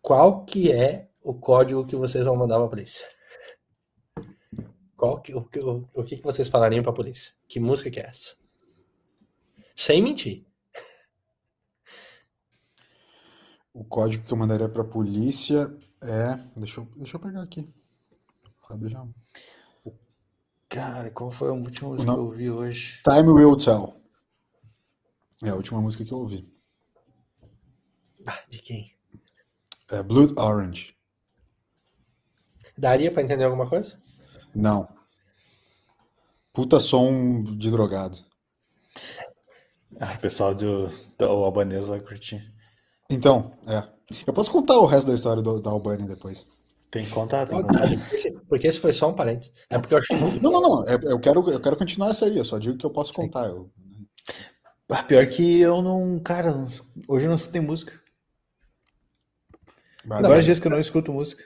Qual 0.00 0.44
que 0.46 0.72
é 0.72 1.10
o 1.22 1.34
código 1.34 1.86
que 1.86 1.94
vocês 1.94 2.24
vão 2.24 2.34
mandar 2.34 2.56
para 2.56 2.64
a 2.64 2.70
polícia? 2.70 3.06
Qual 4.96 5.20
que, 5.20 5.34
o, 5.34 5.40
o, 5.40 5.88
o 6.00 6.04
que, 6.04 6.16
que 6.16 6.22
vocês 6.22 6.48
falariam 6.48 6.82
para 6.82 6.90
a 6.92 6.94
polícia? 6.94 7.34
Que 7.46 7.60
música 7.60 7.90
que 7.90 8.00
é 8.00 8.06
essa? 8.06 8.34
Sem 9.76 10.02
mentir. 10.02 10.46
O 13.74 13.84
código 13.84 14.24
que 14.24 14.32
eu 14.32 14.36
mandaria 14.36 14.68
para 14.68 14.82
a 14.82 14.86
polícia 14.86 15.76
é. 16.00 16.36
Deixa 16.56 16.80
eu, 16.80 16.84
deixa 16.96 17.16
eu 17.16 17.20
pegar 17.20 17.42
aqui. 17.42 17.68
Abre 18.70 18.90
já. 18.90 19.06
Cara, 20.72 21.10
qual 21.10 21.30
foi 21.30 21.50
a 21.50 21.52
última 21.52 21.90
música 21.90 22.10
que 22.10 22.18
eu 22.18 22.24
ouvi 22.24 22.50
hoje? 22.50 23.02
Time 23.04 23.28
Will 23.28 23.54
Tell. 23.58 23.94
É 25.42 25.50
a 25.50 25.54
última 25.54 25.82
música 25.82 26.02
que 26.02 26.10
eu 26.10 26.18
ouvi. 26.18 26.50
Ah, 28.26 28.40
de 28.48 28.58
quem? 28.58 28.90
É 29.90 30.02
Blood 30.02 30.32
Orange. 30.38 30.96
Daria 32.78 33.12
para 33.12 33.22
entender 33.22 33.44
alguma 33.44 33.68
coisa? 33.68 34.00
Não. 34.54 34.88
Puta 36.54 36.80
som 36.80 37.42
de 37.42 37.70
drogado. 37.70 38.18
Ah, 40.00 40.14
o 40.14 40.18
pessoal 40.20 40.54
do, 40.54 40.88
do 41.18 41.24
Albanês 41.26 41.86
vai 41.86 42.00
curtir. 42.00 42.50
Então, 43.10 43.52
é. 43.66 43.86
Eu 44.26 44.32
posso 44.32 44.50
contar 44.50 44.78
o 44.78 44.86
resto 44.86 45.08
da 45.08 45.14
história 45.14 45.42
do, 45.42 45.60
da 45.60 45.70
Albânia 45.70 46.06
depois. 46.08 46.46
Tem 46.92 47.04
que 47.04 47.10
contar, 47.10 47.46
tem 47.48 47.56
que 47.56 47.66
contar. 47.66 47.88
Porque 48.48 48.66
esse 48.68 48.78
foi 48.78 48.92
só 48.92 49.08
um 49.10 49.14
parênteses. 49.14 49.52
É 49.70 49.78
porque 49.78 49.94
eu 49.94 49.98
achei 49.98 50.16
muito. 50.16 50.40
Não, 50.42 50.52
não, 50.52 50.60
não. 50.60 50.88
é- 50.88 50.98
Eu 51.02 51.18
quero, 51.18 51.50
eu 51.50 51.58
quero 51.60 51.74
continuar 51.76 52.10
essa 52.10 52.26
aí. 52.26 52.36
Eu 52.38 52.44
só 52.44 52.58
digo 52.58 52.76
que 52.78 52.84
eu 52.86 52.90
posso 52.90 53.12
contar. 53.14 53.46
Eu, 53.48 53.68
Ah, 54.90 55.02
pior 55.02 55.26
que 55.26 55.58
eu 55.60 55.80
não. 55.82 56.20
Cara, 56.20 56.52
não- 56.52 56.68
hoje 57.08 57.24
eu 57.26 57.30
não 57.30 57.36
escutei 57.36 57.60
música. 57.60 57.98
Vai. 60.04 60.20
vários 60.22 60.44
dias 60.44 60.58
que 60.60 60.66
eu 60.66 60.70
não 60.70 60.78
escuto 60.80 61.12
música. 61.12 61.42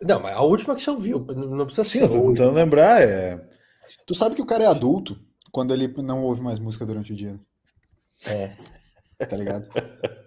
Não, 0.00 0.20
mas 0.20 0.34
a 0.34 0.40
última 0.42 0.74
que 0.74 0.80
você 0.82 0.90
ouviu, 0.90 1.26
não 1.28 1.56
não 1.56 1.66
precisa 1.66 1.84
Sim, 1.84 1.98
ser. 1.98 2.04
eu 2.04 2.08
tô 2.08 2.28
tentando 2.28 2.52
lembrar. 2.52 3.02
É... 3.02 3.38
Tu 4.06 4.14
sabe 4.14 4.34
que 4.34 4.40
o 4.42 4.46
cara 4.46 4.64
é 4.64 4.66
adulto 4.66 5.20
quando 5.52 5.74
ele 5.74 5.88
não 5.98 6.22
ouve 6.24 6.40
mais 6.40 6.58
música 6.58 6.86
durante 6.86 7.12
o 7.12 7.16
dia, 7.16 7.38
É. 8.24 8.54
tá 9.26 9.36
ligado? 9.36 9.68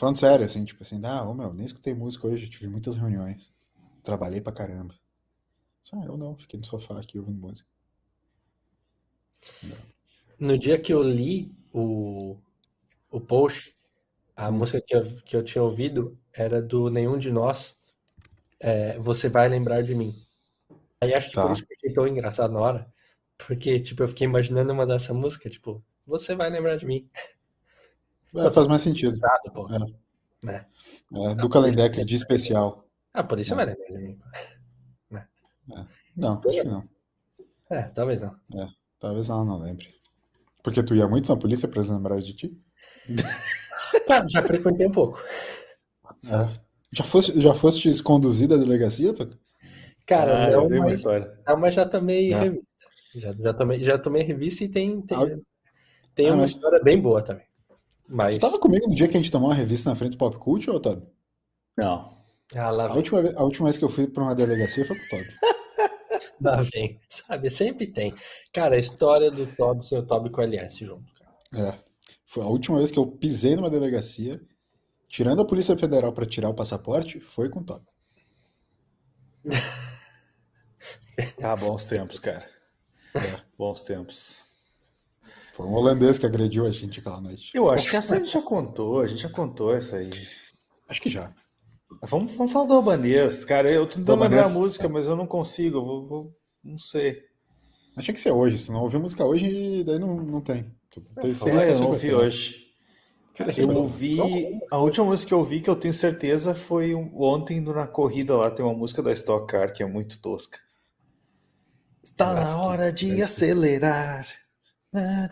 Falando 0.00 0.16
sério, 0.16 0.46
assim, 0.46 0.64
tipo 0.64 0.82
assim, 0.82 0.98
ah, 1.04 1.22
ô 1.24 1.34
meu, 1.34 1.52
nem 1.52 1.66
escutei 1.66 1.92
música 1.92 2.26
hoje, 2.26 2.48
tive 2.48 2.66
muitas 2.66 2.94
reuniões. 2.94 3.52
Trabalhei 4.02 4.40
pra 4.40 4.50
caramba. 4.50 4.94
Só 5.82 6.02
eu 6.02 6.16
não, 6.16 6.34
fiquei 6.38 6.58
no 6.58 6.64
sofá 6.64 6.98
aqui 6.98 7.18
ouvindo 7.18 7.38
música. 7.38 7.68
No 10.38 10.56
dia 10.56 10.78
que 10.78 10.90
eu 10.90 11.02
li 11.02 11.54
o, 11.70 12.38
o 13.10 13.20
post, 13.20 13.76
a 14.34 14.50
música 14.50 14.80
que 14.80 14.96
eu, 14.96 15.04
que 15.22 15.36
eu 15.36 15.44
tinha 15.44 15.62
ouvido 15.62 16.18
era 16.32 16.62
do 16.62 16.88
Nenhum 16.88 17.18
de 17.18 17.30
Nós, 17.30 17.78
é, 18.58 18.98
Você 19.00 19.28
Vai 19.28 19.50
Lembrar 19.50 19.82
de 19.82 19.94
Mim. 19.94 20.16
Aí 20.98 21.12
acho 21.12 21.28
que 21.28 21.34
Tá. 21.34 21.42
por 21.42 21.52
isso 21.52 21.66
que 21.66 21.74
eu 21.74 21.76
achei 21.76 21.92
tão 21.92 22.08
engraçado 22.08 22.54
na 22.54 22.60
hora, 22.60 22.90
porque, 23.36 23.78
tipo, 23.78 24.02
eu 24.02 24.08
fiquei 24.08 24.26
imaginando 24.26 24.72
uma 24.72 24.86
dessa 24.86 25.12
música, 25.12 25.50
tipo, 25.50 25.84
Você 26.06 26.34
Vai 26.34 26.48
Lembrar 26.48 26.76
de 26.76 26.86
Mim. 26.86 27.06
É, 28.36 28.50
faz 28.50 28.66
mais 28.66 28.82
sentido. 28.82 29.18
Nada, 29.18 29.50
pô. 29.52 29.66
É. 29.72 29.78
Né? 30.42 30.66
É, 31.14 31.34
do 31.34 31.48
Kalendecker 31.48 32.04
de 32.04 32.14
especial. 32.14 32.86
Ah, 33.12 33.22
por 33.24 33.38
isso 33.40 33.54
vai 33.54 33.66
lembrar 33.66 33.86
de 33.86 33.98
mim. 33.98 34.18
Não, 36.16 36.32
acho 36.44 36.50
que 36.50 36.64
não. 36.64 36.88
É, 37.70 37.82
talvez 37.82 38.20
não. 38.20 38.34
Talvez 38.98 39.28
ela 39.28 39.44
não 39.44 39.58
lembre. 39.58 39.88
Porque 40.62 40.82
tu 40.82 40.94
ia 40.94 41.06
muito 41.08 41.28
na 41.32 41.38
polícia 41.38 41.68
pra 41.68 41.80
eles 41.80 41.90
lembrarem 41.90 42.22
de 42.24 42.34
ti? 42.34 42.60
Cara, 44.06 44.26
já 44.28 44.42
frequentei 44.42 44.86
um 44.86 44.90
pouco. 44.92 45.22
É. 46.26 46.60
Já 46.92 47.04
fosse, 47.04 47.40
já 47.40 47.54
foste 47.54 48.02
conduzido 48.02 48.54
à 48.54 48.58
delegacia, 48.58 49.14
Toca? 49.14 49.38
Cara, 50.06 50.46
Ah, 50.46 50.50
não, 50.50 50.68
mas, 50.68 50.94
história. 50.94 51.40
não, 51.46 51.56
mas 51.56 51.74
já 51.74 51.86
tomei 51.86 52.32
É. 52.32 52.38
revista. 52.40 52.66
Já, 53.14 53.32
já, 53.32 53.54
tomei, 53.54 53.84
já 53.84 53.98
tomei 53.98 54.22
revista 54.22 54.64
e 54.64 54.68
tem, 54.68 55.00
tem, 55.02 55.16
Ah, 55.18 55.38
tem 56.14 56.26
ah, 56.28 56.32
uma 56.32 56.42
mas- 56.42 56.50
história 56.50 56.82
bem 56.82 57.00
boa 57.00 57.22
também. 57.22 57.46
Mas. 58.10 58.36
Tu 58.38 58.40
tava 58.40 58.58
comigo 58.58 58.88
no 58.88 58.94
dia 58.94 59.06
que 59.08 59.16
a 59.16 59.20
gente 59.20 59.30
tomou 59.30 59.48
uma 59.48 59.54
revista 59.54 59.88
na 59.88 59.96
frente 59.96 60.12
do 60.12 60.18
Pop 60.18 60.36
Cult, 60.36 60.68
ou 60.68 60.76
Otávio? 60.76 61.06
Não. 61.78 62.12
Ah, 62.56 62.70
lá 62.70 62.84
A 62.86 62.88
vem, 62.88 62.96
última, 62.96 63.22
vez- 63.22 63.36
a 63.36 63.44
última 63.44 63.66
vez 63.66 63.78
que 63.78 63.84
eu 63.84 63.88
fui 63.88 64.06
pra 64.08 64.24
uma 64.24 64.34
delegacia 64.34 64.84
foi 64.84 64.98
com 64.98 65.04
o 65.04 65.08
Toby. 65.08 65.28
lá 66.40 66.62
vem. 66.74 67.00
Sabe, 67.08 67.48
sempre 67.50 67.86
tem. 67.86 68.12
Cara, 68.52 68.74
a 68.74 68.78
história 68.78 69.30
do 69.30 69.46
Toby 69.54 69.86
sem 69.86 69.98
o 69.98 70.02
Toby 70.04 70.30
com 70.30 70.40
o 70.40 70.44
LS 70.44 70.84
junto, 70.84 71.12
cara. 71.14 71.70
É. 71.72 71.78
Foi 72.26 72.42
a 72.42 72.46
última 72.48 72.78
vez 72.78 72.90
que 72.90 72.98
eu 72.98 73.06
pisei 73.06 73.54
numa 73.56 73.70
delegacia, 73.70 74.40
tirando 75.08 75.42
a 75.42 75.44
Polícia 75.44 75.76
Federal 75.78 76.12
pra 76.12 76.26
tirar 76.26 76.48
o 76.48 76.54
passaporte, 76.54 77.20
foi 77.20 77.48
com 77.48 77.60
o 77.60 77.64
Toby. 77.64 77.86
Ah, 81.42 81.54
bons 81.54 81.84
tempos, 81.84 82.18
cara. 82.18 82.48
É, 83.14 83.40
bons 83.58 83.82
tempos. 83.82 84.44
Foi 85.60 85.68
um 85.68 85.74
holandês 85.74 86.16
que 86.18 86.24
agrediu 86.24 86.64
a 86.66 86.70
gente 86.70 87.00
aquela 87.00 87.20
noite. 87.20 87.50
Eu 87.54 87.68
acho 87.68 87.90
que 87.90 87.94
essa 87.94 88.16
a 88.16 88.18
gente 88.18 88.32
já 88.32 88.40
contou, 88.40 89.00
a 89.00 89.06
gente 89.06 89.20
já 89.20 89.28
contou 89.28 89.74
essa 89.74 89.96
aí. 89.96 90.10
Acho 90.88 91.02
que 91.02 91.10
já. 91.10 91.30
Vamos, 92.02 92.30
vamos 92.32 92.50
falar 92.50 92.66
do 92.66 92.72
Albanês, 92.74 93.44
cara. 93.44 93.70
Eu 93.70 93.86
tô 93.86 93.96
Do 93.96 94.00
tentando 94.00 94.22
lembrar 94.22 94.46
a 94.46 94.48
música, 94.48 94.88
mas 94.88 95.06
eu 95.06 95.14
não 95.14 95.26
consigo. 95.26 95.76
Eu 95.76 95.84
vou, 95.84 96.06
vou- 96.08 96.36
não 96.64 96.78
sei. 96.78 97.24
Tinha 98.00 98.14
que 98.14 98.20
ser 98.20 98.30
hoje. 98.30 98.56
Se 98.56 98.72
não 98.72 98.80
ouvir 98.80 98.98
música 98.98 99.22
hoje, 99.22 99.84
daí 99.84 99.98
não, 99.98 100.16
não 100.16 100.40
tem. 100.40 100.64
Tu- 100.90 101.02
tem- 101.20 101.34
eu 101.68 101.78
não 101.80 101.88
ouvi 101.88 102.14
hoje. 102.14 102.66
Cara, 103.34 103.50
Eu 103.60 103.68
ouvi. 103.70 104.60
A 104.70 104.78
última 104.78 105.04
música 105.04 105.28
que 105.28 105.34
eu 105.34 105.38
ouvi, 105.38 105.60
que 105.60 105.68
eu 105.68 105.76
tenho 105.76 105.92
certeza, 105.92 106.54
foi 106.54 106.94
ontem 106.94 107.60
na 107.60 107.86
corrida 107.86 108.34
lá. 108.34 108.50
Tem 108.50 108.64
uma 108.64 108.74
música 108.74 109.02
da 109.02 109.12
Stock 109.12 109.46
Car 109.46 109.74
que 109.74 109.82
é 109.82 109.86
muito 109.86 110.22
tosca. 110.22 110.58
Está 112.02 112.32
na 112.32 112.44
que 112.44 112.50
hora 112.52 112.92
de 112.92 113.22
acelerar. 113.22 114.26
Ah, 114.92 115.28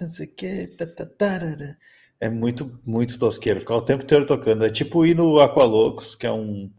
não 0.00 0.08
sei 0.08 0.26
o 0.26 0.76
tá, 0.76 1.06
tá. 1.06 1.76
É 2.20 2.28
muito, 2.28 2.80
muito 2.84 3.18
tosqueiro. 3.18 3.60
Ficar 3.60 3.76
o 3.76 3.82
tempo 3.82 4.04
inteiro 4.04 4.26
tocando. 4.26 4.64
É 4.64 4.70
tipo 4.70 5.04
ir 5.04 5.14
no 5.14 5.38
Aqualocos, 5.40 6.14
que 6.14 6.26
é 6.26 6.32
um, 6.32 6.70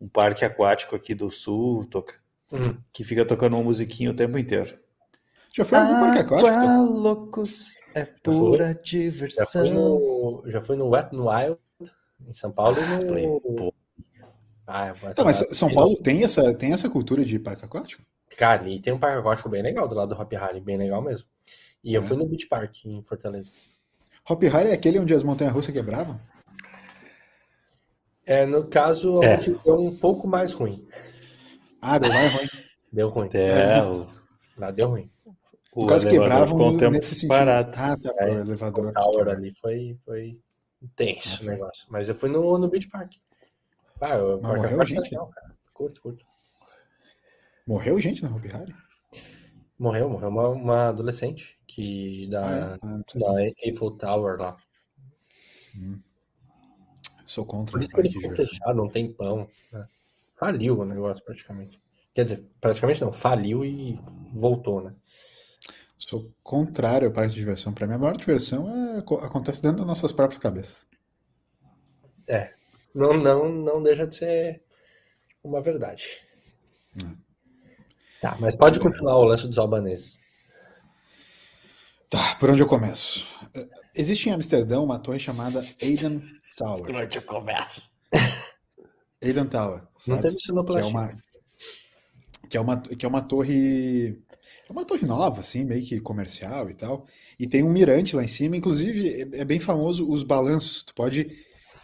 um 0.00 0.08
parque 0.08 0.44
aquático 0.44 0.96
aqui 0.96 1.14
do 1.14 1.30
sul, 1.30 1.86
toca, 1.86 2.14
Hum. 2.52 2.76
que 2.92 3.04
fica 3.04 3.24
tocando 3.24 3.54
uma 3.56 3.62
musiquinha 3.64 4.10
o 4.10 4.14
tempo 4.16 4.36
inteiro. 4.38 4.78
Já 5.54 5.64
foi 5.64 5.78
algum 5.78 6.00
parque 6.00 6.18
aquático? 6.20 6.48
Aqualocos 6.48 7.74
é 7.94 8.04
pura 8.04 8.68
Já 8.68 8.74
fui 8.74 8.82
diversão. 8.84 9.64
no, 9.70 10.42
já 10.46 10.60
fui 10.60 10.76
no 10.76 10.88
Wet 10.90 11.12
n 11.14 11.22
Wild, 11.22 11.58
em 12.28 12.34
São 12.34 12.52
Paulo, 12.52 12.76
Ah, 12.80 12.98
no... 12.98 13.74
Ah, 14.66 14.86
é, 14.86 15.14
Tá, 15.14 15.24
mas. 15.24 15.38
São 15.56 15.72
Paulo 15.72 15.96
tem 15.96 16.22
essa, 16.24 16.54
tem 16.54 16.72
essa 16.72 16.88
cultura 16.88 17.24
de 17.24 17.38
parque 17.38 17.64
aquático? 17.64 18.02
Cara, 18.36 18.68
e 18.68 18.80
tem 18.80 18.92
um 18.92 18.98
parque 18.98 19.18
aquático 19.18 19.48
bem 19.48 19.62
legal 19.62 19.86
do 19.88 19.94
lado 19.94 20.14
do 20.14 20.20
Hop 20.20 20.32
Harry, 20.32 20.60
bem 20.60 20.76
legal 20.76 21.02
mesmo. 21.02 21.26
E 21.82 21.94
eu 21.94 22.00
É. 22.00 22.04
fui 22.04 22.16
no 22.16 22.26
Beach 22.26 22.46
Park, 22.46 22.84
em 22.86 23.02
Fortaleza. 23.02 23.52
Hop 24.28 24.42
Harry 24.44 24.70
é 24.70 24.74
aquele 24.74 24.98
onde 24.98 25.12
as 25.14 25.22
montanhas 25.22 25.52
russas 25.52 25.72
quebravam? 25.74 26.20
É, 28.24 28.46
no 28.46 28.66
caso, 28.68 29.22
É. 29.22 29.36
deu 29.38 29.80
um 29.86 29.96
pouco 29.96 30.28
mais 30.28 30.52
ruim. 30.52 30.86
Ah, 31.82 31.98
deu 31.98 32.12
mais 32.12 32.32
ruim. 32.32 32.46
Deu 32.92 33.08
ruim. 33.08 33.28
É, 33.34 33.82
o, 33.84 34.08
Lá 34.58 34.72
deu 34.72 34.88
ruim. 34.88 35.08
o 35.72 35.86
caso, 35.86 36.08
quebravam 36.08 36.48
ficou 36.48 36.70
um 36.70 36.76
tempo 36.76 36.90
nesse 36.90 37.14
sentido. 37.14 37.28
parado. 37.28 37.70
Ah, 37.76 37.96
tá, 37.96 38.12
É, 38.18 38.26
o 38.32 38.38
elevador. 38.40 38.86
O 38.88 38.92
Tower 38.92 39.28
ali 39.28 39.52
foi, 39.52 39.96
foi 40.04 40.40
tenso 40.96 41.38
Ah, 41.40 41.42
o 41.44 41.50
negócio. 41.50 41.86
Mas 41.88 42.08
eu 42.08 42.14
fui 42.16 42.28
no, 42.28 42.58
no 42.58 42.68
Beach 42.68 42.88
Park. 42.88 43.12
Ah, 44.00 44.18
o 44.18 44.32
Mas 44.32 44.40
parque 44.42 44.62
morreu 44.62 44.82
é 44.82 44.86
gente? 44.86 45.02
legal, 45.02 45.28
cara. 45.28 45.54
Curto, 45.72 46.00
curto. 46.02 46.24
Morreu 47.70 48.00
gente 48.00 48.20
na 48.24 48.34
Hop 48.34 48.44
Harry? 48.46 48.74
Morreu, 49.78 50.10
morreu 50.10 50.28
uma, 50.28 50.48
uma 50.48 50.88
adolescente 50.88 51.56
que 51.68 52.26
Ah, 52.26 52.30
da, 52.30 52.40
é? 52.40 52.78
Ah, 52.82 52.96
não 52.98 53.04
sei. 53.08 53.20
da 53.20 53.44
Eiffel 53.64 53.90
Tower 53.92 54.40
lá. 54.40 54.56
Sou 57.24 57.46
contra 57.46 57.72
Por 57.72 57.80
isso 57.80 57.94
que 57.94 58.00
ele 58.00 58.10
ficou 58.10 58.30
fechado 58.32 58.82
um 58.82 58.88
tempão. 58.88 59.48
né? 59.72 59.86
Faliu 60.36 60.80
o 60.80 60.84
negócio 60.84 61.24
praticamente. 61.24 61.80
Quer 62.12 62.24
dizer, 62.24 62.44
praticamente 62.60 63.00
não, 63.02 63.12
faliu 63.12 63.64
e 63.64 63.96
voltou, 64.34 64.82
né? 64.82 64.92
Sou 65.96 66.28
contrário 66.42 67.06
ao 67.06 67.14
parque 67.14 67.30
de 67.34 67.38
diversão. 67.38 67.72
Pra 67.72 67.86
mim, 67.86 67.94
a 67.94 67.98
maior 67.98 68.16
diversão 68.16 68.96
é, 68.98 69.02
co- 69.02 69.18
acontece 69.18 69.62
dentro 69.62 69.78
das 69.78 69.86
nossas 69.86 70.10
próprias 70.10 70.42
cabeças. 70.42 70.88
É. 72.26 72.52
Não, 72.92 73.12
não, 73.16 73.48
não 73.48 73.80
deixa 73.80 74.08
de 74.08 74.16
ser 74.16 74.64
uma 75.44 75.60
verdade. 75.62 76.20
Tá, 78.20 78.36
mas 78.38 78.54
pode 78.54 78.78
continuar 78.78 79.16
o 79.16 79.24
lance 79.24 79.46
dos 79.46 79.58
albaneses. 79.58 80.18
Tá, 82.10 82.34
por 82.36 82.50
onde 82.50 82.62
eu 82.62 82.66
começo? 82.66 83.26
Existe 83.94 84.28
em 84.28 84.32
Amsterdã 84.32 84.80
uma 84.80 84.98
torre 84.98 85.18
chamada 85.18 85.64
Eden 85.80 86.20
Tower. 86.56 86.94
onde 86.94 87.18
eu 87.18 87.22
começo? 87.22 87.90
Eden 89.22 89.46
Tower, 89.46 89.82
Não 90.06 90.20
certo? 90.20 90.22
teve 90.22 90.36
Que 90.36 90.50
é 90.80 90.84
uma 90.84 91.22
que 92.48 92.56
é 92.56 92.60
uma 92.60 92.80
que 92.80 93.06
é 93.06 93.08
uma 93.08 93.22
torre 93.22 94.18
é 94.68 94.72
uma 94.72 94.84
torre 94.84 95.06
nova 95.06 95.40
assim, 95.40 95.64
meio 95.64 95.86
que 95.86 96.00
comercial 96.00 96.68
e 96.68 96.74
tal. 96.74 97.06
E 97.38 97.46
tem 97.46 97.62
um 97.62 97.70
mirante 97.70 98.16
lá 98.16 98.24
em 98.24 98.28
cima, 98.28 98.56
inclusive 98.56 99.08
é, 99.08 99.40
é 99.40 99.44
bem 99.44 99.60
famoso 99.60 100.10
os 100.10 100.22
balanços. 100.22 100.82
Tu 100.82 100.94
pode 100.94 101.38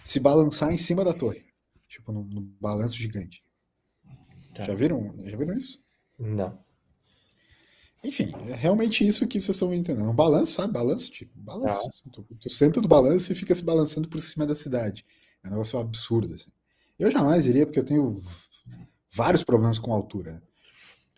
se 0.05 0.19
balançar 0.19 0.73
em 0.73 0.79
cima 0.79 1.05
da 1.05 1.13
torre, 1.13 1.45
tipo 1.89 2.11
num, 2.13 2.25
num 2.25 2.43
balanço 2.61 2.97
gigante. 2.97 3.43
Tá. 4.55 4.65
Já 4.65 4.75
viram? 4.75 5.15
Já 5.25 5.37
viram 5.37 5.55
isso? 5.57 5.86
Não. 6.19 6.59
Enfim, 8.05 8.33
é 8.49 8.55
realmente 8.55 9.07
isso 9.07 9.27
que 9.27 9.41
vocês 9.41 9.57
estão 9.57 9.75
entendendo. 9.75 10.09
Um 10.09 10.15
balanço, 10.15 10.53
sabe? 10.53 10.73
Balanço, 10.73 11.11
tipo, 11.11 11.33
balanço. 11.35 11.81
Tá. 11.81 11.89
assim, 11.89 12.11
Tu, 12.11 12.23
tu 12.41 12.51
senta 12.51 12.81
do 12.81 12.87
balanço 12.87 13.33
e 13.33 13.35
fica 13.35 13.55
se 13.55 13.63
balançando 13.63 14.09
por 14.09 14.21
cima 14.21 14.47
da 14.47 14.55
cidade. 14.55 15.05
É 15.43 15.49
um 15.49 15.51
negócio 15.51 15.79
absurdo, 15.79 16.35
assim. 16.35 16.51
Eu 16.99 17.11
jamais 17.11 17.47
iria, 17.47 17.67
porque 17.67 17.79
eu 17.79 17.85
tenho 17.85 18.23
vários 19.13 19.43
problemas 19.43 19.79
com 19.79 19.93
altura. 19.93 20.43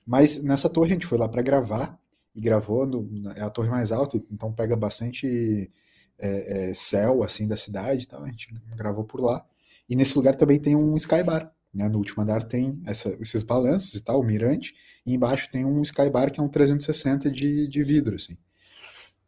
Mas 0.06 0.42
nessa 0.42 0.68
torre 0.68 0.90
a 0.90 0.94
gente 0.94 1.06
foi 1.06 1.18
lá 1.18 1.28
para 1.28 1.42
gravar, 1.42 1.98
e 2.34 2.40
gravou, 2.40 2.86
no, 2.86 3.30
é 3.32 3.42
a 3.42 3.50
torre 3.50 3.68
mais 3.68 3.90
alta, 3.90 4.16
então 4.30 4.52
pega 4.52 4.76
bastante 4.76 5.70
é, 6.18 6.70
é, 6.70 6.74
céu, 6.74 7.22
assim, 7.22 7.46
da 7.48 7.56
cidade 7.56 8.04
e 8.04 8.06
tal. 8.06 8.22
A 8.22 8.28
gente 8.28 8.48
gravou 8.76 9.04
por 9.04 9.20
lá. 9.20 9.44
E 9.88 9.96
nesse 9.96 10.16
lugar 10.16 10.34
também 10.34 10.58
tem 10.60 10.76
um 10.76 10.94
skybar. 10.96 11.52
Né? 11.74 11.88
No 11.88 11.98
último 11.98 12.22
andar 12.22 12.44
tem 12.44 12.80
essa- 12.86 13.16
esses 13.20 13.42
balanços 13.42 13.94
e 13.94 14.02
tal, 14.02 14.20
o 14.20 14.24
mirante. 14.24 14.74
E 15.06 15.14
embaixo 15.14 15.48
tem 15.50 15.64
um 15.64 15.82
Skybar 15.82 16.32
que 16.32 16.40
é 16.40 16.42
um 16.42 16.48
360 16.48 17.30
de, 17.30 17.68
de 17.68 17.82
vidro, 17.84 18.16
assim. 18.16 18.36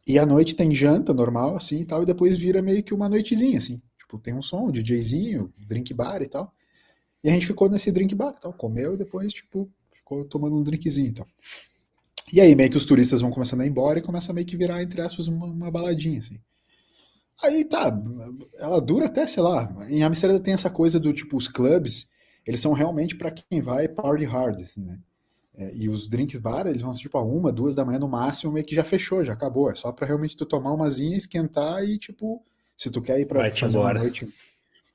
E 0.07 0.17
à 0.19 0.25
noite 0.25 0.55
tem 0.55 0.73
janta 0.73 1.13
normal, 1.13 1.55
assim 1.55 1.81
e 1.81 1.85
tal, 1.85 2.03
e 2.03 2.05
depois 2.05 2.37
vira 2.37 2.61
meio 2.61 2.83
que 2.83 2.93
uma 2.93 3.07
noitezinha, 3.09 3.59
assim. 3.59 3.81
Tipo, 3.99 4.17
tem 4.19 4.33
um 4.33 4.41
som, 4.41 4.67
um 4.67 4.71
DJzinho, 4.71 5.53
drink 5.57 5.93
bar 5.93 6.21
e 6.21 6.27
tal. 6.27 6.53
E 7.23 7.29
a 7.29 7.33
gente 7.33 7.47
ficou 7.47 7.69
nesse 7.69 7.91
drink 7.91 8.15
bar 8.15 8.33
tal, 8.33 8.53
comeu 8.53 8.95
e 8.95 8.97
depois, 8.97 9.33
tipo, 9.33 9.69
ficou 9.93 10.25
tomando 10.25 10.57
um 10.57 10.63
drinkzinho 10.63 11.09
e 11.09 11.13
tal. 11.13 11.27
E 12.33 12.41
aí 12.41 12.55
meio 12.55 12.69
que 12.71 12.77
os 12.77 12.85
turistas 12.85 13.21
vão 13.21 13.29
começando 13.29 13.61
a 13.61 13.65
ir 13.65 13.69
embora 13.69 13.99
e 13.99 14.01
começa 14.01 14.33
meio 14.33 14.47
que 14.47 14.57
virar, 14.57 14.81
entre 14.81 15.01
aspas, 15.01 15.27
uma, 15.27 15.45
uma 15.45 15.69
baladinha, 15.69 16.19
assim. 16.19 16.39
Aí 17.43 17.65
tá, 17.65 17.91
ela 18.59 18.79
dura 18.79 19.07
até, 19.07 19.25
sei 19.25 19.41
lá, 19.41 19.73
em 19.89 20.03
Amsterdã 20.03 20.39
tem 20.39 20.53
essa 20.53 20.69
coisa 20.69 20.99
do 20.99 21.11
tipo, 21.11 21.35
os 21.37 21.47
clubes, 21.47 22.11
eles 22.45 22.59
são 22.61 22.73
realmente 22.73 23.15
para 23.15 23.31
quem 23.31 23.61
vai 23.61 23.87
party 23.87 24.25
hard, 24.25 24.61
assim, 24.61 24.81
né? 24.83 24.99
É, 25.53 25.75
e 25.75 25.89
os 25.89 26.07
drinks 26.07 26.39
bar, 26.39 26.65
eles 26.65 26.81
vão 26.81 26.93
ser 26.93 27.01
tipo 27.01 27.17
a 27.17 27.21
uma, 27.23 27.51
duas 27.51 27.75
da 27.75 27.83
manhã 27.83 27.99
no 27.99 28.07
máximo, 28.07 28.53
meio 28.53 28.65
que 28.65 28.73
já 28.73 28.83
fechou, 28.83 29.23
já 29.23 29.33
acabou. 29.33 29.69
É 29.69 29.75
só 29.75 29.91
para 29.91 30.07
realmente 30.07 30.35
tu 30.37 30.45
tomar 30.45 30.71
umazinha, 30.71 31.15
esquentar 31.17 31.83
e, 31.83 31.97
tipo, 31.97 32.41
se 32.77 32.89
tu 32.89 33.01
quer 33.01 33.19
ir 33.19 33.25
pra 33.25 33.41
Vai 33.41 33.51
fazer 33.51 33.77
embora. 33.77 33.97
uma 33.99 34.03
noite. 34.05 34.27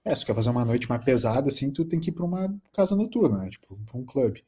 É, 0.05 0.15
se 0.15 0.23
tu 0.23 0.27
quer 0.29 0.35
fazer 0.35 0.51
uma 0.51 0.65
noite 0.65 0.89
mais 0.89 1.05
pesada, 1.05 1.49
assim, 1.49 1.71
tu 1.71 1.85
tem 1.85 2.01
que 2.01 2.11
ir 2.11 2.13
pra 2.13 2.25
uma 2.25 2.55
casa 2.73 2.97
noturna, 2.97 3.39
né? 3.39 3.51
Tipo, 3.51 3.77
pra 3.85 3.99
um 3.99 4.05
clube. 4.05 4.43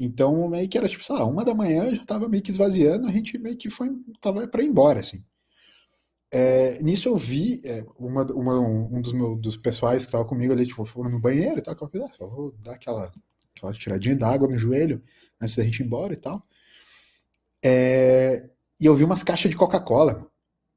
Então, 0.00 0.48
meio 0.48 0.68
que 0.68 0.78
era 0.78 0.88
tipo, 0.88 1.02
sei 1.04 1.14
lá, 1.16 1.24
uma 1.24 1.44
da 1.44 1.54
manhã 1.54 1.94
já 1.94 2.04
tava 2.04 2.28
meio 2.28 2.42
que 2.42 2.50
esvaziando, 2.50 3.06
a 3.06 3.10
gente 3.12 3.36
meio 3.38 3.56
que 3.56 3.68
foi, 3.70 3.90
tava 4.20 4.46
pra 4.46 4.62
ir 4.62 4.66
embora, 4.68 5.00
assim. 5.00 5.22
É, 6.30 6.78
nisso 6.82 7.08
eu 7.08 7.16
vi 7.16 7.60
é, 7.64 7.84
uma, 7.98 8.22
uma- 8.32 8.60
um 8.60 9.00
dos 9.00 9.12
meus 9.14 9.40
dos 9.40 9.56
pessoais 9.56 10.04
que 10.04 10.12
tava 10.12 10.24
comigo 10.26 10.52
ali, 10.52 10.66
tipo, 10.66 10.84
foram 10.84 11.10
no 11.10 11.18
banheiro 11.20 11.58
e 11.58 11.62
tal, 11.62 11.72
aquela 11.74 11.90
coisa, 11.90 12.06
ah, 12.06 12.12
só 12.12 12.26
vou 12.26 12.52
dar 12.62 12.74
aquela, 12.74 13.12
aquela 13.56 13.72
tiradinha 13.72 14.16
d'água 14.16 14.46
no 14.48 14.58
joelho 14.58 15.02
antes 15.40 15.56
da 15.56 15.64
gente 15.64 15.80
ir 15.82 15.86
embora 15.86 16.12
e 16.12 16.16
tal. 16.16 16.42
É, 17.62 18.48
e 18.80 18.86
eu 18.86 18.94
vi 18.94 19.04
umas 19.04 19.22
caixas 19.22 19.50
de 19.50 19.56
Coca-Cola. 19.56 20.26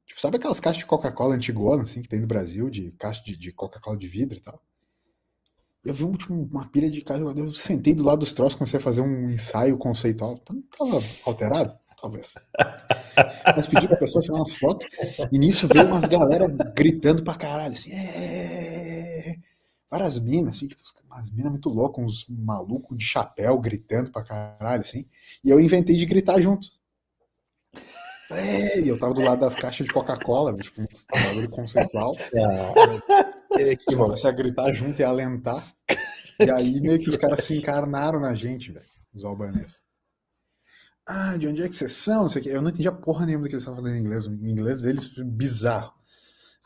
Tipo, 0.06 0.20
sabe 0.20 0.36
aquelas 0.36 0.60
caixas 0.60 0.80
de 0.80 0.86
Coca-Cola 0.86 1.34
antigona, 1.34 1.84
assim, 1.84 2.02
que 2.02 2.08
tem 2.08 2.20
no 2.20 2.26
Brasil, 2.26 2.70
de 2.70 2.92
caixa 2.92 3.22
de, 3.24 3.36
de 3.36 3.52
Coca-Cola 3.52 3.96
de 3.96 4.08
vidro 4.08 4.38
e 4.38 4.40
tal? 4.42 4.62
Eu 5.84 5.94
vi 5.94 6.04
um, 6.04 6.12
tipo, 6.12 6.32
uma 6.32 6.68
pilha 6.68 6.88
de 6.90 7.02
caixa, 7.02 7.22
eu 7.24 7.52
sentei 7.54 7.94
do 7.94 8.04
lado 8.04 8.20
dos 8.20 8.32
troços, 8.32 8.54
comecei 8.56 8.78
a 8.78 8.82
fazer 8.82 9.00
um 9.00 9.30
ensaio 9.30 9.76
conceitual. 9.76 10.40
Não 10.50 10.62
tava 10.62 11.00
alterado? 11.24 11.76
Talvez. 12.02 12.34
Mas 13.54 13.68
pedi 13.68 13.86
pra 13.86 13.96
pessoa 13.96 14.20
tirar 14.20 14.34
umas 14.34 14.54
fotos, 14.54 14.88
e 15.30 15.38
nisso 15.38 15.68
veio 15.68 15.86
umas 15.86 16.04
galera 16.04 16.48
gritando 16.74 17.22
pra 17.22 17.36
caralho, 17.36 17.74
assim, 17.74 17.92
"É!" 17.92 19.36
várias 19.88 20.18
minas, 20.18 20.56
assim, 20.56 20.66
tipo, 20.66 20.82
umas 21.06 21.30
minas 21.30 21.52
muito 21.52 21.68
loucas, 21.68 22.04
uns 22.04 22.26
malucos 22.28 22.98
de 22.98 23.04
chapéu 23.04 23.56
gritando 23.60 24.10
pra 24.10 24.24
caralho, 24.24 24.82
assim, 24.82 25.06
e 25.44 25.50
eu 25.50 25.60
inventei 25.60 25.96
de 25.96 26.04
gritar 26.04 26.40
junto. 26.40 26.66
É, 28.32 28.80
e 28.80 28.88
eu 28.88 28.98
tava 28.98 29.14
do 29.14 29.20
lado 29.20 29.40
das 29.40 29.54
caixas 29.54 29.86
de 29.86 29.92
Coca-Cola, 29.92 30.56
tipo, 30.56 30.80
um 30.80 30.86
bagulho 31.22 31.50
conceitual. 31.50 32.16
Aqui, 32.16 33.92
mano. 33.92 34.04
Comecei 34.06 34.28
a 34.28 34.32
gritar 34.32 34.72
junto 34.72 35.00
e 35.00 35.04
a 35.04 35.08
alentar. 35.08 35.64
E 36.40 36.50
aí 36.50 36.80
meio 36.80 36.98
que 36.98 37.10
os 37.10 37.16
caras 37.16 37.44
se 37.44 37.56
encarnaram 37.56 38.18
na 38.18 38.34
gente, 38.34 38.72
velho, 38.72 38.86
os 39.14 39.24
albaneses. 39.24 39.82
Ah, 41.14 41.36
de 41.36 41.46
onde 41.46 41.62
é 41.62 41.68
que 41.68 41.76
vocês 41.76 41.92
são? 41.92 42.22
Não 42.22 42.28
sei 42.30 42.40
o 42.40 42.44
quê. 42.44 42.50
Eu 42.50 42.62
não 42.62 42.70
entendia 42.70 42.90
porra 42.90 43.26
nenhuma 43.26 43.44
do 43.44 43.48
que 43.48 43.54
eles 43.54 43.62
estavam 43.62 43.82
falando 43.82 43.96
em 43.96 44.00
inglês. 44.00 44.26
O 44.26 44.32
inglês 44.32 44.80
deles 44.80 45.08
bizarro. 45.18 45.92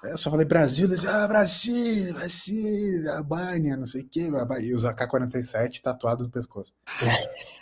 Aí 0.05 0.12
Eu 0.12 0.18
só 0.18 0.30
falei 0.30 0.47
Brasil, 0.47 0.86
eles, 0.86 1.05
ah, 1.05 1.26
Brasil, 1.26 2.14
Brasil, 2.14 3.11
Albânia, 3.12 3.76
não 3.76 3.86
sei 3.86 4.03
o 4.03 4.09
quê. 4.09 4.30
blá, 4.30 4.47
E 4.61 4.72
os 4.72 4.84
AK-47 4.84 5.80
tatuado 5.82 6.22
no 6.24 6.30
pescoço. 6.30 6.72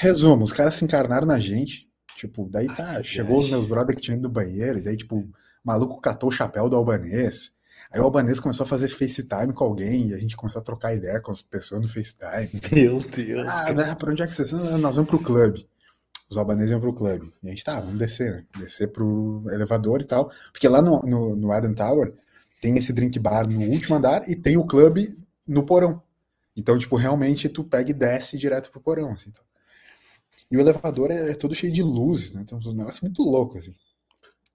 Resumo, 0.00 0.44
os 0.44 0.52
caras 0.52 0.74
se 0.74 0.84
encarnaram 0.84 1.26
na 1.26 1.38
gente. 1.38 1.88
Tipo, 2.16 2.48
daí 2.50 2.66
tá, 2.66 3.02
chegou 3.02 3.38
os 3.38 3.48
meus 3.48 3.66
brothers 3.66 3.96
que 3.96 4.02
tinham 4.02 4.18
ido 4.18 4.28
do 4.28 4.32
banheiro, 4.32 4.78
e 4.78 4.82
daí, 4.82 4.96
tipo, 4.96 5.18
o 5.18 5.30
maluco 5.64 6.00
catou 6.00 6.28
o 6.28 6.32
chapéu 6.32 6.68
do 6.68 6.76
albanês. 6.76 7.52
Aí 7.92 8.00
o 8.00 8.04
albanês 8.04 8.38
começou 8.38 8.64
a 8.64 8.66
fazer 8.66 8.88
FaceTime 8.88 9.52
com 9.52 9.64
alguém, 9.64 10.08
e 10.08 10.14
a 10.14 10.18
gente 10.18 10.36
começou 10.36 10.60
a 10.60 10.64
trocar 10.64 10.94
ideia 10.94 11.20
com 11.20 11.30
as 11.32 11.40
pessoas 11.40 11.80
no 11.80 11.88
FaceTime. 11.88 12.60
Meu 12.72 12.98
Deus. 12.98 13.48
Ah, 13.50 13.72
né, 13.72 13.94
pra 13.94 14.12
onde 14.12 14.22
é 14.22 14.26
que 14.26 14.34
vocês? 14.34 14.52
Nós 14.52 14.96
vamos 14.96 15.08
pro 15.08 15.22
clube. 15.22 15.66
Os 16.30 16.36
albaneses 16.36 16.70
iam 16.70 16.80
pro 16.80 16.92
clube. 16.92 17.32
E 17.42 17.46
a 17.46 17.50
gente, 17.50 17.64
tá, 17.64 17.80
vamos 17.80 17.98
descer, 17.98 18.32
né? 18.32 18.44
Descer 18.58 18.92
pro 18.92 19.42
elevador 19.50 20.02
e 20.02 20.04
tal. 20.04 20.30
Porque 20.52 20.68
lá 20.68 20.82
no, 20.82 21.00
no, 21.02 21.34
no 21.34 21.52
Adam 21.52 21.72
Tower 21.72 22.12
tem 22.60 22.76
esse 22.76 22.92
drink 22.92 23.18
bar 23.18 23.48
no 23.48 23.62
último 23.62 23.96
andar 23.96 24.28
e 24.28 24.36
tem 24.36 24.58
o 24.58 24.66
clube 24.66 25.18
no 25.46 25.64
porão. 25.64 26.02
Então, 26.54 26.78
tipo, 26.78 26.96
realmente 26.96 27.48
tu 27.48 27.64
pega 27.64 27.90
e 27.90 27.94
desce 27.94 28.36
direto 28.36 28.70
pro 28.70 28.80
porão, 28.80 29.12
assim. 29.12 29.30
Então. 29.30 29.44
E 30.50 30.56
o 30.56 30.60
elevador 30.60 31.10
é, 31.10 31.30
é 31.30 31.34
todo 31.34 31.54
cheio 31.54 31.72
de 31.72 31.82
luzes, 31.82 32.32
né? 32.32 32.44
Tem 32.46 32.58
uns 32.58 32.74
negócios 32.74 33.00
muito 33.00 33.22
loucos, 33.22 33.62
assim. 33.62 33.74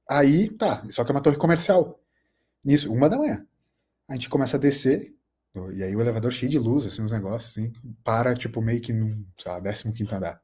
Aí, 0.07 0.49
tá, 0.49 0.85
só 0.89 1.03
que 1.03 1.11
é 1.11 1.15
uma 1.15 1.21
torre 1.21 1.37
comercial. 1.37 1.99
Nisso, 2.63 2.91
uma 2.91 3.09
da 3.09 3.17
manhã. 3.17 3.45
A 4.07 4.13
gente 4.13 4.29
começa 4.29 4.57
a 4.57 4.59
descer, 4.59 5.13
e 5.73 5.83
aí 5.83 5.95
o 5.95 6.01
elevador 6.01 6.31
cheio 6.31 6.51
de 6.51 6.57
luz, 6.57 6.85
assim, 6.85 7.01
uns 7.01 7.11
negócios, 7.11 7.51
assim, 7.51 7.71
para, 8.03 8.33
tipo, 8.33 8.61
meio 8.61 8.81
que 8.81 8.93
no, 8.93 9.25
sei 9.37 9.51
lá, 9.51 9.61
15 9.61 10.15
andar. 10.15 10.41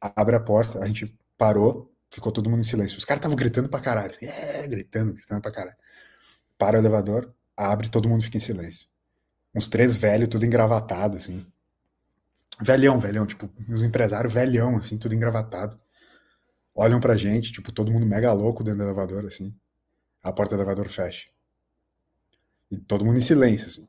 Abre 0.00 0.36
a 0.36 0.40
porta, 0.40 0.78
a 0.78 0.86
gente 0.86 1.16
parou, 1.38 1.92
ficou 2.10 2.32
todo 2.32 2.50
mundo 2.50 2.60
em 2.60 2.64
silêncio. 2.64 2.98
Os 2.98 3.04
caras 3.04 3.20
estavam 3.20 3.36
gritando 3.36 3.68
pra 3.68 3.80
caralho. 3.80 4.14
É, 4.20 4.66
gritando, 4.66 5.14
gritando 5.14 5.40
pra 5.40 5.52
caralho. 5.52 5.76
Para 6.58 6.76
o 6.76 6.80
elevador, 6.80 7.34
abre, 7.56 7.88
todo 7.88 8.08
mundo 8.08 8.22
fica 8.22 8.36
em 8.36 8.40
silêncio. 8.40 8.88
Uns 9.54 9.68
três 9.68 9.96
velhos, 9.96 10.28
tudo 10.28 10.44
engravatado, 10.44 11.16
assim. 11.16 11.46
Velhão, 12.60 13.00
velhão, 13.00 13.26
tipo, 13.26 13.48
uns 13.68 13.82
empresários 13.82 14.32
velhão, 14.32 14.76
assim, 14.76 14.98
tudo 14.98 15.14
engravatado. 15.14 15.80
Olham 16.74 17.00
pra 17.00 17.16
gente, 17.16 17.52
tipo, 17.52 17.72
todo 17.72 17.90
mundo 17.90 18.06
mega 18.06 18.32
louco 18.32 18.62
dentro 18.62 18.78
do 18.78 18.84
elevador, 18.84 19.26
assim. 19.26 19.54
A 20.22 20.32
porta 20.32 20.54
do 20.54 20.62
elevador 20.62 20.88
fecha. 20.88 21.28
E 22.70 22.76
todo 22.78 23.04
mundo 23.04 23.18
em 23.18 23.22
silêncio, 23.22 23.66
assim. 23.66 23.88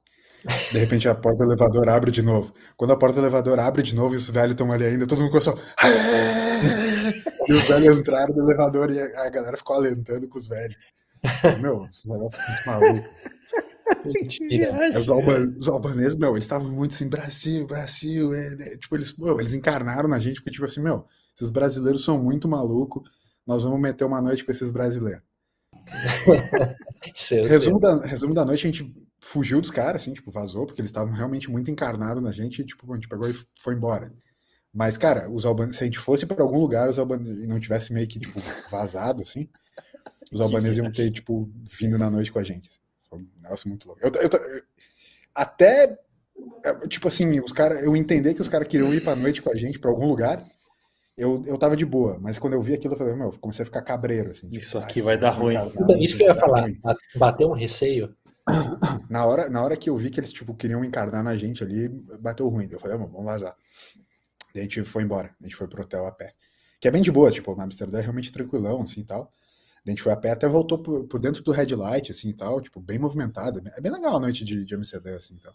De 0.71 0.79
repente 0.79 1.07
a 1.07 1.13
porta 1.13 1.45
do 1.45 1.51
elevador 1.51 1.87
abre 1.89 2.11
de 2.11 2.21
novo. 2.21 2.53
Quando 2.75 2.91
a 2.91 2.97
porta 2.97 3.15
do 3.19 3.21
elevador 3.27 3.59
abre 3.59 3.83
de 3.83 3.93
novo 3.93 4.15
e 4.15 4.17
os 4.17 4.29
velhos 4.29 4.53
estão 4.53 4.71
ali 4.71 4.85
ainda, 4.85 5.05
todo 5.05 5.21
mundo 5.21 5.31
começou. 5.31 5.59
E 7.47 7.53
os 7.53 7.65
velhos 7.65 7.97
entraram 7.97 8.33
no 8.33 8.43
elevador 8.43 8.91
e 8.91 8.99
a 8.99 9.29
galera 9.29 9.57
ficou 9.57 9.75
alentando 9.75 10.27
com 10.29 10.37
os 10.37 10.47
velhos. 10.47 10.77
Meu, 11.59 11.85
esse 11.91 12.07
negócio 12.07 12.39
é 12.39 12.47
muito 12.47 12.65
maluco. 12.67 13.09
Mentira. 14.05 14.99
Os, 14.99 15.09
alba, 15.09 15.39
os 15.57 15.67
albaneses, 15.67 16.17
meu, 16.17 16.31
eles 16.31 16.45
estavam 16.45 16.69
muito 16.69 16.95
assim, 16.95 17.09
Brasil, 17.09 17.67
Brasil. 17.67 18.33
é, 18.33 18.53
é, 18.53 18.77
tipo, 18.77 18.95
eles, 18.95 19.15
meu, 19.17 19.39
eles 19.39 19.53
encarnaram 19.53 20.07
na 20.07 20.19
gente, 20.19 20.35
porque, 20.35 20.51
tipo 20.51 20.65
assim, 20.65 20.81
meu, 20.81 21.05
esses 21.35 21.49
brasileiros 21.49 22.03
são 22.03 22.17
muito 22.17 22.47
malucos, 22.47 23.09
nós 23.45 23.63
vamos 23.63 23.79
meter 23.79 24.05
uma 24.05 24.21
noite 24.21 24.45
com 24.45 24.51
esses 24.51 24.71
brasileiros. 24.71 25.23
Resumo 27.47 27.79
da, 27.79 28.05
resumo 28.05 28.33
da 28.33 28.45
noite, 28.45 28.67
a 28.67 28.71
gente 28.71 28.93
fugiu 29.19 29.61
dos 29.61 29.71
caras, 29.71 30.01
assim, 30.01 30.13
tipo, 30.13 30.31
vazou, 30.31 30.65
porque 30.65 30.81
eles 30.81 30.89
estavam 30.89 31.13
realmente 31.13 31.49
muito 31.49 31.69
encarnados 31.69 32.21
na 32.21 32.31
gente, 32.31 32.61
e, 32.61 32.65
tipo, 32.65 32.91
a 32.91 32.95
gente 32.95 33.07
pegou 33.07 33.29
e 33.29 33.35
foi 33.59 33.73
embora. 33.73 34.11
Mas, 34.73 34.97
cara, 34.97 35.29
os 35.29 35.45
albaneses, 35.45 35.77
se 35.77 35.83
a 35.83 35.87
gente 35.87 35.99
fosse 35.99 36.25
para 36.25 36.41
algum 36.43 36.59
lugar 36.59 36.89
os 36.89 36.99
albaneses, 36.99 37.43
e 37.43 37.47
não 37.47 37.59
tivesse 37.59 37.93
meio 37.93 38.07
que, 38.07 38.19
tipo, 38.19 38.39
vazado, 38.69 39.23
assim, 39.23 39.49
os 40.31 40.41
albaneses 40.41 40.77
iam 40.77 40.91
ter, 40.91 41.11
tipo, 41.11 41.49
vindo 41.63 41.97
na 41.97 42.09
noite 42.09 42.31
com 42.31 42.39
a 42.39 42.43
gente. 42.43 42.69
Foi 43.09 43.19
um 43.19 43.27
negócio 43.41 43.69
muito 43.69 43.87
louco. 43.87 44.01
Eu, 44.03 44.11
eu, 44.15 44.29
eu- 44.29 44.63
até, 45.35 45.97
é, 46.65 46.87
tipo 46.87 47.07
assim, 47.07 47.39
os 47.39 47.51
cara, 47.51 47.79
eu 47.81 47.95
entender 47.95 48.33
que 48.33 48.41
os 48.41 48.47
caras 48.49 48.67
queriam 48.67 48.93
ir 48.93 49.03
pra 49.03 49.15
noite 49.15 49.41
com 49.41 49.51
a 49.51 49.55
gente, 49.55 49.79
pra 49.79 49.89
algum 49.91 50.07
lugar, 50.07 50.45
eu, 51.17 51.43
eu 51.45 51.57
tava 51.57 51.75
de 51.75 51.85
boa. 51.85 52.17
Mas 52.19 52.39
quando 52.39 52.53
eu 52.53 52.61
vi 52.61 52.73
aquilo, 52.73 52.93
eu 52.93 52.97
falei, 52.97 53.13
meu, 53.15 53.27
eu 53.27 53.39
comecei 53.39 53.63
a 53.63 53.65
ficar 53.65 53.81
cabreiro, 53.81 54.31
assim. 54.31 54.47
Isso 54.51 54.77
ah, 54.77 54.81
aqui 54.83 55.01
vai 55.01 55.17
dar 55.17 55.31
cara 55.31 55.41
ruim. 55.43 55.53
tá 55.55 55.71
Então, 55.83 55.97
isso 55.97 56.17
que 56.17 56.23
eu 56.23 56.27
ia 56.27 56.35
falar. 56.35 56.61
ruim. 56.61 56.79
ba- 56.81 56.95
Bateu 57.15 57.49
um 57.49 57.53
receio. 57.53 58.15
Na 59.09 59.25
hora, 59.25 59.49
na 59.49 59.63
hora 59.63 59.77
que 59.77 59.89
eu 59.89 59.95
vi 59.95 60.09
que 60.09 60.19
eles 60.19 60.33
tipo, 60.33 60.53
queriam 60.55 60.83
encarnar 60.83 61.23
na 61.23 61.35
gente 61.37 61.63
ali, 61.63 61.87
bateu 62.19 62.47
ruim. 62.49 62.67
Eu 62.71 62.79
falei, 62.79 62.95
ah, 62.95 62.99
vamos 62.99 63.23
vazar. 63.23 63.55
Daí 64.53 64.61
a 64.61 64.63
gente 64.63 64.83
foi 64.83 65.03
embora. 65.03 65.33
A 65.39 65.43
gente 65.43 65.55
foi 65.55 65.67
pro 65.67 65.83
hotel 65.83 66.05
a 66.05 66.11
pé. 66.11 66.33
Que 66.79 66.87
é 66.87 66.91
bem 66.91 67.01
de 67.01 67.11
boa, 67.11 67.29
tipo, 67.31 67.59
Amsterdã 67.59 67.99
é 67.99 68.01
realmente 68.01 68.31
tranquilão, 68.31 68.81
assim, 68.81 69.01
e 69.01 69.05
tal. 69.05 69.31
Daí 69.85 69.87
a 69.87 69.89
gente 69.91 70.01
foi 70.01 70.11
a 70.11 70.17
pé, 70.17 70.31
até 70.31 70.47
voltou 70.47 70.79
por, 70.79 71.05
por 71.05 71.19
dentro 71.19 71.43
do 71.43 71.51
Red 71.51 71.75
Light, 71.75 72.11
assim, 72.11 72.29
e 72.29 72.33
tal, 72.33 72.59
tipo, 72.59 72.79
bem 72.79 72.97
movimentado. 72.97 73.59
É 73.59 73.61
bem- 73.61 73.73
É 73.77 73.81
bem 73.81 73.91
legal 73.91 74.15
a 74.15 74.19
noite 74.19 74.43
de, 74.43 74.65
de 74.65 74.75
Amsterdã, 74.75 75.15
assim, 75.15 75.35
e 75.35 75.39
tal. 75.39 75.53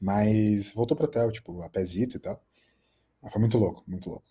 Mas 0.00 0.70
voltou 0.72 0.96
pro 0.96 1.06
hotel, 1.06 1.30
tipo, 1.32 1.62
a 1.62 1.68
pézito 1.70 2.16
e 2.16 2.20
tal. 2.20 2.40
Mas 3.22 3.32
foi 3.32 3.40
muito 3.40 3.56
louco, 3.56 3.82
muito 3.86 4.10
louco. 4.10 4.24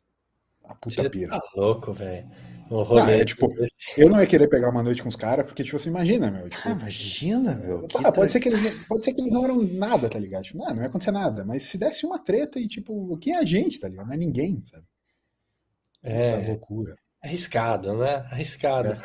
A 0.65 0.75
puta 0.75 1.01
Você 1.01 1.09
pira. 1.09 1.37
tá 1.39 1.41
louco, 1.55 1.91
velho. 1.93 2.29
Não, 2.69 3.09
é 3.09 3.25
tipo, 3.25 3.49
eu 3.97 4.09
não 4.09 4.21
ia 4.21 4.25
querer 4.25 4.47
pegar 4.47 4.69
uma 4.69 4.81
noite 4.81 5.03
com 5.03 5.09
os 5.09 5.15
caras, 5.17 5.45
porque, 5.45 5.61
tipo 5.61 5.75
assim, 5.75 5.89
imagina, 5.89 6.31
meu, 6.31 6.47
tipo, 6.47 6.61
Ah, 6.69 6.71
imagina, 6.71 7.53
meu. 7.55 7.81
que 7.85 7.97
Ah, 7.97 8.03
pode 8.13 8.13
tra- 8.13 8.29
ser 8.29 8.39
que 8.39 8.47
eles 8.47 8.61
não, 8.61 8.83
pode 8.85 9.03
ser 9.03 9.13
que 9.13 9.19
eles 9.19 9.33
não 9.33 9.43
eram 9.43 9.61
nada, 9.61 10.07
tá 10.09 10.17
ligado? 10.17 10.43
Tipo, 10.43 10.59
não, 10.59 10.73
não 10.73 10.81
ia 10.81 10.87
acontecer 10.87 11.11
nada. 11.11 11.43
Mas 11.43 11.63
se 11.63 11.77
desse 11.77 12.05
uma 12.05 12.17
treta 12.17 12.59
e, 12.61 12.67
tipo, 12.69 13.17
quem 13.17 13.33
é 13.33 13.39
a 13.39 13.43
gente, 13.43 13.77
tá 13.77 13.89
ligado? 13.89 14.07
Não 14.07 14.13
é 14.13 14.17
ninguém, 14.17 14.63
sabe? 14.65 14.85
É. 16.01 16.37
Puta 16.37 16.47
loucura. 16.47 16.95
Arriscado, 17.21 17.97
né? 17.97 18.15
Arriscado. 18.31 18.87
É. 18.87 19.01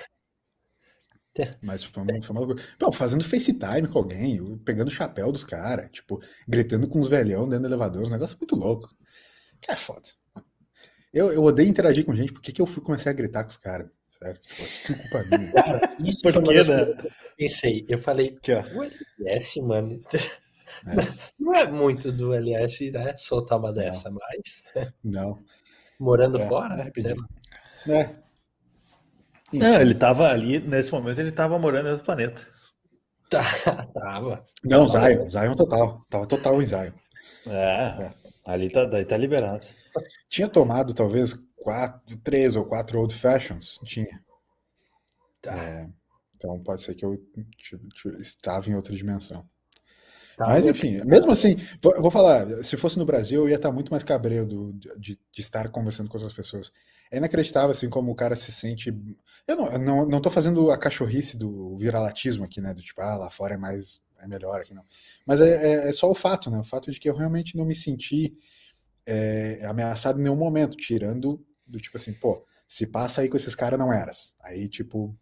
Mas 1.60 1.82
foi 1.82 2.02
uma, 2.04 2.22
foi 2.22 2.30
uma 2.36 2.40
loucura. 2.46 2.62
Pô, 2.78 2.92
fazendo 2.92 3.24
FaceTime 3.24 3.88
com 3.88 3.98
alguém, 3.98 4.56
pegando 4.58 4.88
o 4.88 4.92
chapéu 4.92 5.32
dos 5.32 5.42
caras, 5.44 5.90
tipo, 5.90 6.22
gritando 6.46 6.88
com 6.88 7.00
os 7.00 7.08
velhão 7.08 7.48
dentro 7.48 7.62
do 7.64 7.68
elevador, 7.68 8.06
um 8.06 8.10
negócio 8.10 8.38
muito 8.38 8.54
louco. 8.54 8.88
Que 9.60 9.72
é 9.72 9.76
foda. 9.76 10.08
Eu, 11.16 11.32
eu 11.32 11.42
odeio 11.42 11.70
interagir 11.70 12.04
com 12.04 12.14
gente, 12.14 12.30
por 12.30 12.42
que, 12.42 12.60
eu 12.60 12.66
fui 12.66 12.82
comecei 12.82 13.10
a 13.10 13.14
gritar 13.14 13.42
com 13.42 13.48
os 13.48 13.56
caras? 13.56 13.88
Sério, 14.18 14.38
pô, 14.54 14.64
culpa 14.86 15.24
minha. 15.24 15.50
Cara, 15.52 15.96
isso 16.00 16.20
Por 16.20 16.32
foi 16.32 16.42
uma 16.42 16.52
né? 16.52 16.92
eu 16.92 17.10
pensei. 17.38 17.86
Eu 17.88 17.98
falei, 17.98 18.36
Aqui, 18.36 18.52
ó. 18.52 18.62
o 18.74 18.82
LS, 18.84 19.60
mano. 19.62 20.02
Não 21.40 21.54
é 21.54 21.66
muito 21.70 22.12
do 22.12 22.34
LS, 22.34 22.90
né? 22.90 23.16
Soltar 23.16 23.58
uma 23.58 23.72
dessa, 23.72 24.10
mas 24.10 24.64
Não. 25.02 25.42
morando 25.98 26.38
É, 26.38 26.48
fora, 26.48 26.74
é 26.74 26.82
rapidinho. 26.84 27.16
lá. 27.86 27.94
É. 27.94 28.12
Não, 29.52 29.80
ele 29.80 29.94
tava 29.94 30.28
ali, 30.30 30.60
nesse 30.60 30.92
momento, 30.92 31.18
ele 31.20 31.32
tava 31.32 31.58
morando 31.58 31.86
em 31.88 31.92
outro 31.92 32.04
planeta. 32.04 32.46
Tá, 33.30 33.44
tava. 33.94 34.44
Não, 34.64 34.86
Zion, 34.86 35.28
Zion 35.28 35.54
total. 35.54 36.04
Tava 36.10 36.26
total 36.26 36.62
em 36.62 36.66
Zion. 36.66 36.92
É, 37.46 38.12
ali 38.44 38.70
tá, 38.70 38.84
daí 38.84 39.04
tá 39.04 39.16
liberado. 39.16 39.64
Tinha 40.28 40.48
tomado 40.48 40.94
talvez 40.94 41.34
quatro, 41.56 42.16
três 42.18 42.56
ou 42.56 42.64
quatro 42.64 42.98
old 43.00 43.14
fashions. 43.14 43.78
Tinha. 43.84 44.22
Tá, 45.40 45.56
É, 45.56 45.88
então 46.36 46.62
pode 46.62 46.82
ser 46.82 46.94
que 46.94 47.04
eu 47.04 47.16
estava 48.18 48.68
em 48.68 48.74
outra 48.74 48.94
dimensão. 48.94 49.48
tá. 50.36 50.46
Mas 50.46 50.66
enfim, 50.66 51.00
mesmo 51.04 51.32
assim, 51.32 51.56
vou, 51.82 51.94
eu 51.94 52.02
vou 52.02 52.10
falar, 52.10 52.64
se 52.64 52.76
fosse 52.76 52.98
no 52.98 53.04
Brasil, 53.06 53.42
eu 53.42 53.48
ia 53.48 53.56
estar 53.56 53.72
muito 53.72 53.90
mais 53.90 54.04
cabreiro 54.04 54.46
do- 54.46 54.72
de, 54.74 55.18
de 55.32 55.40
estar 55.40 55.68
conversando 55.70 56.08
com 56.08 56.16
outras 56.16 56.32
pessoas. 56.32 56.70
É 57.10 57.16
inacreditável, 57.18 57.70
assim, 57.70 57.88
como 57.88 58.12
o 58.12 58.14
cara 58.14 58.36
se 58.36 58.52
sente. 58.52 58.90
Eu 59.46 59.56
não, 59.56 59.66
eu 59.72 59.78
não, 59.78 60.06
não 60.08 60.20
tô 60.20 60.30
fazendo 60.30 60.70
a 60.70 60.78
cachorrice 60.78 61.36
do 61.36 61.76
viralatismo 61.76 62.44
aqui, 62.44 62.60
né? 62.60 62.74
Do 62.74 62.82
tipo, 62.82 63.00
ah, 63.00 63.16
lá 63.16 63.30
fora 63.30 63.54
é 63.54 63.56
mais. 63.56 64.00
é 64.20 64.26
melhor 64.28 64.60
aqui, 64.60 64.74
não. 64.74 64.84
Mas 65.26 65.40
é, 65.40 65.86
é- 65.86 65.88
é 65.88 65.92
só 65.92 66.10
o 66.10 66.14
fato, 66.14 66.50
né? 66.50 66.58
O 66.58 66.64
fato 66.64 66.90
de 66.90 66.98
que 67.00 67.08
eu 67.08 67.16
realmente 67.16 67.56
não 67.56 67.64
me 67.64 67.74
senti 67.74 68.36
é, 69.06 69.64
ameaçado 69.64 70.18
em 70.20 70.22
nenhum 70.24 70.36
momento, 70.36 70.76
tirando 70.76 71.40
do 71.66 71.78
tipo 71.80 71.96
assim, 71.96 72.12
pô, 72.14 72.44
se 72.68 72.86
passa 72.88 73.20
aí 73.22 73.28
com 73.28 73.36
esses 73.36 73.54
caras, 73.54 73.78
não 73.78 73.92
eras. 73.92 74.34
Aí, 74.40 74.68
tipo, 74.68 75.16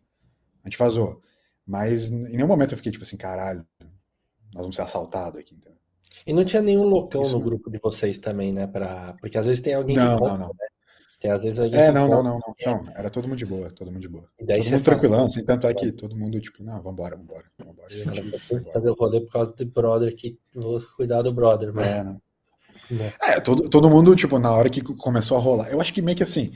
a 0.62 0.68
gente 0.68 0.78
vazou. 0.78 1.20
Mas 1.66 2.10
em 2.10 2.36
nenhum 2.36 2.46
momento 2.48 2.72
eu 2.72 2.76
fiquei 2.76 2.92
tipo 2.92 3.04
assim, 3.04 3.16
caralho, 3.16 3.66
nós 4.52 4.62
vamos 4.62 4.76
ser 4.76 4.82
assaltados 4.82 5.38
aqui. 5.40 5.54
Entendeu? 5.54 5.78
E 6.26 6.32
não 6.32 6.44
tinha 6.44 6.62
nenhum 6.62 6.84
loucão 6.84 7.22
Isso 7.22 7.32
no 7.32 7.38
não. 7.38 7.44
grupo 7.44 7.70
de 7.70 7.78
vocês 7.78 8.18
também, 8.18 8.52
né? 8.52 8.66
Pra... 8.66 9.14
Porque 9.20 9.36
às 9.38 9.46
vezes 9.46 9.60
tem 9.60 9.74
alguém 9.74 9.94
que 9.96 10.00
Não, 10.02 10.18
conta, 10.18 10.32
não, 10.32 10.38
não. 10.38 10.48
né? 10.48 10.66
Tem 11.20 11.30
às 11.30 11.42
vezes 11.42 11.58
alguém 11.58 11.80
É, 11.80 11.86
que 11.86 11.92
não, 11.92 12.02
não, 12.08 12.16
conta, 12.18 12.28
não, 12.28 12.38
não. 12.38 12.54
Então, 12.58 12.84
era 12.94 13.08
todo 13.10 13.26
mundo 13.26 13.38
de 13.38 13.46
boa, 13.46 13.70
todo 13.70 13.90
mundo 13.90 14.00
de 14.02 14.08
boa. 14.08 14.28
E 14.38 14.44
daí 14.44 14.58
Todo 14.60 14.64
mundo 14.72 14.84
fala, 14.84 14.96
tranquilão, 14.98 15.26
assim, 15.26 15.44
tanto 15.44 15.66
é 15.66 15.74
que 15.74 15.90
todo 15.92 16.14
mundo, 16.16 16.40
tipo, 16.40 16.62
não, 16.62 16.82
vambora, 16.82 17.16
vambora, 17.16 17.44
vambora. 17.58 17.86
"Esse 17.90 18.04
cara 18.04 18.16
gente, 18.22 18.38
foi 18.38 18.58
vambora." 18.58 18.72
fazer 18.74 18.90
o 18.90 18.94
rolê 18.94 19.20
por 19.22 19.32
causa 19.32 19.52
do 19.52 19.66
brother 19.66 20.14
que 20.14 20.38
vou 20.54 20.78
cuidar 20.96 21.22
do 21.22 21.32
brother, 21.32 21.72
mas 21.74 21.86
É, 21.86 22.02
não. 22.04 22.20
Né? 22.90 23.12
É, 23.22 23.40
todo, 23.40 23.68
todo 23.68 23.90
mundo, 23.90 24.14
tipo, 24.14 24.38
na 24.38 24.52
hora 24.52 24.70
que 24.70 24.82
começou 24.82 25.36
a 25.36 25.40
rolar. 25.40 25.68
Eu 25.70 25.80
acho 25.80 25.92
que 25.92 26.02
meio 26.02 26.16
que 26.16 26.22
assim, 26.22 26.52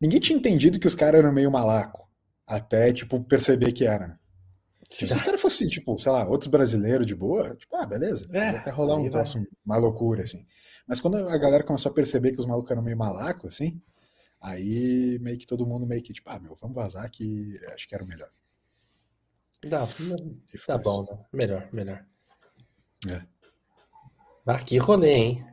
ninguém 0.00 0.20
tinha 0.20 0.38
entendido 0.38 0.78
que 0.78 0.86
os 0.86 0.94
caras 0.94 1.20
eram 1.20 1.32
meio 1.32 1.50
malaco. 1.50 2.08
Até, 2.46 2.92
tipo, 2.92 3.22
perceber 3.24 3.72
que 3.72 3.84
era. 3.84 4.18
Tipo, 4.88 5.06
se 5.08 5.14
os 5.14 5.22
caras 5.22 5.40
fossem, 5.40 5.68
tipo, 5.68 5.98
sei 5.98 6.12
lá, 6.12 6.28
outros 6.28 6.50
brasileiros 6.50 7.06
de 7.06 7.14
boa, 7.14 7.56
tipo, 7.56 7.74
ah, 7.76 7.86
beleza. 7.86 8.28
É, 8.32 8.50
até 8.50 8.70
rolar 8.70 8.96
um 8.96 9.08
troço, 9.08 9.38
uma 9.64 9.78
loucura, 9.78 10.24
assim. 10.24 10.44
Mas 10.86 11.00
quando 11.00 11.16
a 11.16 11.38
galera 11.38 11.64
começou 11.64 11.90
a 11.90 11.94
perceber 11.94 12.32
que 12.32 12.40
os 12.40 12.46
malucos 12.46 12.70
eram 12.70 12.82
meio 12.82 12.96
malaco, 12.96 13.46
assim, 13.46 13.80
aí 14.40 15.18
meio 15.20 15.38
que 15.38 15.46
todo 15.46 15.66
mundo 15.66 15.86
meio 15.86 16.02
que, 16.02 16.12
tipo, 16.12 16.28
ah, 16.28 16.38
meu, 16.38 16.56
vamos 16.60 16.74
vazar 16.74 17.10
que 17.10 17.58
acho 17.72 17.88
que 17.88 17.94
era 17.94 18.04
o 18.04 18.06
melhor. 18.06 18.28
Dá, 19.64 19.88
tá 20.66 20.76
bom, 20.76 21.04
né? 21.04 21.18
Melhor, 21.32 21.68
melhor. 21.72 22.04
É. 23.08 23.22
Ah, 24.44 24.58
que 24.58 24.76
rolê, 24.76 25.12
hein? 25.12 25.46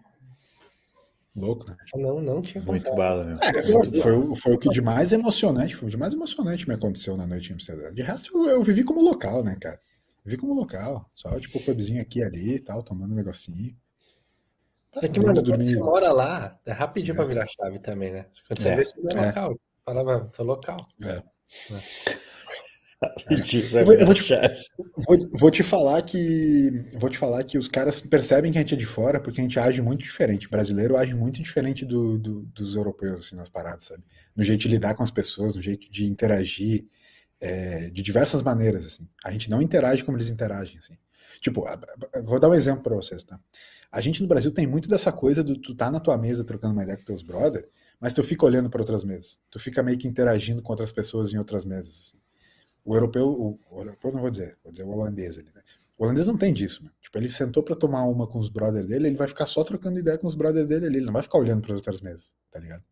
Louco, 1.40 1.70
né? 1.70 1.76
Essa 1.82 1.98
não, 1.98 2.22
não 2.22 2.42
tinha 2.42 2.64
Muito 2.64 2.84
contado. 2.90 2.98
bala, 2.98 3.24
meu. 3.24 3.38
É, 3.40 3.64
foi, 3.64 3.94
foi 4.02 4.12
o- 4.18 4.36
foi 4.36 4.54
o 4.54 4.60
que 4.60 4.70
de 4.70 4.82
mais 4.82 5.12
emocionante, 5.12 5.76
foi 5.76 5.88
o 5.88 5.92
de 5.92 5.98
mais 5.98 6.14
emocionante 6.14 6.68
me 6.68 6.76
aconteceu 6.76 7.16
na 7.18 7.26
noite 7.26 7.50
em 7.50 7.54
Amsterdã. 7.54 7.92
De 7.94 8.02
resto, 8.02 8.32
eu, 8.38 8.50
eu 8.50 8.64
vivi 8.64 8.84
como 8.84 9.02
local, 9.02 9.44
né, 9.44 9.56
cara? 9.60 9.80
Vivi 10.26 10.38
como 10.38 10.54
local. 10.54 11.10
Só, 11.16 11.40
tipo, 11.40 11.60
pubzinho 11.62 12.02
aqui 12.02 12.20
e 12.20 12.24
ali 12.24 12.56
e 12.56 12.60
tal, 12.60 12.84
tomando 12.84 13.12
um 13.14 13.16
negocinho. 13.16 13.76
É 15.02 15.08
que, 15.08 15.20
mano, 15.20 15.44
quando 15.44 15.66
você 15.66 15.78
mora 15.80 16.12
lá, 16.12 16.60
é 16.66 16.72
rapidinho 16.72 17.16
pra 17.16 17.26
virar 17.26 17.46
chave 17.48 17.80
também, 17.80 18.12
né? 18.12 18.26
Quando 18.48 18.62
você 18.62 18.70
É, 18.70 18.76
vê, 18.76 18.86
você 18.86 18.96
não 19.00 19.22
é 19.22 19.24
é. 19.24 19.28
local. 19.28 19.56
Fala, 19.86 20.04
mano, 20.04 20.30
tô 20.36 20.44
local. 20.44 20.88
É. 21.02 21.22
Vai 21.70 21.82
Eu 23.80 23.86
vou- 23.86 23.94
eu 23.94 24.06
vou 24.06 24.14
te-. 24.16 24.26
Vou, 25.08 25.18
vou 25.40 25.52
te 25.52 25.64
falar 25.64 26.02
que 26.02 26.72
vou 26.98 27.10
te 27.10 27.18
falar 27.18 27.44
que 27.44 27.58
os 27.58 27.68
caras 27.68 28.02
percebem 28.02 28.52
que 28.52 28.58
a 28.58 28.62
gente 28.62 28.74
é 28.74 28.78
de 28.78 28.86
fora 28.86 29.20
porque 29.20 29.40
a 29.40 29.44
gente 29.44 29.60
age 29.60 29.82
muito 29.82 30.02
diferente. 30.02 30.48
O 30.48 30.50
brasileiro 30.50 30.98
age 30.98 31.14
muito 31.14 31.42
diferente 31.42 31.86
do, 31.86 32.18
do- 32.18 32.42
dos 32.54 32.76
europeus 32.76 33.26
assim, 33.28 33.36
nas 33.36 33.50
paradas, 33.50 33.86
sabe? 33.86 34.04
No 34.36 34.44
jeito 34.44 34.62
de 34.62 34.68
lidar 34.68 34.96
com 34.96 35.04
as 35.04 35.12
pessoas, 35.12 35.56
no 35.56 35.62
jeito 35.62 35.90
de 35.92 36.06
interagir, 36.06 36.86
é, 37.40 37.90
de 37.90 38.02
diversas 38.02 38.42
maneiras 38.44 38.86
assim. 38.88 39.08
A 39.24 39.32
gente 39.32 39.50
não 39.50 39.62
interage 39.62 40.04
como 40.04 40.18
eles 40.18 40.30
interagem 40.30 40.78
assim. 40.80 40.98
Tipo, 41.42 41.66
vou 42.24 42.40
dar 42.40 42.50
um 42.50 42.54
exemplo 42.54 42.84
para 42.84 42.96
vocês, 42.96 43.24
tá? 43.24 43.40
A 43.92 44.02
gente 44.02 44.22
no 44.22 44.28
Brasil 44.28 44.52
tem 44.52 44.68
muito 44.68 44.90
dessa 44.90 45.12
coisa 45.12 45.44
do 45.44 45.58
tu 45.60 45.74
tá 45.76 45.90
na 45.92 46.00
tua 46.00 46.18
mesa 46.18 46.44
trocando 46.44 46.74
uma 46.74 46.84
ideia 46.84 46.98
com 46.98 47.04
teus 47.06 47.22
brother, 47.24 47.68
mas 48.00 48.14
tu 48.14 48.22
fica 48.24 48.46
olhando 48.46 48.70
para 48.70 48.82
outras 48.82 49.04
mesas. 49.04 49.40
Tu 49.50 49.60
fica 49.60 49.82
meio 49.82 49.98
que 49.98 50.08
interagindo 50.08 50.62
com 50.62 50.72
outras 50.74 50.92
pessoas 50.92 51.34
em 51.34 51.38
outras 51.38 51.66
mesas 51.66 51.94
assim. 52.08 52.18
O 52.90 52.96
europeu, 52.96 53.28
o, 53.30 53.60
o 53.70 53.82
europeu 53.82 54.12
não 54.12 54.20
vou 54.20 54.32
dizer, 54.32 54.58
vou 54.64 54.72
dizer 54.72 54.84
o 54.84 54.90
holandês 54.90 55.38
ali, 55.38 55.52
né? 55.54 55.62
O 55.96 56.04
holandês 56.04 56.26
não 56.26 56.36
tem 56.36 56.52
disso, 56.52 56.84
mano. 56.84 56.96
Tipo, 57.00 57.20
ele 57.20 57.30
sentou 57.30 57.62
pra 57.62 57.76
tomar 57.76 58.04
uma 58.06 58.26
com 58.26 58.40
os 58.40 58.50
brothers 58.50 58.88
dele, 58.88 59.10
ele 59.10 59.16
vai 59.16 59.28
ficar 59.28 59.46
só 59.46 59.64
trocando 59.64 60.00
ideia 60.00 60.18
com 60.18 60.26
os 60.26 60.34
brothers 60.34 60.68
dele 60.68 60.88
ali, 60.88 60.96
ele 60.98 61.06
não 61.06 61.14
vai 61.14 61.22
ficar 61.22 61.38
olhando 61.38 61.62
para 61.62 61.76
outras 61.76 62.02
mesas, 62.02 62.34
tá 62.52 62.60
ligado? 62.60 62.84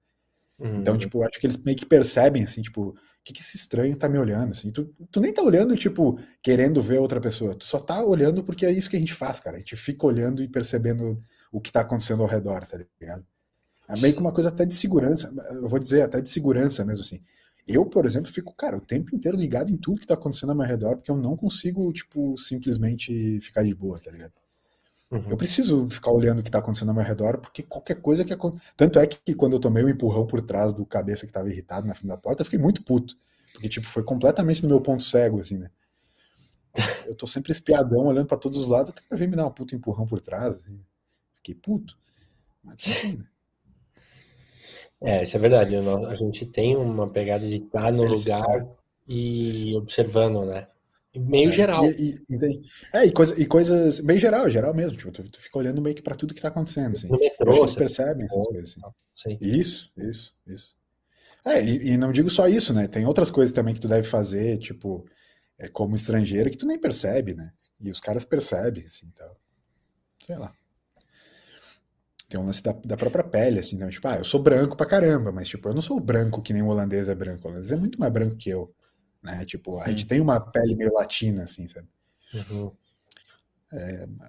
Uhum. 0.59 0.81
Então, 0.81 0.99
tipo, 0.99 1.23
acho 1.23 1.39
que 1.39 1.47
eles 1.47 1.57
meio 1.57 1.75
que 1.75 1.85
percebem, 1.85 2.43
assim, 2.43 2.61
tipo, 2.61 2.89
o 2.89 2.95
que, 3.23 3.33
que 3.33 3.41
esse 3.41 3.57
estranho 3.57 3.97
tá 3.97 4.07
me 4.07 4.19
olhando, 4.19 4.51
assim. 4.51 4.69
Tu, 4.69 4.85
tu 5.09 5.19
nem 5.19 5.33
tá 5.33 5.41
olhando, 5.41 5.75
tipo, 5.75 6.19
querendo 6.43 6.79
ver 6.79 6.99
outra 6.99 7.19
pessoa, 7.19 7.55
tu 7.55 7.65
só 7.65 7.79
tá 7.79 8.03
olhando 8.05 8.43
porque 8.43 8.67
é 8.67 8.71
isso 8.71 8.91
que 8.91 8.97
a 8.97 8.99
gente 8.99 9.15
faz, 9.15 9.39
cara. 9.39 9.55
A 9.55 9.59
gente 9.59 9.75
fica 9.75 10.05
olhando 10.05 10.43
e 10.43 10.47
percebendo 10.47 11.19
o 11.51 11.59
que 11.59 11.71
tá 11.71 11.81
acontecendo 11.81 12.21
ao 12.21 12.29
redor, 12.29 12.67
tá 12.67 12.77
ligado? 13.01 13.25
É 13.89 13.99
meio 13.99 14.13
que 14.13 14.21
uma 14.21 14.31
coisa 14.31 14.49
até 14.49 14.63
de 14.63 14.75
segurança, 14.75 15.33
eu 15.53 15.67
vou 15.67 15.79
dizer, 15.79 16.03
até 16.03 16.21
de 16.21 16.29
segurança 16.29 16.85
mesmo, 16.85 17.03
assim. 17.03 17.19
Eu, 17.67 17.85
por 17.85 18.05
exemplo, 18.05 18.31
fico, 18.31 18.53
cara, 18.55 18.77
o 18.77 18.81
tempo 18.81 19.13
inteiro 19.15 19.37
ligado 19.37 19.71
em 19.71 19.77
tudo 19.77 19.99
que 19.99 20.07
tá 20.07 20.13
acontecendo 20.13 20.51
ao 20.51 20.55
meu 20.55 20.65
redor, 20.65 20.95
porque 20.95 21.11
eu 21.11 21.17
não 21.17 21.35
consigo, 21.35 21.91
tipo, 21.91 22.37
simplesmente 22.37 23.41
ficar 23.41 23.63
de 23.63 23.75
boa, 23.75 23.99
tá 23.99 24.09
ligado? 24.09 24.33
Uhum. 25.11 25.29
Eu 25.29 25.37
preciso 25.37 25.89
ficar 25.89 26.11
olhando 26.11 26.39
o 26.39 26.43
que 26.43 26.51
tá 26.51 26.59
acontecendo 26.59 26.89
ao 26.89 26.95
meu 26.95 27.03
redor, 27.03 27.39
porque 27.39 27.63
qualquer 27.63 28.01
coisa 28.01 28.23
que 28.23 28.33
acontece. 28.33 28.63
Tanto 28.75 28.99
é 28.99 29.07
que 29.07 29.33
quando 29.33 29.53
eu 29.53 29.59
tomei 29.59 29.83
o 29.83 29.89
empurrão 29.89 30.25
por 30.25 30.41
trás 30.41 30.73
do 30.73 30.85
cabeça 30.85 31.25
que 31.25 31.31
tava 31.31 31.49
irritado 31.49 31.87
na 31.87 31.93
frente 31.93 32.07
da 32.07 32.17
porta, 32.17 32.41
eu 32.41 32.45
fiquei 32.45 32.59
muito 32.59 32.83
puto. 32.83 33.17
Porque, 33.53 33.69
tipo, 33.69 33.87
foi 33.87 34.03
completamente 34.03 34.61
no 34.63 34.69
meu 34.69 34.81
ponto 34.81 35.03
cego, 35.03 35.39
assim, 35.39 35.57
né? 35.57 35.69
Eu 37.05 37.15
tô 37.15 37.25
sempre 37.25 37.51
espiadão, 37.51 38.05
olhando 38.05 38.27
pra 38.27 38.37
todos 38.37 38.57
os 38.57 38.67
lados, 38.67 38.91
o 38.91 38.93
cara 38.93 39.05
vem 39.11 39.27
me 39.27 39.35
dar 39.35 39.47
um 39.47 39.51
puto 39.51 39.75
empurrão 39.75 40.05
por 40.05 40.21
trás, 40.21 40.55
assim. 40.55 40.79
Fiquei 41.35 41.55
puto. 41.55 41.97
Mas 42.63 42.77
bem, 42.85 43.17
né? 43.17 43.25
É, 45.01 45.23
isso 45.23 45.35
é 45.35 45.39
verdade. 45.39 45.79
não- 45.79 46.05
A 46.05 46.15
gente 46.15 46.45
tem 46.45 46.75
uma 46.75 47.07
pegada 47.09 47.47
de 47.47 47.57
estar 47.57 47.91
no 47.91 48.05
Esse 48.13 48.29
lugar 48.29 48.45
cara. 48.45 48.69
e 49.07 49.75
observando, 49.75 50.45
né? 50.45 50.67
E 51.13 51.19
Meio 51.19 51.49
É, 51.49 51.51
geral. 51.51 51.83
E, 51.85 51.89
e- 51.89 52.35
entende? 52.35 52.61
é, 52.93 53.05
e, 53.05 53.11
coisa, 53.11 53.39
e 53.41 53.45
coisas 53.45 53.99
bem 53.99 54.17
geral, 54.19 54.49
geral 54.49 54.73
mesmo. 54.73 54.97
Tipo, 54.97 55.11
tu, 55.11 55.23
tu 55.29 55.39
fica 55.39 55.57
olhando 55.57 55.81
meio 55.81 55.95
que 55.95 56.01
pra 56.01 56.15
tudo 56.15 56.33
que 56.33 56.41
tá 56.41 56.47
acontecendo, 56.49 56.95
assim. 56.95 57.07
No 57.07 57.15
Eu 57.15 57.19
acho 57.19 57.23
metrô, 57.31 57.53
que 57.53 57.59
eles 57.59 57.71
você- 57.73 57.77
percebem 57.79 58.25
essas 58.25 58.43
coisas, 58.47 58.69
assim. 58.71 58.81
Sim. 59.15 59.37
Isso, 59.41 59.91
isso, 59.97 60.35
isso. 60.45 60.75
É, 61.45 61.63
e, 61.63 61.91
e 61.93 61.97
não 61.97 62.11
digo 62.11 62.29
só 62.29 62.47
isso, 62.47 62.73
né? 62.73 62.87
Tem 62.87 63.05
outras 63.05 63.31
coisas 63.31 63.55
também 63.55 63.73
que 63.73 63.79
tu 63.79 63.87
deve 63.87 64.07
fazer, 64.07 64.57
tipo, 64.57 65.05
é, 65.57 65.67
como 65.67 65.95
estrangeiro, 65.95 66.49
que 66.49 66.57
tu 66.57 66.67
nem 66.67 66.77
percebe, 66.77 67.33
né? 67.33 67.51
E 67.79 67.89
os 67.89 67.99
caras 67.99 68.25
percebem, 68.25 68.83
assim, 68.85 69.07
tal. 69.15 69.35
Sei 70.25 70.35
lá. 70.35 70.51
Tem 72.27 72.39
um 72.39 72.45
lance 72.45 72.61
da, 72.61 72.73
da 72.73 72.97
própria 72.97 73.23
pele, 73.23 73.59
assim, 73.59 73.77
né? 73.77 73.89
Tipo, 73.89 74.07
ah, 74.09 74.15
eu 74.17 74.25
sou 74.25 74.41
branco 74.41 74.75
pra 74.75 74.85
caramba, 74.85 75.31
mas, 75.31 75.47
tipo, 75.47 75.69
eu 75.69 75.73
não 75.73 75.81
sou 75.81 75.99
branco 75.99 76.41
que 76.41 76.51
nem 76.51 76.61
o 76.61 76.67
holandês 76.67 77.07
é 77.07 77.15
branco. 77.15 77.47
O 77.47 77.51
holandês 77.51 77.71
é 77.71 77.75
muito 77.75 77.99
mais 77.99 78.11
branco 78.11 78.35
que 78.35 78.49
eu, 78.49 78.73
né? 79.23 79.45
Tipo, 79.45 79.79
a 79.79 79.89
gente 79.89 80.05
tem 80.05 80.19
uma 80.19 80.39
pele 80.39 80.75
meio 80.75 80.93
latina, 80.93 81.43
assim, 81.43 81.67
sabe? 81.67 81.87
Uhum. 82.33 82.71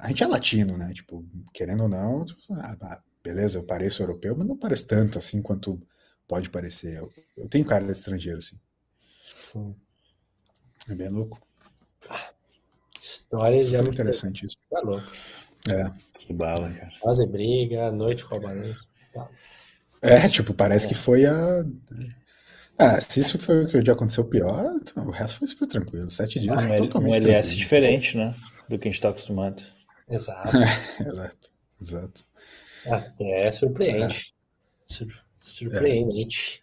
A 0.00 0.08
gente 0.08 0.22
é 0.22 0.26
latino, 0.26 0.76
né? 0.76 0.92
Tipo, 0.92 1.24
querendo 1.52 1.84
ou 1.84 1.88
não, 1.88 2.24
tipo, 2.24 2.40
ah, 2.54 2.76
ah, 2.80 3.02
beleza, 3.22 3.58
eu 3.58 3.64
pareço 3.64 4.02
europeu, 4.02 4.36
mas 4.36 4.46
não 4.46 4.56
pareço 4.56 4.86
tanto 4.86 5.18
assim 5.18 5.42
quanto 5.42 5.80
pode 6.26 6.50
parecer. 6.50 6.98
Eu, 6.98 7.12
eu 7.36 7.48
tenho 7.48 7.64
cara 7.64 7.84
de 7.84 7.92
estrangeiro, 7.92 8.38
assim. 8.38 8.58
Hum. 9.54 9.74
É 10.88 10.94
bem 10.94 11.08
louco. 11.08 11.40
Histórias 13.00 13.66
de 13.66 13.76
Super 13.76 13.80
Amsterdã. 13.80 14.10
interessante 14.10 14.46
isso. 14.46 14.56
Tá 14.70 14.80
louco. 14.80 15.06
É. 15.66 15.90
Que 16.18 16.32
bala, 16.32 16.70
cara. 16.72 16.90
Fazer 17.02 17.26
briga, 17.26 17.90
noite 17.90 18.24
com 18.24 18.36
a. 18.36 18.40
Tá. 19.12 19.28
É, 20.02 20.28
tipo, 20.28 20.52
parece 20.54 20.86
que 20.86 20.94
foi 20.94 21.24
a. 21.26 21.64
Ah, 22.78 23.00
se 23.00 23.18
isso 23.20 23.38
foi 23.38 23.64
o 23.64 23.68
que 23.68 23.80
já 23.84 23.92
aconteceu 23.92 24.24
pior, 24.24 24.72
então, 24.80 25.04
o 25.06 25.10
resto 25.10 25.38
foi 25.40 25.48
super 25.48 25.66
tranquilo. 25.66 26.10
Sete 26.10 26.38
dias 26.38 26.62
Um, 26.62 26.66
L- 26.66 26.74
um 26.74 26.76
totalmente 26.76 27.16
LS 27.16 27.48
tranquilo. 27.48 27.58
diferente, 27.58 28.16
né? 28.16 28.34
Do 28.68 28.78
que 28.78 28.88
a 28.88 28.90
gente 28.92 29.00
tá 29.02 29.08
acostumado. 29.08 29.62
Exato. 30.08 30.50
Exato, 31.04 31.50
exato. 31.82 32.24
Até 32.86 33.52
surpreende. 33.52 34.32
Sur- 34.86 35.24
Surpreendente. 35.40 36.62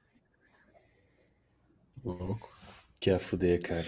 Louco. 2.03 2.49
Que 2.99 3.09
é 3.09 3.19
fuder, 3.19 3.61
cara. 3.61 3.85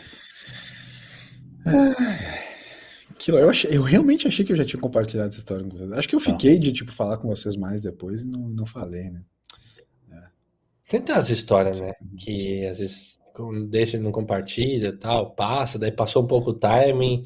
Aquilo, 3.12 3.38
eu, 3.38 3.49
achei, 3.49 3.76
eu 3.76 3.82
realmente 3.82 4.28
achei 4.28 4.45
que 4.45 4.51
eu 4.51 4.55
já 4.55 4.66
tinha 4.66 4.82
compartilhado 4.82 5.30
essa 5.30 5.39
história 5.39 5.64
com 5.64 5.72
vocês. 5.72 5.91
Acho 5.91 6.10
que 6.10 6.16
eu 6.16 6.20
fiquei 6.20 6.60
de 6.60 6.72
tipo, 6.72 6.91
falar 6.91 7.18
com 7.18 7.28
vocês 7.28 7.55
mais 7.55 7.82
depois 7.82 8.24
e 8.24 8.28
não, 8.28 8.49
não 8.49 8.66
falei, 8.66 9.10
né? 9.10 9.22
Tem 10.89 11.03
as 11.14 11.30
histórias, 11.30 11.80
né? 11.80 11.93
Que 12.18 12.66
às 12.66 12.80
vezes 12.80 13.20
deixa, 13.68 13.99
não 13.99 14.12
compartilha 14.12 14.97
tal, 14.97 15.32
passa, 15.36 15.78
daí 15.78 15.91
passou 15.91 16.24
um 16.24 16.28
pouco 16.28 16.51
o 16.51 16.53
timing. 16.53 17.26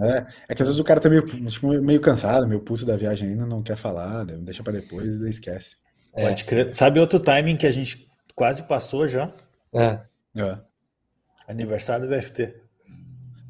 É, 0.00 0.26
é 0.48 0.54
que 0.54 0.62
às 0.62 0.68
vezes 0.68 0.78
o 0.78 0.84
cara 0.84 1.00
tá 1.00 1.08
meio, 1.08 1.24
tipo, 1.24 1.68
meio 1.80 2.00
cansado, 2.00 2.46
meio 2.46 2.60
puto 2.60 2.84
da 2.84 2.96
viagem 2.96 3.30
ainda, 3.30 3.46
não 3.46 3.62
quer 3.62 3.76
falar, 3.76 4.24
né? 4.24 4.36
deixa 4.38 4.62
pra 4.62 4.72
depois 4.72 5.06
e 5.06 5.18
daí 5.18 5.30
esquece. 5.30 5.76
É. 6.14 6.28
Pode 6.28 6.44
crer. 6.44 6.74
Sabe 6.74 7.00
outro 7.00 7.18
timing 7.18 7.56
que 7.56 7.66
a 7.66 7.72
gente 7.72 8.08
quase 8.34 8.62
passou 8.62 9.08
já? 9.08 9.32
É. 9.74 10.00
É. 10.36 10.58
Aniversário 11.48 12.06
do 12.06 12.22
FT. 12.22 12.54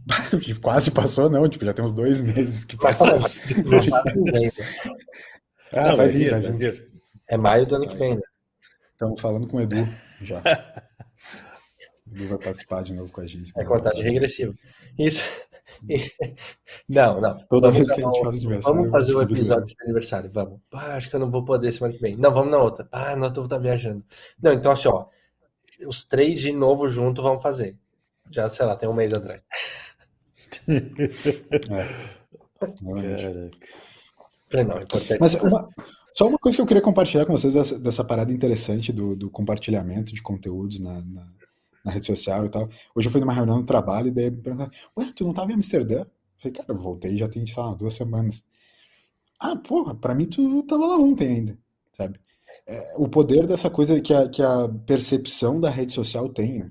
quase 0.60 0.90
passou, 0.90 1.30
não, 1.30 1.48
tipo, 1.48 1.64
já 1.64 1.72
temos 1.72 1.92
dois 1.92 2.20
meses 2.20 2.64
que 2.64 2.76
passou. 2.76 3.06
ah, 5.72 5.88
não, 5.90 5.96
vai, 5.96 6.08
vir, 6.08 6.30
vai 6.30 6.40
vir. 6.40 6.56
vir. 6.58 6.90
É 7.28 7.36
maio 7.36 7.66
do 7.66 7.76
ano 7.76 7.88
que 7.88 7.96
vem, 7.96 8.16
né? 8.16 8.22
Estamos 8.92 9.20
falando 9.20 9.46
com 9.48 9.56
o 9.56 9.60
Edu 9.60 9.88
já. 10.20 10.40
o 12.06 12.14
Edu 12.14 12.28
vai 12.28 12.38
participar 12.38 12.82
de 12.82 12.94
novo 12.94 13.12
com 13.12 13.20
a 13.20 13.26
gente. 13.26 13.52
É 13.56 13.64
contagem 13.64 14.02
regressiva. 14.02 14.54
Isso. 14.98 15.24
Não, 16.88 17.20
não. 17.20 17.38
Toda 17.48 17.70
vamos, 17.70 17.88
vez 17.88 17.90
que 17.92 18.02
a 18.02 18.06
gente 18.06 18.20
faz 18.20 18.36
aniversário. 18.36 18.76
Vamos 18.76 18.90
fazer 18.90 19.16
um 19.16 19.22
episódio 19.22 19.66
de 19.66 19.76
aniversário, 19.82 20.30
vamos. 20.30 20.60
Ah, 20.72 20.94
acho 20.96 21.08
que 21.08 21.16
eu 21.16 21.20
não 21.20 21.30
vou 21.30 21.44
poder 21.44 21.72
semana 21.72 21.94
que 21.94 22.00
vem. 22.00 22.16
Não, 22.16 22.32
vamos 22.32 22.50
na 22.50 22.58
outra. 22.58 22.88
Ah, 22.92 23.16
não, 23.16 23.28
eu 23.28 23.34
vou 23.34 23.44
estar 23.44 23.58
viajando. 23.58 24.04
Não, 24.40 24.52
então 24.52 24.70
assim, 24.70 24.88
ó. 24.88 25.06
Os 25.86 26.04
três 26.04 26.40
de 26.40 26.52
novo 26.52 26.88
junto 26.88 27.22
vamos 27.22 27.42
fazer. 27.42 27.76
Já, 28.30 28.48
sei 28.48 28.66
lá, 28.66 28.76
tem 28.76 28.88
um 28.88 28.94
mês 28.94 29.12
atrás. 29.12 29.42
É. 34.54 34.64
Não, 34.64 34.78
importante. 34.78 35.18
Mas 35.18 35.34
uma, 35.34 35.68
só 36.14 36.28
uma 36.28 36.38
coisa 36.38 36.56
que 36.56 36.60
eu 36.60 36.66
queria 36.66 36.82
compartilhar 36.82 37.24
com 37.24 37.32
vocês 37.32 37.54
dessa, 37.54 37.78
dessa 37.78 38.04
parada 38.04 38.32
interessante 38.32 38.92
do, 38.92 39.16
do, 39.16 39.30
compartilhamento 39.30 40.12
de 40.12 40.22
conteúdos 40.22 40.78
na, 40.78 41.00
na, 41.02 41.26
na, 41.84 41.92
rede 41.92 42.06
social 42.06 42.44
e 42.44 42.50
tal. 42.50 42.68
Hoje 42.94 43.08
eu 43.08 43.12
fui 43.12 43.20
numa 43.20 43.32
reunião 43.32 43.58
no 43.58 43.64
trabalho 43.64 44.08
e 44.08 44.10
daí 44.10 44.30
me 44.30 44.42
perguntaram, 44.42 44.70
ué, 44.98 45.10
tu 45.14 45.24
não 45.24 45.32
tava 45.32 45.50
em 45.52 45.54
Amsterdã? 45.54 46.00
Eu 46.00 46.06
falei, 46.38 46.52
cara, 46.52 46.66
eu 46.68 46.76
voltei 46.76 47.16
já 47.16 47.28
tem, 47.28 47.46
sei 47.46 47.62
lá, 47.62 47.74
duas 47.74 47.94
semanas. 47.94 48.44
Ah, 49.40 49.56
porra, 49.56 49.94
pra 49.94 50.14
mim 50.14 50.26
tu 50.26 50.62
tava 50.64 50.86
lá 50.86 50.96
ontem 50.96 51.28
ainda, 51.28 51.58
sabe? 51.96 52.20
É, 52.66 52.94
o 52.96 53.08
poder 53.08 53.46
dessa 53.46 53.70
coisa 53.70 54.00
que 54.00 54.12
a, 54.12 54.28
que 54.28 54.42
a 54.42 54.68
percepção 54.86 55.60
da 55.60 55.70
rede 55.70 55.92
social 55.92 56.28
tem, 56.28 56.60
né? 56.60 56.70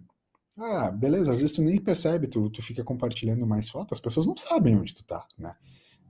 Ah, 0.58 0.92
beleza, 0.92 1.32
às 1.32 1.42
vezes 1.42 1.56
tu 1.56 1.62
nem 1.62 1.80
percebe, 1.80 2.28
tu, 2.28 2.50
tu 2.50 2.62
fica 2.62 2.84
compartilhando 2.84 3.46
mais 3.48 3.70
fotos, 3.70 3.94
as 3.94 4.02
pessoas 4.02 4.26
não 4.26 4.36
sabem 4.36 4.78
onde 4.78 4.94
tu 4.94 5.04
tá, 5.04 5.26
né? 5.38 5.56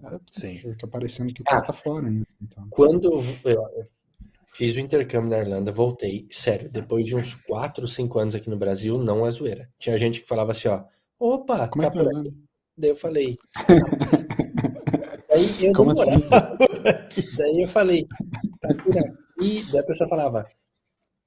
É, 0.03 0.19
Sim. 0.31 0.57
Fica 0.57 0.87
parecendo 0.87 1.33
que 1.33 1.41
o 1.41 1.45
cara 1.45 1.59
ah, 1.59 1.65
tá 1.65 1.73
fora 1.73 2.07
ainda. 2.07 2.25
Então. 2.41 2.67
Quando 2.69 3.21
eu 3.45 3.87
fiz 4.53 4.75
o 4.75 4.79
intercâmbio 4.79 5.29
na 5.29 5.39
Irlanda, 5.39 5.71
voltei, 5.71 6.27
sério, 6.31 6.69
depois 6.69 7.05
de 7.05 7.15
uns 7.15 7.35
4, 7.35 7.87
5 7.87 8.19
anos 8.19 8.35
aqui 8.35 8.49
no 8.49 8.57
Brasil, 8.57 8.97
não 8.97 9.25
é 9.25 9.31
zoeira. 9.31 9.69
Tinha 9.79 9.97
gente 9.97 10.21
que 10.21 10.27
falava 10.27 10.51
assim, 10.51 10.67
ó, 10.67 10.83
opa, 11.19 11.67
Como 11.67 11.83
é 11.85 11.89
tá 11.89 11.99
é 11.99 12.03
que 12.03 12.09
tá 12.09 12.31
Daí 12.77 12.89
eu 12.89 12.95
falei. 12.95 13.35
daí 15.29 15.65
eu 15.65 15.73
Como 15.73 15.91
assim? 15.91 16.09
daí 17.37 17.61
eu 17.61 17.67
falei, 17.67 18.07
tá 18.59 18.69
por 18.83 18.97
aqui. 18.97 19.71
Daí 19.71 19.79
a 19.79 19.83
pessoa 19.83 20.09
falava, 20.09 20.47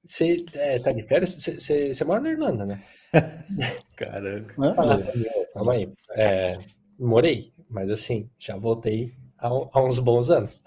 você 0.05 0.45
é, 0.53 0.79
tá 0.79 0.91
de 0.91 1.01
férias? 1.01 1.35
Você 1.35 2.03
mora 2.05 2.21
na 2.21 2.31
Irlanda, 2.31 2.65
né? 2.65 2.83
Caraca. 3.95 4.55
Ah, 4.59 5.53
calma 5.53 5.73
aí. 5.73 5.91
É, 6.11 6.57
morei, 6.99 7.51
mas 7.69 7.89
assim, 7.89 8.29
já 8.37 8.55
voltei 8.55 9.13
há, 9.37 9.47
há 9.47 9.83
uns 9.83 9.99
bons 9.99 10.29
anos. 10.29 10.63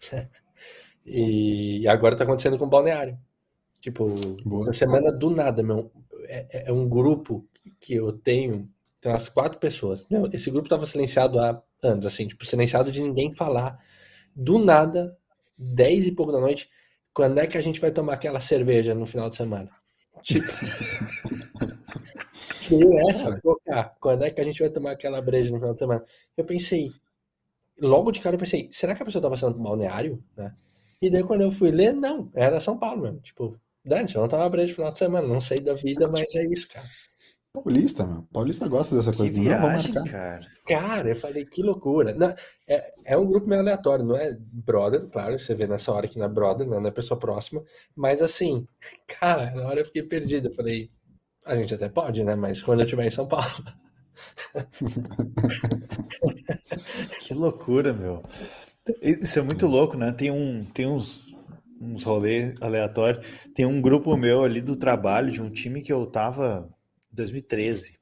e 1.06 1.86
agora 1.88 2.16
tá 2.16 2.24
acontecendo 2.24 2.58
com 2.58 2.64
o 2.64 2.68
balneário. 2.68 3.18
Tipo, 3.80 4.14
Boa. 4.44 4.62
essa 4.62 4.72
semana 4.72 5.10
do 5.10 5.30
nada, 5.30 5.62
meu. 5.62 5.90
É, 6.24 6.46
é, 6.50 6.68
é, 6.68 6.72
um 6.72 6.88
grupo 6.88 7.46
que 7.80 7.94
eu 7.94 8.12
tenho, 8.12 8.68
tem 9.00 9.10
umas 9.10 9.28
quatro 9.28 9.58
pessoas. 9.58 10.06
Meu, 10.08 10.28
esse 10.32 10.50
grupo 10.50 10.68
tava 10.68 10.86
silenciado 10.86 11.40
há 11.40 11.62
anos, 11.82 12.04
assim, 12.04 12.26
tipo, 12.26 12.44
silenciado 12.44 12.92
de 12.92 13.00
ninguém 13.00 13.34
falar. 13.34 13.78
Do 14.36 14.58
nada, 14.58 15.16
dez 15.58 16.06
e 16.06 16.12
pouco 16.12 16.30
da 16.30 16.40
noite, 16.40 16.68
quando 17.12 17.38
é 17.38 17.46
que 17.46 17.58
a 17.58 17.60
gente 17.60 17.80
vai 17.80 17.90
tomar 17.90 18.14
aquela 18.14 18.40
cerveja 18.40 18.94
no 18.94 19.06
final 19.06 19.28
de 19.28 19.36
semana? 19.36 19.70
Tipo. 20.22 20.46
Essa, 23.08 23.40
tocar. 23.40 23.96
Quando 24.00 24.24
é 24.24 24.30
que 24.30 24.40
a 24.40 24.44
gente 24.44 24.60
vai 24.60 24.70
tomar 24.70 24.92
aquela 24.92 25.20
breja 25.20 25.50
no 25.50 25.58
final 25.58 25.72
de 25.72 25.80
semana? 25.80 26.04
Eu 26.36 26.44
pensei, 26.44 26.92
logo 27.80 28.12
de 28.12 28.20
cara 28.20 28.36
eu 28.36 28.38
pensei, 28.38 28.68
será 28.70 28.94
que 28.94 29.02
a 29.02 29.04
pessoa 29.04 29.20
tá 29.20 29.28
passando 29.28 29.54
por 29.54 29.62
balneário? 29.62 30.22
Né? 30.36 30.54
E 31.02 31.10
daí 31.10 31.24
quando 31.24 31.40
eu 31.40 31.50
fui 31.50 31.70
ler, 31.70 31.92
não, 31.92 32.30
era 32.34 32.60
São 32.60 32.78
Paulo 32.78 33.02
mesmo. 33.02 33.20
Tipo, 33.20 33.58
Dante, 33.84 34.14
eu 34.14 34.22
não 34.22 34.28
tava 34.28 34.48
breja 34.48 34.68
no 34.68 34.74
final 34.76 34.92
de 34.92 34.98
semana, 34.98 35.26
não 35.26 35.40
sei 35.40 35.60
da 35.60 35.74
vida, 35.74 36.08
mas 36.08 36.32
é 36.34 36.44
isso, 36.44 36.68
cara. 36.68 36.86
Paulista, 37.52 38.06
meu. 38.06 38.22
Paulista 38.32 38.68
gosta 38.68 38.94
dessa 38.94 39.12
coisa. 39.12 39.32
Que 39.32 39.40
viagem, 39.40 39.92
não, 39.92 40.04
cara. 40.04 40.46
Cara, 40.66 41.08
eu 41.08 41.16
falei, 41.16 41.44
que 41.44 41.62
loucura. 41.62 42.14
Não, 42.14 42.32
é, 42.68 42.94
é 43.04 43.16
um 43.16 43.26
grupo 43.26 43.48
meio 43.48 43.60
aleatório, 43.60 44.04
não 44.04 44.16
é 44.16 44.36
brother, 44.38 45.08
claro, 45.08 45.36
você 45.36 45.52
vê 45.54 45.66
nessa 45.66 45.92
hora 45.92 46.06
que 46.06 46.16
não 46.16 46.26
é 46.26 46.28
brother, 46.28 46.64
não 46.66 46.86
é 46.86 46.90
pessoa 46.92 47.18
próxima, 47.18 47.62
mas 47.94 48.22
assim, 48.22 48.66
cara, 49.06 49.50
na 49.50 49.66
hora 49.66 49.80
eu 49.80 49.84
fiquei 49.84 50.04
perdido. 50.04 50.46
Eu 50.46 50.52
falei, 50.52 50.90
a 51.44 51.56
gente 51.56 51.74
até 51.74 51.88
pode, 51.88 52.22
né? 52.22 52.36
Mas 52.36 52.62
quando 52.62 52.80
eu 52.80 52.84
estiver 52.84 53.06
em 53.06 53.10
São 53.10 53.26
Paulo. 53.26 53.64
que 57.22 57.34
loucura, 57.34 57.92
meu. 57.92 58.22
Isso 59.02 59.40
é 59.40 59.42
muito 59.42 59.66
louco, 59.66 59.96
né? 59.96 60.12
Tem, 60.12 60.30
um, 60.30 60.64
tem 60.66 60.86
uns, 60.86 61.36
uns 61.80 62.04
rolês 62.04 62.54
aleatórios. 62.60 63.26
Tem 63.54 63.66
um 63.66 63.80
grupo 63.80 64.16
meu 64.16 64.44
ali 64.44 64.60
do 64.60 64.76
trabalho, 64.76 65.32
de 65.32 65.42
um 65.42 65.50
time 65.50 65.82
que 65.82 65.92
eu 65.92 66.06
tava 66.06 66.68
2013. 67.12 67.98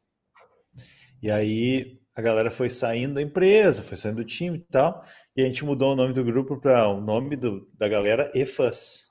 E 1.22 1.30
aí 1.30 1.98
a 2.14 2.20
galera 2.20 2.50
foi 2.50 2.68
saindo 2.68 3.14
da 3.14 3.22
empresa, 3.22 3.82
foi 3.82 3.96
saindo 3.96 4.16
do 4.16 4.24
time 4.24 4.58
e 4.58 4.72
tal. 4.72 5.04
E 5.36 5.42
a 5.42 5.44
gente 5.44 5.64
mudou 5.64 5.92
o 5.92 5.96
nome 5.96 6.12
do 6.12 6.24
grupo 6.24 6.60
para 6.60 6.88
o 6.88 7.00
nome 7.00 7.36
do, 7.36 7.68
da 7.78 7.88
galera 7.88 8.30
EFAS. 8.34 9.08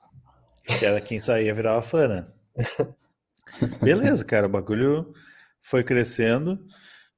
Que 0.78 0.84
era 0.84 1.00
quem 1.00 1.18
saía 1.18 1.54
virava 1.54 1.80
fã, 1.80 2.06
né? 2.06 2.26
Beleza, 3.82 4.22
cara, 4.24 4.46
o 4.46 4.50
bagulho 4.50 5.14
foi 5.62 5.82
crescendo, 5.82 6.58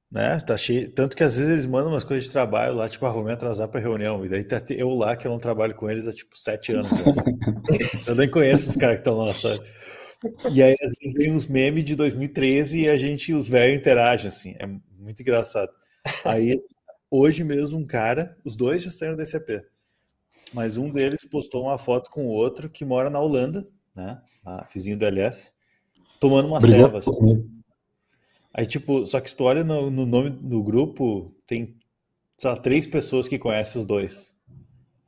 né? 0.09 0.39
Tá 0.39 0.55
cheio. 0.55 0.89
Tanto 0.93 1.15
que 1.15 1.23
às 1.23 1.35
vezes 1.35 1.51
eles 1.51 1.65
mandam 1.65 1.91
umas 1.91 2.05
coisas 2.05 2.25
de 2.25 2.31
trabalho 2.31 2.75
lá, 2.75 2.87
tipo, 2.87 3.05
ah, 3.05 3.11
vou 3.11 3.25
me 3.25 3.33
atrasar 3.33 3.67
pra 3.67 3.81
reunião. 3.81 4.25
E 4.25 4.29
daí 4.29 4.45
tá 4.45 4.61
eu 4.69 4.89
lá 4.91 5.17
que 5.17 5.27
eu 5.27 5.31
não 5.31 5.39
trabalho 5.39 5.75
com 5.75 5.89
eles 5.89 6.07
há 6.07 6.13
tipo 6.13 6.37
sete 6.37 6.71
anos. 6.73 6.89
eu 8.07 8.15
nem 8.15 8.29
conheço 8.29 8.69
os 8.69 8.75
caras 8.77 8.95
que 8.95 9.01
estão 9.01 9.17
lá, 9.17 9.33
sabe? 9.33 9.61
E 10.51 10.61
aí 10.61 10.75
às 10.81 10.93
vezes 10.99 11.13
vem 11.15 11.31
uns 11.31 11.47
memes 11.47 11.83
de 11.83 11.95
2013 11.95 12.81
e 12.81 12.89
a 12.89 12.97
gente, 12.97 13.33
os 13.33 13.47
velhos, 13.47 13.77
interagem, 13.77 14.27
assim. 14.27 14.55
É 14.59 14.67
muito 14.97 15.21
engraçado. 15.21 15.71
Aí 16.25 16.55
hoje 17.09 17.43
mesmo 17.43 17.79
um 17.79 17.85
cara, 17.85 18.37
os 18.43 18.55
dois 18.55 18.83
já 18.83 18.91
saíram 18.91 19.15
desse 19.15 19.37
EP. 19.37 19.65
Mas 20.53 20.77
um 20.77 20.91
deles 20.91 21.25
postou 21.25 21.63
uma 21.63 21.77
foto 21.77 22.09
com 22.09 22.25
o 22.25 22.29
outro 22.29 22.69
que 22.69 22.83
mora 22.83 23.09
na 23.09 23.19
Holanda, 23.19 23.67
né? 23.95 24.21
Lá, 24.45 24.67
vizinho 24.73 24.97
do 24.97 25.05
LS 25.05 25.53
tomando 26.21 26.47
uma 26.47 26.61
serva. 26.61 26.99
Assim. 26.99 27.49
Aí, 28.53 28.65
tipo, 28.67 29.05
só 29.07 29.19
que 29.19 29.29
se 29.29 29.35
tu 29.35 29.43
olha 29.45 29.63
no, 29.63 29.89
no 29.89 30.05
nome 30.05 30.29
do 30.29 30.61
grupo, 30.61 31.35
tem 31.47 31.75
só 32.37 32.55
três 32.55 32.85
pessoas 32.85 33.27
que 33.27 33.39
conhecem 33.39 33.81
os 33.81 33.87
dois. 33.87 34.37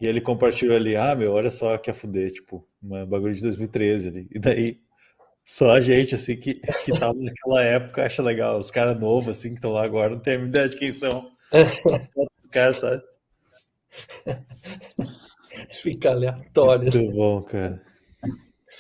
E 0.02 0.08
ele 0.08 0.20
compartilhou 0.20 0.76
ali, 0.76 0.96
ah, 0.96 1.16
meu, 1.16 1.32
olha 1.34 1.52
só 1.52 1.78
que 1.78 1.92
a 1.92 1.94
fuder, 1.94 2.34
tipo, 2.34 2.68
uma 2.82 3.06
bagulho 3.06 3.34
de 3.34 3.42
2013 3.42 4.10
ali. 4.10 4.28
E 4.34 4.40
daí, 4.40 4.82
só 5.46 5.72
a 5.72 5.82
gente, 5.82 6.16
assim, 6.16 6.38
que, 6.38 6.56
que 6.86 6.98
tava 6.98 7.14
naquela 7.14 7.62
época 7.62 8.06
acha 8.06 8.22
legal. 8.22 8.60
Os 8.60 8.72
caras 8.72 9.00
novos, 9.00 9.38
assim, 9.38 9.50
que 9.50 9.56
estão 9.56 9.72
lá 9.72 9.84
agora, 9.84 10.12
não 10.12 10.20
tem 10.20 10.36
a 10.36 10.46
ideia 10.46 10.70
de 10.70 10.78
quem 10.78 10.92
são. 10.92 11.32
Os 12.40 12.48
caras, 12.48 12.78
sabe? 12.78 13.04
Fica 15.72 16.12
aleatório. 16.12 16.92
Muito 16.92 17.14
bom, 17.14 17.42
cara. 17.42 17.82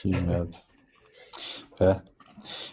Que 0.02 0.10
merda. 0.10 0.58
É. 1.80 2.02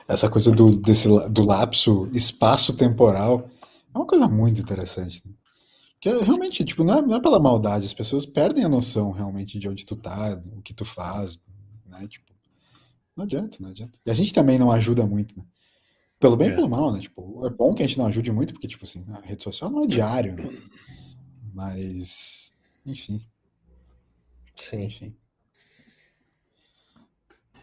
Essa 0.08 0.28
coisa 0.28 0.50
do, 0.50 0.76
desse, 0.76 1.08
do 1.28 1.46
lapso 1.46 2.08
espaço-temporal 2.12 3.48
é 3.94 3.98
uma 3.98 4.06
coisa 4.06 4.28
muito 4.28 4.60
interessante. 4.60 5.22
Né? 5.26 5.32
Que 6.00 6.08
é, 6.08 6.18
realmente, 6.22 6.64
tipo, 6.64 6.82
não 6.82 6.98
é, 6.98 7.02
não 7.02 7.14
é, 7.16 7.20
pela 7.20 7.38
maldade, 7.38 7.86
as 7.86 7.94
pessoas 7.94 8.24
perdem 8.24 8.64
a 8.64 8.68
noção 8.68 9.10
realmente 9.10 9.58
de 9.58 9.68
onde 9.68 9.84
tu 9.84 9.94
tá, 9.94 10.40
o 10.56 10.62
que 10.62 10.72
tu 10.72 10.84
faz, 10.84 11.38
né? 11.86 12.06
Tipo, 12.08 12.29
não 13.20 13.24
adianta, 13.26 13.58
não 13.60 13.68
adianta. 13.70 13.98
E 14.04 14.10
a 14.10 14.14
gente 14.14 14.32
também 14.32 14.58
não 14.58 14.72
ajuda 14.72 15.06
muito, 15.06 15.38
né? 15.38 15.44
Pelo 16.18 16.36
bem 16.36 16.48
e 16.48 16.52
é. 16.52 16.54
pelo 16.54 16.68
mal, 16.68 16.92
né? 16.92 17.00
Tipo, 17.00 17.46
é 17.46 17.50
bom 17.50 17.74
que 17.74 17.82
a 17.82 17.86
gente 17.86 17.98
não 17.98 18.06
ajude 18.06 18.32
muito, 18.32 18.52
porque, 18.52 18.68
tipo 18.68 18.84
assim, 18.84 19.04
a 19.12 19.20
rede 19.20 19.42
social 19.42 19.70
não 19.70 19.84
é 19.84 19.86
diário, 19.86 20.34
né? 20.34 20.44
Mas, 21.52 22.54
enfim. 22.84 23.24
Sim. 24.54 24.84
Enfim. 24.84 25.16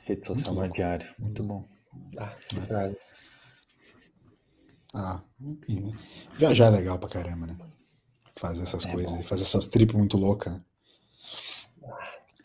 Rede 0.06 0.26
social 0.28 0.54
mais 0.54 0.68
louco. 0.68 0.76
diário. 0.76 1.08
Muito 1.20 1.44
bom. 1.44 1.64
Ah, 2.18 2.36
cara. 2.68 2.98
Ah, 4.94 5.22
enfim, 5.40 5.82
né? 5.82 5.98
Viajar 6.36 6.68
é 6.68 6.70
legal 6.78 6.98
pra 7.00 7.10
caramba, 7.10 7.48
né? 7.48 7.58
Fazer 8.36 8.64
essas 8.64 8.86
É 8.86 8.92
coisas, 8.92 9.12
bom. 9.12 9.24
fazer 9.24 9.42
essas 9.44 9.68
trips 9.68 9.96
muito 9.96 10.18
loucas, 10.18 10.54
né? 10.54 10.62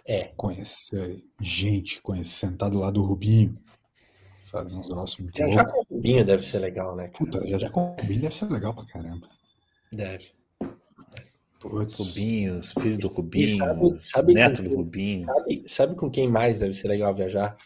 É. 0.04 0.24
Conhecer 0.36 1.22
gente, 1.40 2.00
conhecer, 2.02 2.46
sentar 2.46 2.70
do 2.70 2.78
lado 2.78 2.94
do 2.94 3.04
Rubinho, 3.06 3.56
fazer 4.50 4.76
uns 4.76 4.88
troços 4.88 5.18
muito 5.18 5.34
Viajar 5.36 5.64
loucos. 5.64 5.72
com 5.88 5.94
o 5.94 5.96
Rubinho 5.96 6.24
deve 6.24 6.42
ser 6.44 6.58
legal, 6.58 6.96
né, 6.96 7.04
cara? 7.08 7.18
Puta, 7.18 7.40
viajar 7.40 7.70
com 7.70 7.80
o 7.92 7.96
Rubinho 8.00 8.20
deve 8.22 8.34
ser 8.34 8.50
legal 8.50 8.74
pra 8.74 8.84
caramba. 8.86 9.28
Deve. 9.92 10.32
Putz, 11.60 11.98
Rubinhos, 11.98 12.72
filho 12.72 12.98
do 12.98 13.06
Rubinho, 13.08 13.56
sabe- 13.58 13.98
sabe 14.02 14.34
neto 14.34 14.62
com 14.64 14.68
do 14.68 14.76
Rubinho. 14.76 15.26
Sabe, 15.26 15.64
sabe 15.68 15.94
com 15.94 16.10
quem 16.10 16.28
mais 16.28 16.58
deve 16.58 16.74
ser 16.74 16.88
legal 16.88 17.14
viajar? 17.14 17.56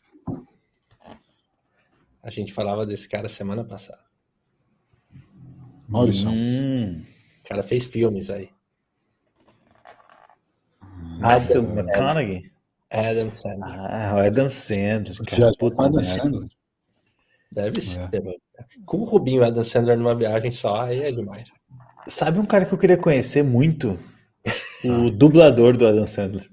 A 2.23 2.31
gente 2.31 2.53
falava 2.53 2.85
desse 2.85 3.09
cara 3.09 3.29
semana 3.29 3.65
passada. 3.65 4.05
Maurício. 5.89 6.29
Hum, 6.29 7.03
O 7.45 7.49
cara 7.49 7.63
fez 7.63 7.85
filmes 7.87 8.29
aí. 8.29 8.51
Matthew 11.19 11.61
Adam, 11.61 11.75
McConaughey. 11.75 12.51
Adam 12.91 13.35
Sandler. 13.35 13.81
Ah, 13.91 14.15
o 14.17 14.19
Adam 14.21 14.51
Sandler, 14.51 15.17
cara. 15.25 15.43
Já 15.43 15.53
Puta 15.59 15.83
merda. 15.83 15.97
dançando. 15.99 16.49
Deve 17.51 17.81
ser. 17.83 18.09
É. 18.13 18.21
mano. 18.21 18.37
Com 18.85 18.99
o 18.99 19.05
Rubinho 19.05 19.39
e 19.39 19.41
o 19.41 19.45
Adam 19.45 19.65
Sandler 19.65 19.97
numa 19.99 20.15
viagem 20.15 20.51
só, 20.51 20.83
aí 20.83 21.03
é 21.03 21.13
demais. 21.13 21.45
Sabe 22.07 22.39
um 22.39 22.47
cara 22.47 22.65
que 22.65 22.73
eu 22.73 22.79
queria 22.79 22.97
conhecer 22.97 23.43
muito? 23.43 23.99
O 24.85 25.11
dublador 25.11 25.77
do 25.77 25.87
Adam 25.87 26.07
Sandler. 26.07 26.49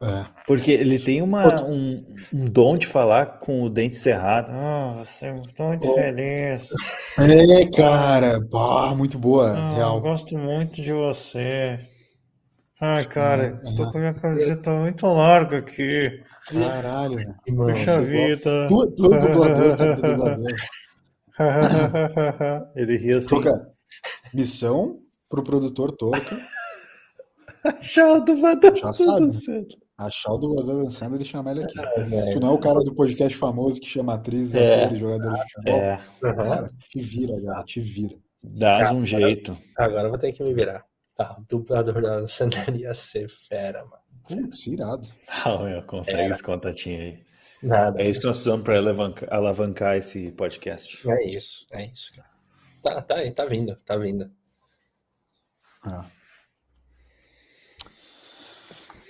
É. 0.00 0.24
Porque 0.46 0.70
ele 0.70 0.98
tem 0.98 1.20
uma, 1.20 1.62
um, 1.64 2.04
um 2.32 2.44
dom 2.44 2.78
de 2.78 2.86
falar 2.86 3.40
com 3.40 3.62
o 3.62 3.68
dente 3.68 3.96
cerrado. 3.96 4.48
Ah, 4.50 5.02
você 5.04 5.26
é 5.26 5.32
muito 5.32 5.94
feliz. 5.94 6.68
É, 7.18 7.66
cara. 7.76 8.40
Pá, 8.48 8.94
muito 8.94 9.18
boa. 9.18 9.54
Ah, 9.54 9.70
eu 9.72 9.76
real. 9.76 10.00
gosto 10.00 10.38
muito 10.38 10.80
de 10.80 10.92
você. 10.92 11.80
Ai, 12.80 13.04
cara, 13.06 13.58
Ah, 13.60 13.64
estou 13.64 13.86
ah. 13.86 13.92
com 13.92 13.98
a 13.98 14.00
minha 14.00 14.14
camiseta 14.14 14.70
muito 14.70 15.06
larga 15.06 15.58
aqui. 15.58 16.22
Caralho. 16.48 17.18
Mano, 17.48 17.74
Puxa 17.74 17.90
igual- 18.00 18.04
vida. 18.04 18.66
Tu, 18.68 18.90
tu 18.92 19.14
é 19.14 19.18
dublador, 19.18 19.76
tu 19.76 19.82
é 19.82 19.94
dublador. 19.94 20.54
Ele 22.76 22.96
ria 22.96 23.18
assim. 23.18 23.28
Toca. 23.34 23.68
Missão 24.34 24.98
pro 25.28 25.42
produtor 25.42 25.92
Toca 25.92 26.38
Achar 27.64 28.12
o 28.16 28.20
dublador 28.20 28.76
Já 28.76 28.92
sabe, 28.92 29.10
Adam 29.10 29.26
né? 29.28 29.66
Achar 29.98 30.32
o 30.32 30.38
dublador 30.38 30.84
dançando 30.84 31.20
e 31.20 31.24
chamar 31.24 31.52
ele 31.52 31.64
aqui. 31.64 31.76
velho. 32.08 32.32
Tu 32.32 32.40
não 32.40 32.50
é 32.50 32.52
o 32.52 32.58
cara 32.58 32.78
do 32.80 32.94
podcast 32.94 33.36
famoso 33.36 33.80
que 33.80 33.88
chama 33.88 34.14
atriz, 34.14 34.54
É. 34.54 34.84
ator 34.84 34.96
e 34.96 35.00
jogador 35.00 35.32
de 35.34 35.40
futebol? 35.42 35.74
É. 35.80 36.00
Cara, 36.20 36.70
te 36.88 37.00
vira, 37.00 37.42
cara, 37.42 37.64
te 37.64 37.80
vira. 37.80 38.14
dá 38.42 38.92
um 38.92 39.04
jeito. 39.04 39.56
Agora 39.76 40.04
eu 40.04 40.10
vou 40.10 40.18
ter 40.18 40.32
que 40.32 40.42
me 40.44 40.54
virar. 40.54 40.84
Tá, 41.18 41.36
o 41.36 41.42
dublador 41.48 42.00
da 42.00 42.28
Sandler 42.28 42.70
ia 42.78 42.94
ser 42.94 43.28
fera, 43.28 43.84
mano. 43.84 44.02
Putz, 44.22 44.68
irado. 44.68 45.08
Ah, 45.26 45.58
meu, 45.58 45.82
consegue 45.82 46.30
esse 46.30 46.42
contatinho 46.44 47.00
aí. 47.00 47.24
Nada. 47.60 48.00
É 48.00 48.08
isso 48.08 48.20
que 48.20 48.26
nós 48.26 48.36
precisamos 48.36 48.64
para 48.64 48.78
alavancar, 48.78 49.28
alavancar 49.32 49.96
esse 49.96 50.30
podcast. 50.30 51.10
É 51.10 51.26
isso, 51.26 51.66
é 51.72 51.86
isso, 51.86 52.12
cara. 52.14 52.28
Tá, 52.84 53.02
tá 53.02 53.16
aí, 53.16 53.32
tá 53.32 53.44
vindo, 53.46 53.74
tá 53.84 53.96
vindo. 53.96 54.30
Ah. 55.82 56.06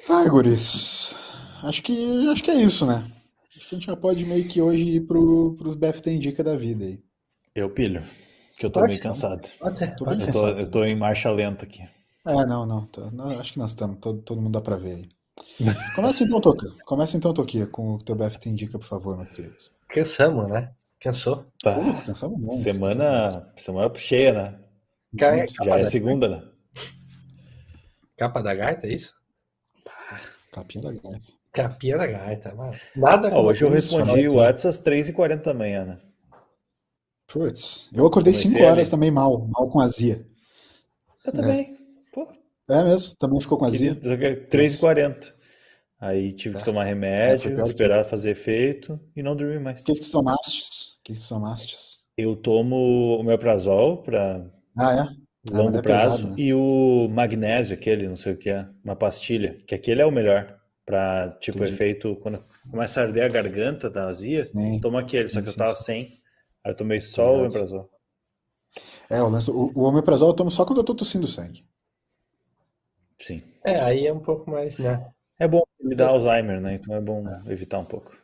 Ai, 0.09 0.31
guris. 0.31 1.15
Acho 1.63 1.83
que, 1.83 2.27
acho 2.31 2.43
que 2.43 2.51
é 2.51 2.55
isso, 2.55 2.87
né? 2.87 3.05
Acho 3.55 3.69
que 3.69 3.75
a 3.75 3.79
gente 3.79 3.87
já 3.87 3.97
pode 3.97 4.25
meio 4.25 4.49
que 4.49 4.63
hoje 4.63 4.83
ir 4.83 5.01
pro, 5.03 5.55
pros 5.59 5.75
BFT 5.75 6.13
Indica 6.13 6.43
da 6.43 6.57
vida 6.57 6.87
aí. 6.87 7.03
Eu 7.55 7.69
pilho, 7.69 8.03
que 8.59 8.67
eu 8.67 8.71
tô 8.71 8.81
Pode 8.81 8.89
meio 8.93 9.03
ser. 9.03 9.09
cansado. 9.09 9.49
Pode 9.59 9.79
ser, 9.79 9.97
pode. 9.97 10.27
Eu 10.27 10.33
tô, 10.33 10.49
eu 10.49 10.71
tô 10.71 10.85
em 10.85 10.97
marcha 10.97 11.31
lenta 11.31 11.65
aqui. 11.65 11.83
É, 12.27 12.45
não, 12.45 12.67
não. 12.67 12.87
tá- 12.87 13.11
não, 13.13 13.41
acho 13.41 13.53
que 13.53 13.59
nós 13.59 13.71
estamos. 13.71 13.99
Todo, 14.01 14.21
todo 14.23 14.41
mundo 14.41 14.53
dá 14.53 14.61
pra 14.61 14.77
ver 14.77 14.95
aí. 14.97 15.09
Começa 15.95 16.25
então, 16.25 16.41
Toca. 16.41 16.67
Começa 16.85 17.17
então, 17.17 17.33
Toquinha, 17.33 17.67
com 17.67 17.95
o 17.95 17.99
teu 17.99 18.15
BFT 18.17 18.49
Indica, 18.49 18.79
por 18.79 18.87
favor, 18.87 19.17
meu 19.17 19.27
querido. 19.27 19.55
Cansamos, 19.89 20.49
né? 20.49 20.73
Cansou. 21.01 21.47
Tá. 21.63 21.73
Putz, 21.75 22.01
cansamos 22.01 22.39
muito. 22.41 22.61
Semana, 22.63 23.49
semana 23.57 23.93
cheia, 23.97 24.33
né? 24.33 24.59
Já 25.19 25.37
é 25.37 25.47
da, 25.65 25.85
segunda, 25.85 26.29
né? 26.29 26.43
capa 28.17 28.43
da 28.43 28.53
gaita, 28.55 28.87
é 28.89 28.95
isso? 28.95 29.15
Capinha 30.53 30.83
da 30.83 30.91
gaita. 30.93 31.27
Capinha 31.53 31.97
da 31.99 32.07
gaita, 32.07 32.55
mano. 32.55 32.75
Nada 32.97 33.29
Ah, 33.29 33.41
hoje 33.41 33.63
eu 33.65 33.71
respondi 33.71 34.29
o 34.29 34.35
WhatsApp 34.35 34.69
às 34.69 34.81
3h40 34.83 35.43
da 35.45 35.55
manhã, 35.55 35.85
né? 35.85 35.99
Putz, 37.29 37.89
eu 37.93 38.07
acordei 38.07 38.33
Comecei 38.33 38.51
5 38.53 38.65
horas 38.65 38.79
ali. 38.81 38.91
também 38.91 39.11
mal, 39.11 39.47
mal 39.49 39.69
com 39.69 39.81
azia. 39.81 40.27
Eu 41.25 41.33
também. 41.33 41.77
Pô, 42.13 42.27
É 42.71 42.83
mesmo? 42.85 43.15
Também 43.19 43.41
ficou 43.41 43.59
com 43.59 43.67
azia? 43.67 43.95
queria- 43.95 44.47
3h40. 44.49 45.35
Aí 46.01 46.33
tive 46.33 46.55
que 46.55 46.61
Tá. 46.61 46.67
tomar 46.67 46.85
É, 46.85 46.89
remédio, 46.89 47.55
que 47.55 47.61
esperar 47.63 48.05
fazer 48.05 48.31
efeito 48.31 48.99
e 49.17 49.23
não 49.23 49.35
dormir 49.37 49.61
mais. 49.61 49.83
O 49.83 49.85
que 49.85 49.95
que 49.95 50.01
tu 50.01 50.11
tomastes? 50.11 50.93
O 51.01 51.03
que 51.05 51.13
que 51.15 51.21
tu 51.21 51.29
tomastes? 51.29 51.99
Eu 52.17 52.35
tomo 52.37 53.17
o 53.19 53.23
meprazol 53.23 53.99
para 54.03 54.45
Ah, 54.77 54.95
é? 54.95 54.99
Ah, 55.01 55.17
longo 55.51 55.71
mas 55.73 55.79
é 55.79 55.83
prazo 55.83 56.17
pesado, 56.19 56.29
né? 56.37 56.43
e 56.43 56.55
o 56.55 57.09
magnésio, 57.09 57.75
aquele, 57.75 58.09
não 58.09 58.17
sei 58.17 58.33
o 58.33 58.37
que 58.37 58.51
é, 58.51 58.67
uma 58.85 58.95
pastilha, 58.97 59.57
que 59.67 59.75
aquele 59.75 60.01
é 60.03 60.07
o 60.07 60.11
melhor 60.11 60.57
para 60.87 61.31
tipo 61.41 61.59
Entendi. 61.59 61.75
efeito 61.75 62.17
quando 62.17 62.43
começa 62.71 63.01
a 63.01 63.05
arder 63.05 63.25
a 63.25 63.29
garganta 63.29 63.91
da 63.91 64.09
azia, 64.09 64.45
Sim. 64.47 64.81
toma 64.81 65.01
aquele, 65.01 65.29
só 65.29 65.39
Sim, 65.39 65.43
que 65.45 65.49
eu 65.51 65.57
tava 65.57 65.75
sem. 65.77 66.19
Aí 66.65 66.73
eu 66.73 66.77
tomei 66.77 67.01
só 67.01 67.35
o 67.35 67.41
Verdade. 67.41 67.49
meprazol. 67.49 67.91
É, 69.09 69.23
o, 69.23 69.29
lance, 69.29 69.51
o, 69.51 69.73
o 69.75 69.83
omeprazol 69.85 70.29
eu 70.31 70.35
tomo 70.35 70.51
só 70.51 70.65
quando 70.65 70.79
eu 70.79 70.85
tô 70.85 70.95
tossindo 70.95 71.27
sangue. 71.27 71.65
Sim. 73.19 73.43
É, 73.65 73.79
aí 73.81 74.07
é 74.07 74.13
um 74.13 74.21
pouco 74.21 74.51
mais, 74.51 74.79
né? 74.79 75.05
É 75.39 75.47
bom 75.47 75.63
me 75.81 75.95
dá 75.95 76.09
Alzheimer, 76.09 76.61
né? 76.61 76.75
Então 76.75 76.95
é 76.95 77.01
bom 77.01 77.25
evitar 77.47 77.79
um 77.79 77.85
pouco. 77.85 78.17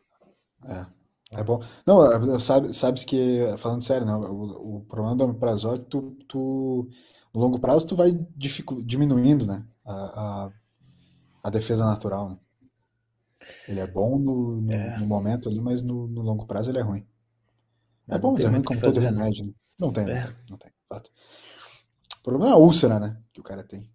É, 0.65 1.41
é 1.41 1.45
bom. 1.45 1.63
Não, 1.87 2.35
é, 2.35 2.39
sabe, 2.39 2.73
sabes 2.73 3.05
que, 3.05 3.41
falando 3.59 3.83
sério, 3.85 4.07
né, 4.07 4.15
o, 4.15 4.77
o 4.79 4.85
problema 4.87 5.17
do 5.17 5.25
omeprazol 5.25 5.75
é 5.75 5.79
que 5.79 5.85
tu, 5.87 6.13
tu, 6.29 6.89
no 7.35 7.41
longo 7.41 7.59
prazo, 7.61 7.87
tu 7.87 7.97
vai 7.97 8.13
diminuindo, 8.85 9.47
né, 9.47 9.65
a, 9.85 10.47
a, 10.47 10.53
a 11.45 11.51
defesa 11.51 11.85
natural, 11.87 12.31
né? 12.31 12.39
Ele 13.69 13.81
é 13.81 13.87
bom 13.87 14.19
no, 14.19 14.61
no, 14.61 14.73
É. 14.75 14.97
no 14.97 15.07
momento 15.07 15.49
ali, 15.51 15.61
mas 15.61 15.83
no, 15.83 16.07
no 16.09 16.23
longo 16.23 16.47
prazo 16.47 16.71
ele 16.71 16.79
é 16.79 16.83
ruim. 16.83 17.07
É 18.09 18.19
Não 18.19 18.19
bom, 18.19 18.37
é 18.37 18.43
o 18.47 18.63
como 18.65 18.81
todo 18.83 19.01
fazer, 19.01 19.01
né? 19.01 19.11
remédio, 19.11 19.47
né? 19.47 19.53
Não 19.79 19.93
tem, 19.93 20.09
não 20.09 20.19
É. 20.19 20.21
tem, 20.21 20.35
não 20.49 20.57
tem, 20.59 20.71
fato. 20.89 21.11
O 22.19 22.23
problema 22.25 22.49
é 22.49 22.53
a 22.53 22.57
úlcera, 22.57 22.99
né, 22.99 23.23
que 23.33 23.41
o 23.41 23.45
cara 23.45 23.63
tem. 23.63 23.89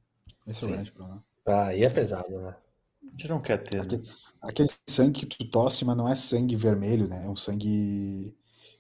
Esse 0.48 0.64
é 0.64 0.68
o 0.68 0.70
Sim. 0.70 0.72
grande 0.72 0.92
problema. 0.92 1.24
Ah, 1.46 1.68
aí 1.68 1.84
é 1.84 1.90
pesado, 1.90 2.40
né? 2.42 2.56
A 3.04 3.12
gente 3.12 3.28
não 3.30 3.42
quer 3.42 3.58
ter, 3.60 3.86
né? 3.86 3.96
Aquele, 3.96 4.04
aquele 4.42 4.70
sangue 4.88 5.26
que 5.26 5.26
tu 5.26 5.50
tosse, 5.50 5.86
mas 5.86 5.96
não 5.98 6.08
é 6.08 6.16
sangue 6.16 6.56
vermelho, 6.56 7.08
né? 7.08 7.26
É 7.26 7.30
um 7.30 7.36
sangue 7.36 8.36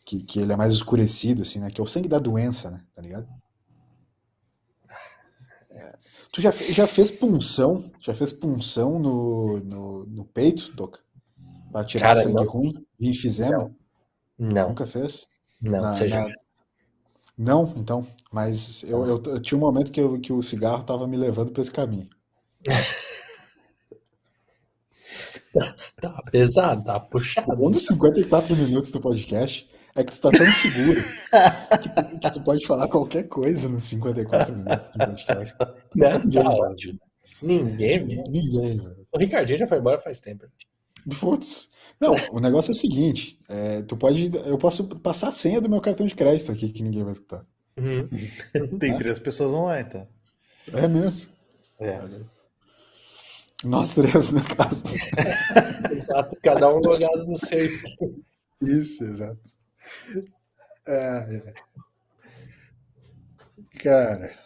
que, 0.06 0.24
que 0.24 0.40
ele 0.40 0.52
é 0.54 0.56
mais 0.56 0.74
escurecido, 0.74 1.42
assim, 1.44 1.60
né? 1.60 1.70
Que 1.72 1.80
é 1.82 1.84
o 1.84 1.88
sangue 1.88 2.08
da 2.10 2.20
doença, 2.20 2.70
né? 2.70 2.86
Tá 2.94 3.02
ligado? 3.02 3.28
É. 5.70 5.98
Tu 6.32 6.42
já, 6.42 6.52
já 6.52 6.88
fez 6.88 7.12
punção? 7.12 7.92
Já 8.00 8.14
fez 8.14 8.32
punção 8.32 9.00
no, 9.00 9.60
no, 9.60 10.06
no 10.06 10.26
peito, 10.26 10.72
Doca? 10.74 11.00
Pra 11.72 11.84
tirar 11.86 12.10
Cara, 12.10 12.24
sangue 12.24 12.44
não. 12.44 12.46
ruim? 12.46 12.74
Enfisema? 13.00 13.72
Não, 14.40 14.70
Nunca 14.70 14.86
fez? 14.86 15.28
não, 15.62 15.82
Na- 15.82 15.94
seja. 15.96 16.22
na- 16.28 16.34
Não, 17.38 17.74
então. 17.78 18.08
Mas 18.32 18.84
eu, 18.84 19.06
eu, 19.06 19.22
eu 19.26 19.42
tinha 19.42 19.58
um 19.58 19.62
momento 19.62 19.92
que, 19.92 20.00
eu- 20.02 20.20
que 20.20 20.32
o 20.34 20.42
cigarro 20.42 20.84
tava 20.84 21.08
me 21.08 21.18
levando 21.18 21.52
pra 21.52 21.62
esse 21.62 21.72
caminho. 21.72 22.08
Tá 26.00 26.22
pesado, 26.32 26.84
tá 26.84 27.00
puxado. 27.00 27.56
Bom 27.56 27.72
dos 27.72 27.86
54 27.88 28.56
minutos 28.56 28.92
do 28.92 29.00
podcast 29.02 29.68
é 29.96 30.04
que 30.04 30.12
tu 30.12 30.22
tá 30.22 30.30
tão 30.32 30.46
seguro 30.52 31.02
que 31.82 31.90
tu, 31.90 32.20
que 32.20 32.32
tu 32.32 32.42
pode 32.44 32.66
falar 32.68 32.88
qualquer 32.88 33.24
coisa 33.28 33.68
nos 33.68 33.84
54 33.86 34.56
minutos 34.56 34.90
do 34.90 34.98
podcast. 35.00 35.56
Né? 35.96 36.20
Ninguém 36.20 36.44
Tá 36.44 36.50
ótimo. 36.52 37.00
Ninguém. 37.42 38.06
Ninguém, 38.06 38.78
velho. 38.78 39.08
O 39.12 39.18
Ricardinho 39.18 39.58
já 39.60 39.68
foi 39.68 39.80
embora 39.80 40.00
faz 40.00 40.22
tempo. 40.22 40.46
Putz. 41.20 41.69
Não, 42.00 42.16
o 42.32 42.40
negócio 42.40 42.72
é 42.72 42.74
o 42.74 42.78
seguinte: 42.78 43.40
é, 43.48 43.82
tu 43.82 43.98
pode. 43.98 44.32
Eu 44.46 44.58
posso 44.58 44.88
passar 45.00 45.30
a 45.30 45.34
senha 45.34 45.60
do 45.60 45.70
meu 45.70 45.82
cartão 45.82 46.08
de 46.08 46.16
crédito 46.16 46.52
aqui 46.52 46.70
que 46.70 46.84
ninguém 46.84 47.04
vai 47.04 47.14
escutar. 47.14 47.46
Uhum. 47.78 48.08
Tem 48.80 48.98
três 48.98 49.20
pessoas 49.20 49.52
online, 49.52 49.90
tá? 49.90 50.08
É 50.74 50.88
mesmo. 50.88 51.32
É. 51.80 52.00
Nós 53.64 53.96
três, 53.96 54.32
no 54.32 54.44
caso. 54.44 54.84
Exato, 55.92 56.38
cada 56.42 56.74
um 56.74 56.80
logado 56.80 57.26
no 57.26 57.38
seu. 57.38 57.68
Isso, 58.62 59.04
exato. 59.04 59.40
É, 60.86 61.36
é. 61.36 61.54
Cara, 63.80 64.38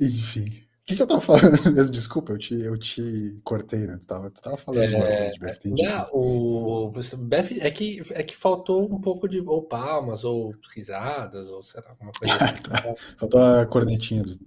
enfim. 0.00 0.64
Que, 0.92 0.96
que 0.96 1.02
eu 1.02 1.06
tava 1.06 1.20
falando? 1.20 1.52
Desculpa, 1.90 2.32
eu 2.32 2.38
te, 2.38 2.54
eu 2.60 2.78
te 2.78 3.36
cortei, 3.44 3.86
né? 3.86 3.98
Tu 4.00 4.06
tava, 4.06 4.30
tu 4.30 4.40
tava 4.40 4.56
falando 4.56 4.82
É, 4.84 5.30
de 5.30 5.38
BFT. 5.38 5.68
não, 5.70 6.08
o 6.12 6.90
Bef- 7.18 7.58
é 7.60 7.70
que 7.70 8.02
é 8.12 8.22
que 8.22 8.36
faltou 8.36 8.84
um 8.92 9.00
pouco 9.00 9.28
de 9.28 9.40
ou 9.40 9.62
palmas 9.62 10.24
ou 10.24 10.54
risadas 10.74 11.48
ou 11.48 11.62
sei 11.62 11.80
lá, 11.82 11.90
alguma 11.90 12.12
coisa 12.12 12.34
assim. 12.44 13.16
Faltou 13.16 13.40
a 13.40 13.66
cornetinha 13.66 14.22
do. 14.22 14.38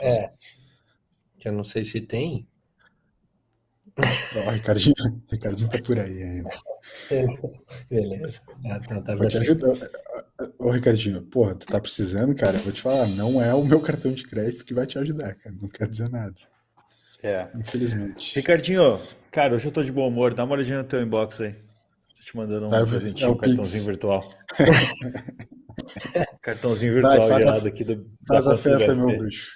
É. 0.00 0.32
Que 1.38 1.48
eu 1.48 1.52
não 1.52 1.64
sei 1.64 1.84
se 1.84 2.00
tem. 2.00 2.46
O 4.46 4.50
Ricardinho, 4.50 4.94
o 4.98 5.30
Ricardinho 5.32 5.68
tá 5.68 5.78
por 5.82 5.98
aí 5.98 6.22
ainda. 6.22 6.50
Beleza. 7.90 8.40
Tá, 8.62 8.80
tá, 8.80 9.00
tá 9.00 9.14
Vou 9.16 9.28
te 9.28 9.38
ajudar. 9.38 9.74
Ô, 10.58 10.70
Ricardinho, 10.70 11.22
porra, 11.22 11.54
tu 11.54 11.66
tá 11.66 11.80
precisando, 11.80 12.34
cara? 12.34 12.56
Eu 12.58 12.60
vou 12.62 12.72
te 12.72 12.80
falar, 12.80 13.06
não 13.08 13.42
é 13.42 13.52
o 13.54 13.64
meu 13.64 13.80
cartão 13.80 14.12
de 14.12 14.22
crédito 14.22 14.64
que 14.64 14.72
vai 14.74 14.86
te 14.86 14.98
ajudar, 14.98 15.34
cara. 15.34 15.54
Não 15.60 15.68
quer 15.68 15.88
dizer 15.88 16.08
nada. 16.08 16.34
É. 17.22 17.48
Infelizmente. 17.56 18.34
Ricardinho, 18.36 19.00
cara, 19.32 19.56
hoje 19.56 19.66
eu 19.66 19.72
tô 19.72 19.82
de 19.82 19.90
bom 19.90 20.06
humor. 20.06 20.32
Dá 20.32 20.44
uma 20.44 20.54
olhadinha 20.54 20.78
no 20.78 20.84
teu 20.84 21.02
inbox 21.02 21.40
aí. 21.40 21.52
Tô 21.52 22.22
te 22.24 22.36
mandando 22.36 22.66
um 22.66 22.70
Vai, 22.70 22.86
presentinho, 22.86 23.28
é 23.28 23.30
um 23.32 23.36
cartãozinho 23.36 23.64
Pix. 23.72 23.84
virtual. 23.86 24.32
cartãozinho 26.42 27.02
Vai, 27.02 27.18
virtual 27.18 27.28
faz 27.28 27.64
a- 27.64 27.68
aqui 27.68 27.84
do 27.84 27.96
da 27.96 28.04
Faz 28.28 28.46
a 28.46 28.56
festa, 28.56 28.94
meu 28.94 29.16
bruxo. 29.18 29.50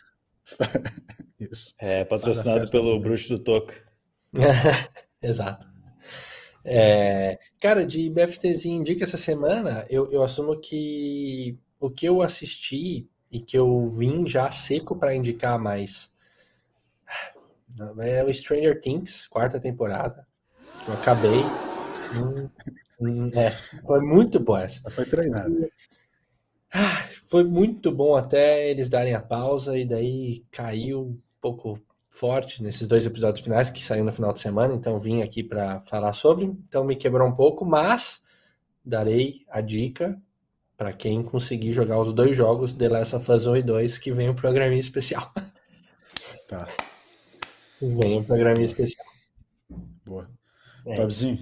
Isso. 1.39 1.75
É, 1.81 2.05
patrocinado 2.05 2.61
festa 2.61 2.73
pelo 2.77 2.89
também. 2.95 3.03
bruxo 3.03 3.29
do 3.29 3.39
Toca. 3.39 3.75
Exato. 5.23 5.67
É, 6.65 7.39
cara, 7.61 7.85
de 7.87 8.09
BFTzinho 8.11 8.81
indica 8.81 9.05
essa 9.05 9.17
semana, 9.17 9.87
eu, 9.91 10.11
eu 10.13 10.23
assumo 10.23 10.59
que 10.61 11.59
o 11.81 11.91
que 11.91 12.07
eu 12.07 12.23
assisti 12.23 13.09
e 13.31 13.41
que 13.41 13.59
eu 13.59 13.89
vim 13.89 14.29
já 14.29 14.51
seco 14.53 14.97
para 14.97 15.15
indicar 15.15 15.59
mais 15.59 16.13
é 18.01 18.23
o 18.25 18.33
Stranger 18.33 18.81
Things, 18.81 19.27
quarta 19.29 19.59
temporada, 19.59 20.27
que 20.85 20.91
eu 20.91 20.95
acabei. 20.95 21.41
Hum, 22.17 22.49
hum, 23.01 23.31
é, 23.35 23.51
foi 23.87 24.01
muito 24.01 24.41
boa 24.41 24.63
essa. 24.63 24.91
Foi 24.91 25.05
treinado. 25.07 25.69
Ah, 26.73 27.07
Foi 27.27 27.45
muito 27.45 27.91
bom 27.93 28.15
até 28.17 28.71
eles 28.71 28.89
darem 28.91 29.15
a 29.15 29.21
pausa 29.21 29.77
e 29.79 29.85
daí 29.87 30.45
caiu 30.51 31.01
um 31.03 31.21
pouco 31.41 31.79
forte 32.15 32.63
nesses 32.63 32.87
dois 32.87 33.07
episódios 33.07 33.43
finais 33.43 33.71
que 33.71 33.83
saíram 33.83 34.05
no 34.05 34.13
final 34.13 34.33
de 34.35 34.39
semana, 34.39 34.75
então 34.75 35.01
vim 35.01 35.23
aqui 35.23 35.43
para 35.43 35.81
falar 35.81 36.13
sobre, 36.13 36.45
então 36.45 36.85
me 36.85 36.95
quebrou 36.95 37.27
um 37.27 37.35
pouco, 37.35 37.65
mas 37.65 38.21
darei 38.85 39.47
a 39.49 39.63
dica 39.63 40.21
para 40.77 40.93
quem 40.93 41.23
conseguir 41.23 41.73
jogar 41.73 41.99
os 41.99 42.13
dois 42.13 42.37
jogos 42.37 42.75
The 42.75 42.89
Last 42.89 43.17
of 43.17 43.33
Us 43.33 43.47
1 43.47 43.57
e 43.57 43.63
2 43.63 43.99
que 43.99 44.13
vem 44.13 44.29
um 44.29 44.35
programinha 44.35 44.81
especial. 44.81 45.33
Tá, 46.49 46.69
Vem 47.81 48.19
um 48.19 48.25
programinha 48.25 48.67
especial. 48.67 49.07
boa. 50.05 50.29
É. 50.85 50.97
Fabzinho, 50.97 51.39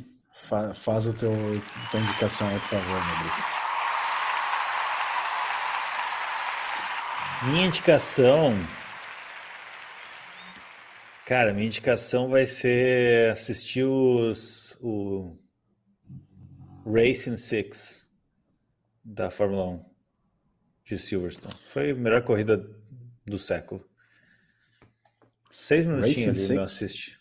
fa- 0.49 0.73
faz 0.73 1.05
o 1.07 1.13
teu 1.13 1.33
tua 1.91 1.99
indicação 1.99 2.47
aí, 2.47 2.61
por 2.61 2.69
favor, 2.69 3.07
meu 3.07 3.19
bruxo. 3.19 3.43
Minha 7.47 7.67
indicação. 7.67 8.55
Cara, 11.31 11.55
minha 11.55 11.69
indicação 11.69 12.29
vai 12.29 12.45
ser 12.45 13.31
assistir 13.31 13.85
os, 13.85 14.77
o 14.81 15.39
Racing 16.85 17.37
Six 17.37 18.11
da 19.05 19.31
Fórmula 19.31 19.65
1 19.65 19.85
de 20.87 20.99
Silverstone. 20.99 21.55
Foi 21.69 21.93
a 21.93 21.95
melhor 21.95 22.25
corrida 22.25 22.69
do 23.25 23.39
século. 23.39 23.89
Seis 25.53 25.87
minutinhos 25.87 26.47
ali, 26.47 26.57
não 26.57 26.65
assiste. 26.65 27.17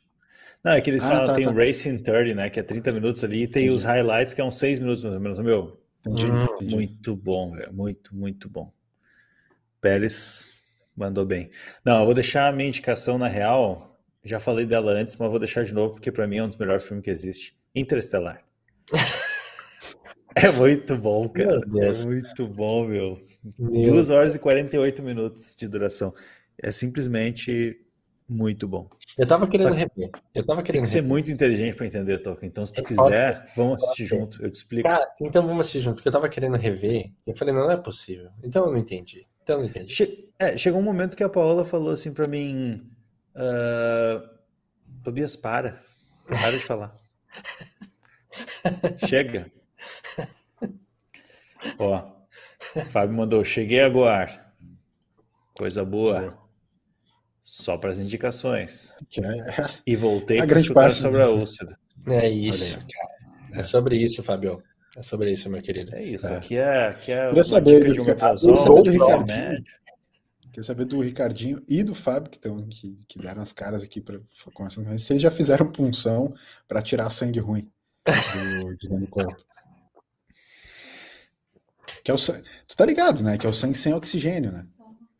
Não, 0.63 0.71
é 0.71 0.81
que 0.81 0.89
eles 0.89 1.03
Ah, 1.03 1.09
falam, 1.09 1.27
tá, 1.27 1.35
tem 1.35 1.45
tá. 1.45 1.51
o 1.51 1.55
Racing 1.55 1.99
30, 1.99 2.33
né? 2.33 2.49
Que 2.49 2.61
é 2.61 2.63
30 2.63 2.91
minutos 2.91 3.23
ali, 3.23 3.43
e 3.43 3.47
tem 3.47 3.65
Entendi. 3.65 3.75
os 3.75 3.83
highlights, 3.83 4.33
que 4.33 4.41
é 4.41 4.43
uns 4.43 4.57
6 4.57 4.79
minutos 4.79 5.03
mais 5.03 5.13
ou 5.17 5.21
menos. 5.21 5.39
Meu, 5.39 5.79
Hum, 6.03 6.45
entendi. 6.55 6.75
muito 6.75 7.15
bom, 7.15 7.51
velho. 7.51 7.71
Muito, 7.71 8.15
muito 8.15 8.49
bom. 8.49 8.73
Pérez 9.79 10.51
mandou 10.97 11.27
bem. 11.27 11.51
Não, 11.85 11.99
eu 11.99 12.05
vou 12.05 12.15
deixar 12.15 12.47
a 12.47 12.51
minha 12.51 12.67
indicação 12.67 13.19
na 13.19 13.27
real. 13.27 13.88
Já 14.23 14.39
falei 14.39 14.65
dela 14.65 14.91
antes, 14.91 15.15
mas 15.15 15.29
vou 15.29 15.39
deixar 15.39 15.63
de 15.63 15.73
novo, 15.73 15.93
porque 15.95 16.11
pra 16.11 16.27
mim 16.27 16.37
é 16.37 16.43
um 16.43 16.47
dos 16.47 16.57
melhores 16.57 16.83
filmes 16.85 17.03
que 17.03 17.09
existe. 17.09 17.57
Interestelar. 17.73 18.43
É 20.35 20.51
muito 20.51 20.95
bom, 20.97 21.27
cara. 21.29 21.59
É 21.81 22.05
muito 22.05 22.47
bom, 22.47 22.85
meu. 22.85 23.17
Meu, 23.57 23.93
2 23.93 24.09
horas 24.09 24.35
e 24.35 24.39
48 24.39 25.01
minutos 25.01 25.55
de 25.55 25.67
duração. 25.67 26.13
É 26.61 26.71
simplesmente 26.71 27.79
muito 28.27 28.67
bom. 28.67 28.87
eu 29.17 29.25
tava 29.25 29.47
querendo 29.47 29.71
que 29.71 29.77
rever. 29.79 30.11
Eu 30.35 30.45
tava 30.45 30.57
Tem 30.61 30.65
querendo 30.67 30.83
que 30.83 30.89
ser 30.89 30.95
rever. 30.97 31.09
muito 31.09 31.31
inteligente 31.31 31.75
pra 31.75 31.87
entender, 31.87 32.19
Toca. 32.19 32.45
Então, 32.45 32.65
se 32.65 32.73
tu 32.73 32.83
Pode 32.83 32.95
quiser, 33.09 33.51
vamos 33.55 33.81
assistir 33.83 34.05
junto. 34.05 34.43
Eu 34.43 34.51
te 34.51 34.55
explico. 34.55 34.87
Cara, 34.87 35.07
então 35.21 35.41
vamos 35.45 35.61
assistir 35.61 35.81
junto, 35.81 35.95
porque 35.95 36.09
eu 36.09 36.13
tava 36.13 36.29
querendo 36.29 36.55
rever. 36.57 37.09
Eu 37.25 37.35
falei, 37.35 37.53
não, 37.53 37.61
não 37.63 37.71
é 37.71 37.77
possível. 37.77 38.29
Então 38.43 38.65
eu 38.65 38.71
não 38.71 38.77
entendi. 38.77 39.25
Então 39.43 39.55
eu 39.57 39.61
não 39.63 39.69
entendi. 39.69 39.95
Che- 39.95 40.29
é, 40.37 40.55
chegou 40.55 40.79
um 40.79 40.83
momento 40.83 41.17
que 41.17 41.23
a 41.23 41.29
Paola 41.29 41.65
falou 41.65 41.89
assim 41.91 42.13
pra 42.13 42.27
mim: 42.27 42.87
ah, 43.39 44.29
Tobias, 45.03 45.35
para. 45.35 45.81
Para 46.27 46.51
de 46.51 46.59
falar. 46.59 46.95
Chega. 49.07 49.51
Ó, 51.77 52.11
Fábio 52.89 53.15
mandou: 53.15 53.43
Cheguei 53.43 53.81
a 53.81 53.89
Goar. 53.89 54.53
Coisa 55.55 55.83
boa. 55.83 56.37
Só 57.41 57.77
para 57.77 57.91
as 57.91 57.99
indicações. 57.99 58.93
É- 59.17 59.69
E 59.85 59.95
voltei 59.95 60.39
A 60.39 60.45
para 60.45 60.73
parte 60.73 60.95
sobre 60.95 61.23
a 61.23 61.29
úlcera. 61.29 61.77
É 62.07 62.29
isso. 62.29 62.79
É 63.51 63.63
sobre 63.63 63.97
isso, 63.97 64.21
Fabio. 64.21 64.61
É 64.95 65.01
sobre 65.01 65.31
isso, 65.31 65.49
meu 65.49 65.61
querido. 65.61 65.95
É 65.95 66.03
isso. 66.03 66.27
É. 66.27 66.37
Aqui 66.37 66.57
é, 66.57 66.87
aqui 66.87 67.11
é 67.11 67.27
Queria 67.27 67.43
saber 67.43 67.83
do 67.83 68.01
um 68.01 68.83
do 68.83 68.89
Ricardinho. 68.91 69.17
remédio. 69.25 69.73
Queria 70.59 70.67
saber 70.67 70.85
do 70.85 70.99
Ricardinho 70.99 71.63
e 71.69 71.81
do 71.83 71.95
Fábio, 71.95 72.29
que, 72.29 72.37
tão, 72.37 72.67
que, 72.67 72.99
que 73.07 73.17
deram 73.17 73.41
as 73.41 73.53
caras 73.53 73.81
aqui 73.81 74.01
para 74.01 74.19
conversando 74.53 74.83
com 74.83 74.91
eles 74.91 75.21
já 75.21 75.31
fizeram 75.31 75.71
punção 75.71 76.35
para 76.67 76.81
tirar 76.81 77.09
sangue 77.11 77.39
ruim 77.39 77.71
do, 78.05 78.75
de 78.75 78.89
dentro 78.89 79.05
do 79.05 79.07
corpo. 79.07 79.41
Que 82.03 82.11
é 82.11 82.13
o 82.13 82.17
sangue. 82.17 82.45
Tu 82.67 82.75
tá 82.75 82.85
ligado, 82.85 83.23
né? 83.23 83.37
Que 83.37 83.45
é 83.45 83.49
o 83.49 83.53
sangue 83.53 83.77
sem 83.77 83.93
oxigênio, 83.93 84.51
né? 84.51 84.67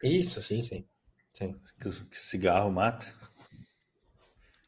Isso, 0.04 0.42
sim, 0.42 0.62
sim. 0.62 0.86
Sim. 1.32 1.56
que 1.80 1.88
o, 1.88 1.92
que 1.92 2.18
o 2.18 2.22
cigarro 2.22 2.70
mata. 2.70 3.08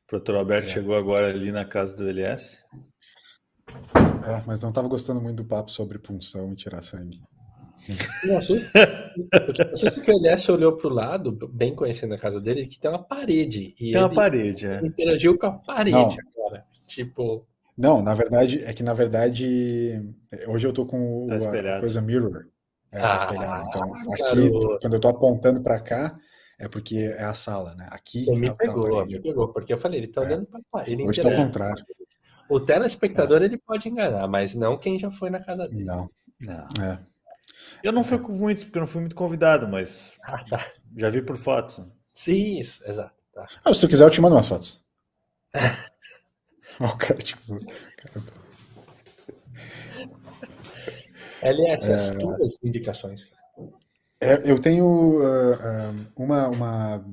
O 0.05 0.07
produtor 0.07 0.36
Alberto 0.38 0.69
chegou 0.69 0.95
agora 0.95 1.30
ali 1.30 1.51
na 1.51 1.65
casa 1.65 1.93
do 1.93 2.07
LS. 2.07 2.63
É, 4.26 4.41
mas 4.47 4.61
não 4.61 4.72
tava 4.72 4.88
gostando 4.88 5.19
muito 5.19 5.43
do 5.43 5.45
papo 5.45 5.69
sobre 5.69 5.99
punção 5.99 6.53
e 6.53 6.55
tirar 6.55 6.82
sangue. 6.82 7.22
Não 9.69 9.77
sei 9.77 9.89
se 9.89 10.01
que 10.01 10.11
o 10.11 10.15
LS 10.15 10.51
olhou 10.51 10.75
pro 10.77 10.89
lado, 10.89 11.32
bem 11.51 11.75
conhecendo 11.75 12.13
a 12.13 12.17
casa 12.17 12.39
dele, 12.39 12.67
que 12.67 12.79
tem 12.79 12.89
uma 12.89 13.03
parede. 13.03 13.73
E 13.79 13.91
Tem 13.91 13.99
uma 14.01 14.07
ele 14.07 14.15
parede, 14.15 14.67
é. 14.67 14.79
interagiu 14.86 15.38
com 15.38 15.45
a 15.47 15.51
parede 15.51 15.91
Não. 15.91 16.07
agora. 16.36 16.65
Tipo, 16.88 17.45
Não, 17.77 18.01
na 18.01 18.13
verdade, 18.13 18.63
é 18.63 18.73
que 18.73 18.84
na 18.84 18.93
verdade, 18.93 20.01
hoje 20.47 20.67
eu 20.67 20.73
tô 20.73 20.86
com 20.86 21.25
o- 21.25 21.27
Tá 21.27 21.36
a- 21.36 21.77
a 21.77 21.79
coisa 21.79 22.01
mirror. 22.01 22.47
É, 22.91 22.99
tá 22.99 23.13
Ah, 23.13 23.15
espelhado. 23.17 23.67
Então, 23.69 23.95
aqui, 23.95 24.17
garoto. 24.49 24.79
quando 24.82 24.93
eu 24.93 24.99
tô 24.99 25.07
apontando 25.07 25.61
para 25.61 25.79
cá, 25.79 26.17
é 26.59 26.67
porque 26.67 26.97
é 26.97 27.23
a 27.23 27.34
sala, 27.34 27.73
né? 27.75 27.88
Aqui 27.89 28.29
ele 28.29 28.39
me 28.39 28.47
é, 28.47 28.49
tá 28.49 28.55
a 28.55 28.57
pegou, 28.57 28.89
parede. 28.89 29.13
me 29.15 29.21
pegou, 29.21 29.47
porque 29.53 29.73
eu 29.73 29.77
falei, 29.77 29.99
ele 30.01 30.07
tá 30.09 30.21
É. 30.21 30.25
olhando 30.25 30.45
pra 30.45 30.59
parede. 30.69 30.91
Ele 31.01 31.07
Hoje 31.07 31.21
tá 31.21 31.29
ao 31.29 31.36
contrário. 31.36 31.84
O 32.49 32.59
telespectador 32.59 33.41
ele 33.41 33.57
pode 33.57 33.88
enganar, 33.88 34.27
mas 34.27 34.53
não 34.53 34.77
quem 34.77 34.99
já 34.99 35.09
foi 35.09 35.29
na 35.29 35.39
casa 35.39 35.67
dele. 35.69 35.86
Não, 35.86 36.07
Não. 36.41 36.67
é. 36.84 36.99
Eu 37.84 37.91
não 37.91 38.03
fui 38.03 38.19
com 38.19 38.32
muitos, 38.34 38.63
porque 38.63 38.77
eu 38.77 38.82
não 38.82 38.88
fui 38.88 39.01
muito 39.01 39.15
convidado, 39.15 39.67
mas 39.67 40.17
Ah, 40.23 40.43
tá. 40.43 40.65
já 40.97 41.09
vi 41.09 41.21
por 41.21 41.38
fotos. 41.38 41.82
Sim, 42.13 42.59
isso, 42.59 42.84
exato. 42.88 43.13
Tá. 43.34 43.47
Ah, 43.63 43.73
se 43.73 43.82
tu 43.82 43.88
quiser, 43.88 44.03
eu 44.03 44.09
te 44.09 44.21
mando 44.21 44.36
umas 44.36 44.47
fotos. 44.47 44.84
O 46.79 46.97
cara, 46.97 47.19
tipo, 47.19 47.59
cara, 47.97 48.23
LS, 51.41 51.91
as 51.91 52.11
tuas 52.11 52.57
indicações. 52.63 53.29
É, 54.19 54.49
eu 54.49 54.59
tenho 54.59 55.19
ah, 55.23 55.93
uma, 56.15 56.47
uma, 56.47 57.05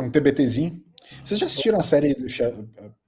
um 0.00 0.10
TBTzinho. 0.10 0.81
Vocês 1.24 1.38
já 1.40 1.46
assistiram 1.46 1.78
a 1.78 1.82
série. 1.82 2.14
do 2.14 2.28
Sher- 2.28 2.54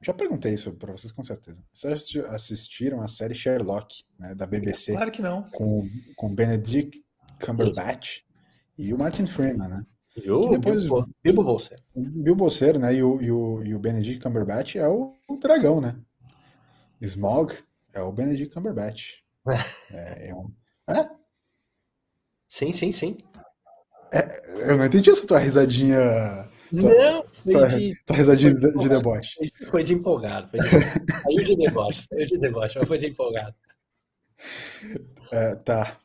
Já 0.00 0.12
perguntei 0.14 0.54
isso 0.54 0.72
para 0.72 0.92
vocês 0.92 1.12
com 1.12 1.24
certeza. 1.24 1.62
Vocês 1.72 1.90
já 1.90 1.96
assisti- 1.96 2.20
assistiram 2.34 3.00
a 3.02 3.08
série 3.08 3.34
Sherlock, 3.34 4.04
né, 4.18 4.34
da 4.34 4.46
BBC, 4.46 4.92
Claro 4.92 5.10
que 5.10 5.22
não. 5.22 5.42
com, 5.50 5.88
com 6.16 6.34
Benedict 6.34 7.02
Cumberbatch 7.44 8.20
e 8.78 8.92
o 8.94 8.98
Martin 8.98 9.26
Freeman, 9.26 9.68
né? 9.68 9.86
E 10.16 10.30
o 10.30 10.48
depois- 10.48 10.84
Bilbo- 10.84 11.08
Bilbo 11.22 11.42
Bolseiro. 11.42 11.82
O 11.94 12.00
Bill 12.00 12.36
Bolseiro, 12.36 12.78
né? 12.78 12.94
E 12.94 13.02
o, 13.02 13.20
e 13.20 13.30
o, 13.32 13.64
e 13.64 13.74
o 13.74 13.78
Benedict 13.80 14.20
Cumberbatch 14.22 14.76
é 14.76 14.86
o, 14.86 15.12
o 15.28 15.36
dragão, 15.36 15.80
né? 15.80 15.96
Smog 17.00 17.52
é 17.92 18.00
o 18.00 18.12
Benedict 18.12 18.54
Cumberbatch. 18.54 19.22
É, 19.92 20.28
é 20.28 20.34
um, 20.34 20.50
é, 20.88 21.10
Sim, 22.48 22.72
sim, 22.72 22.92
sim. 22.92 23.18
é, 24.12 24.70
eu 24.70 24.76
não 24.78 24.86
entendi 24.86 25.10
essa 25.10 25.26
tua 25.26 25.38
risadinha. 25.38 25.98
Não, 26.72 27.24
foi 27.34 27.68
de, 27.68 28.04
tua 28.04 28.16
risadinha 28.16 28.54
de, 28.54 28.60
de 28.60 28.78
de 28.78 28.88
deboche. 28.88 29.34
foi 29.68 29.84
de 29.84 29.94
empolgado. 29.94 30.48
Foi 30.48 30.60
de, 30.60 30.68
saiu 30.68 31.36
de 31.36 31.56
deboche, 31.56 32.06
saiu 32.08 32.26
de 32.26 32.38
deboche, 32.38 32.78
mas 32.78 32.88
foi 32.88 32.98
de 32.98 33.06
empolgado. 33.06 33.54
É, 35.30 35.54
tá. 35.56 35.98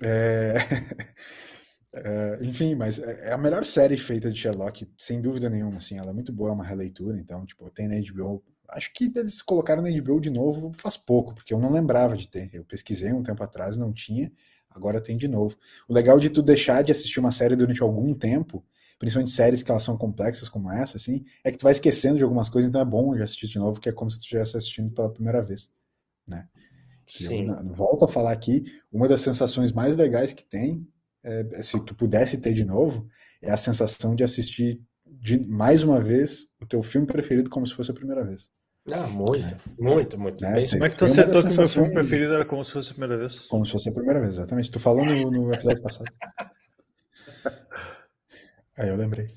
É, 0.00 0.54
é, 1.94 2.38
enfim, 2.42 2.74
mas 2.74 2.98
é 2.98 3.30
é 3.30 3.32
a 3.32 3.38
melhor 3.38 3.64
série 3.64 3.96
feita 3.96 4.30
de 4.30 4.38
Sherlock, 4.38 4.86
sem 4.98 5.20
dúvida 5.20 5.48
nenhuma, 5.48 5.78
assim, 5.78 5.98
ela 5.98 6.10
é 6.10 6.12
muito 6.12 6.32
boa, 6.32 6.50
é 6.50 6.52
uma 6.52 6.64
releitura, 6.64 7.18
então, 7.18 7.44
tipo, 7.46 7.70
tem 7.70 7.88
na 7.88 7.96
HBO. 7.96 8.44
Acho 8.68 8.92
que 8.92 9.12
eles 9.14 9.40
colocaram 9.40 9.82
na 9.82 9.90
HBO 9.90 10.20
de 10.20 10.30
novo 10.30 10.72
faz 10.76 10.96
pouco, 10.96 11.34
porque 11.34 11.54
eu 11.54 11.58
não 11.58 11.70
lembrava 11.70 12.16
de 12.16 12.28
ter. 12.28 12.50
Eu 12.52 12.64
pesquisei 12.64 13.12
um 13.12 13.22
tempo 13.22 13.42
atrás, 13.42 13.76
não 13.76 13.92
tinha, 13.92 14.30
agora 14.70 15.00
tem 15.00 15.16
de 15.16 15.28
novo. 15.28 15.56
O 15.88 15.94
legal 15.94 16.18
de 16.18 16.28
tu 16.30 16.42
deixar 16.42 16.82
de 16.82 16.92
assistir 16.92 17.20
uma 17.20 17.32
série 17.32 17.56
durante 17.56 17.82
algum 17.82 18.12
tempo, 18.12 18.64
principalmente 18.98 19.30
séries 19.30 19.62
que 19.62 19.70
elas 19.70 19.82
são 19.82 19.96
complexas 19.96 20.48
como 20.48 20.70
essa, 20.70 20.96
assim, 20.96 21.24
é 21.44 21.50
que 21.50 21.58
tu 21.58 21.64
vai 21.64 21.72
esquecendo 21.72 22.16
de 22.16 22.24
algumas 22.24 22.48
coisas, 22.48 22.68
então 22.68 22.80
é 22.80 22.84
bom 22.84 23.14
de 23.14 23.22
assistir 23.22 23.48
de 23.48 23.58
novo, 23.58 23.80
que 23.80 23.88
é 23.88 23.92
como 23.92 24.10
se 24.10 24.18
tu 24.18 24.22
estivesse 24.22 24.56
assistindo 24.56 24.90
pela 24.92 25.12
primeira 25.12 25.42
vez, 25.42 25.70
né? 26.28 26.48
Eu, 27.20 27.28
Sim. 27.30 27.46
na- 27.46 27.62
volto 27.62 28.04
a 28.04 28.08
falar 28.08 28.32
aqui, 28.32 28.64
uma 28.92 29.06
das 29.06 29.20
sensações 29.20 29.72
mais 29.72 29.96
legais 29.96 30.32
que 30.32 30.44
tem, 30.44 30.86
é, 31.22 31.46
é 31.52 31.62
se 31.62 31.78
tu 31.84 31.94
pudesse 31.94 32.38
ter 32.38 32.52
de 32.52 32.64
novo, 32.64 33.08
é 33.40 33.50
a 33.50 33.56
sensação 33.56 34.14
de 34.14 34.24
assistir 34.24 34.80
de, 35.06 35.38
mais 35.46 35.82
uma 35.82 36.00
vez 36.00 36.48
o 36.60 36.66
teu 36.66 36.82
filme 36.82 37.06
preferido 37.06 37.48
como 37.48 37.66
se 37.66 37.74
fosse 37.74 37.90
a 37.90 37.94
primeira 37.94 38.24
vez. 38.24 38.50
Ah, 38.90 39.06
muito, 39.08 39.56
muito, 39.78 40.18
muito. 40.18 40.40
Né. 40.40 40.58
Como 40.70 40.84
é 40.84 40.90
que 40.90 40.96
tu 40.96 41.04
acertou 41.06 41.42
que 41.42 41.52
o 41.52 41.56
meu 41.56 41.68
filme 41.68 41.92
preferido 41.92 42.34
era 42.34 42.44
como 42.44 42.64
se 42.64 42.72
fosse 42.72 42.90
a 42.90 42.94
primeira 42.94 43.18
vez? 43.18 43.46
Como 43.46 43.66
se 43.66 43.72
fosse 43.72 43.88
a 43.88 43.92
primeira 43.92 44.20
vez, 44.20 44.34
exatamente. 44.34 44.70
Tu 44.70 44.78
falou 44.78 45.04
no, 45.04 45.30
no 45.30 45.52
episódio 45.52 45.82
passado. 45.82 46.06
Aí 48.76 48.88
eu 48.88 48.96
lembrei. 48.96 49.28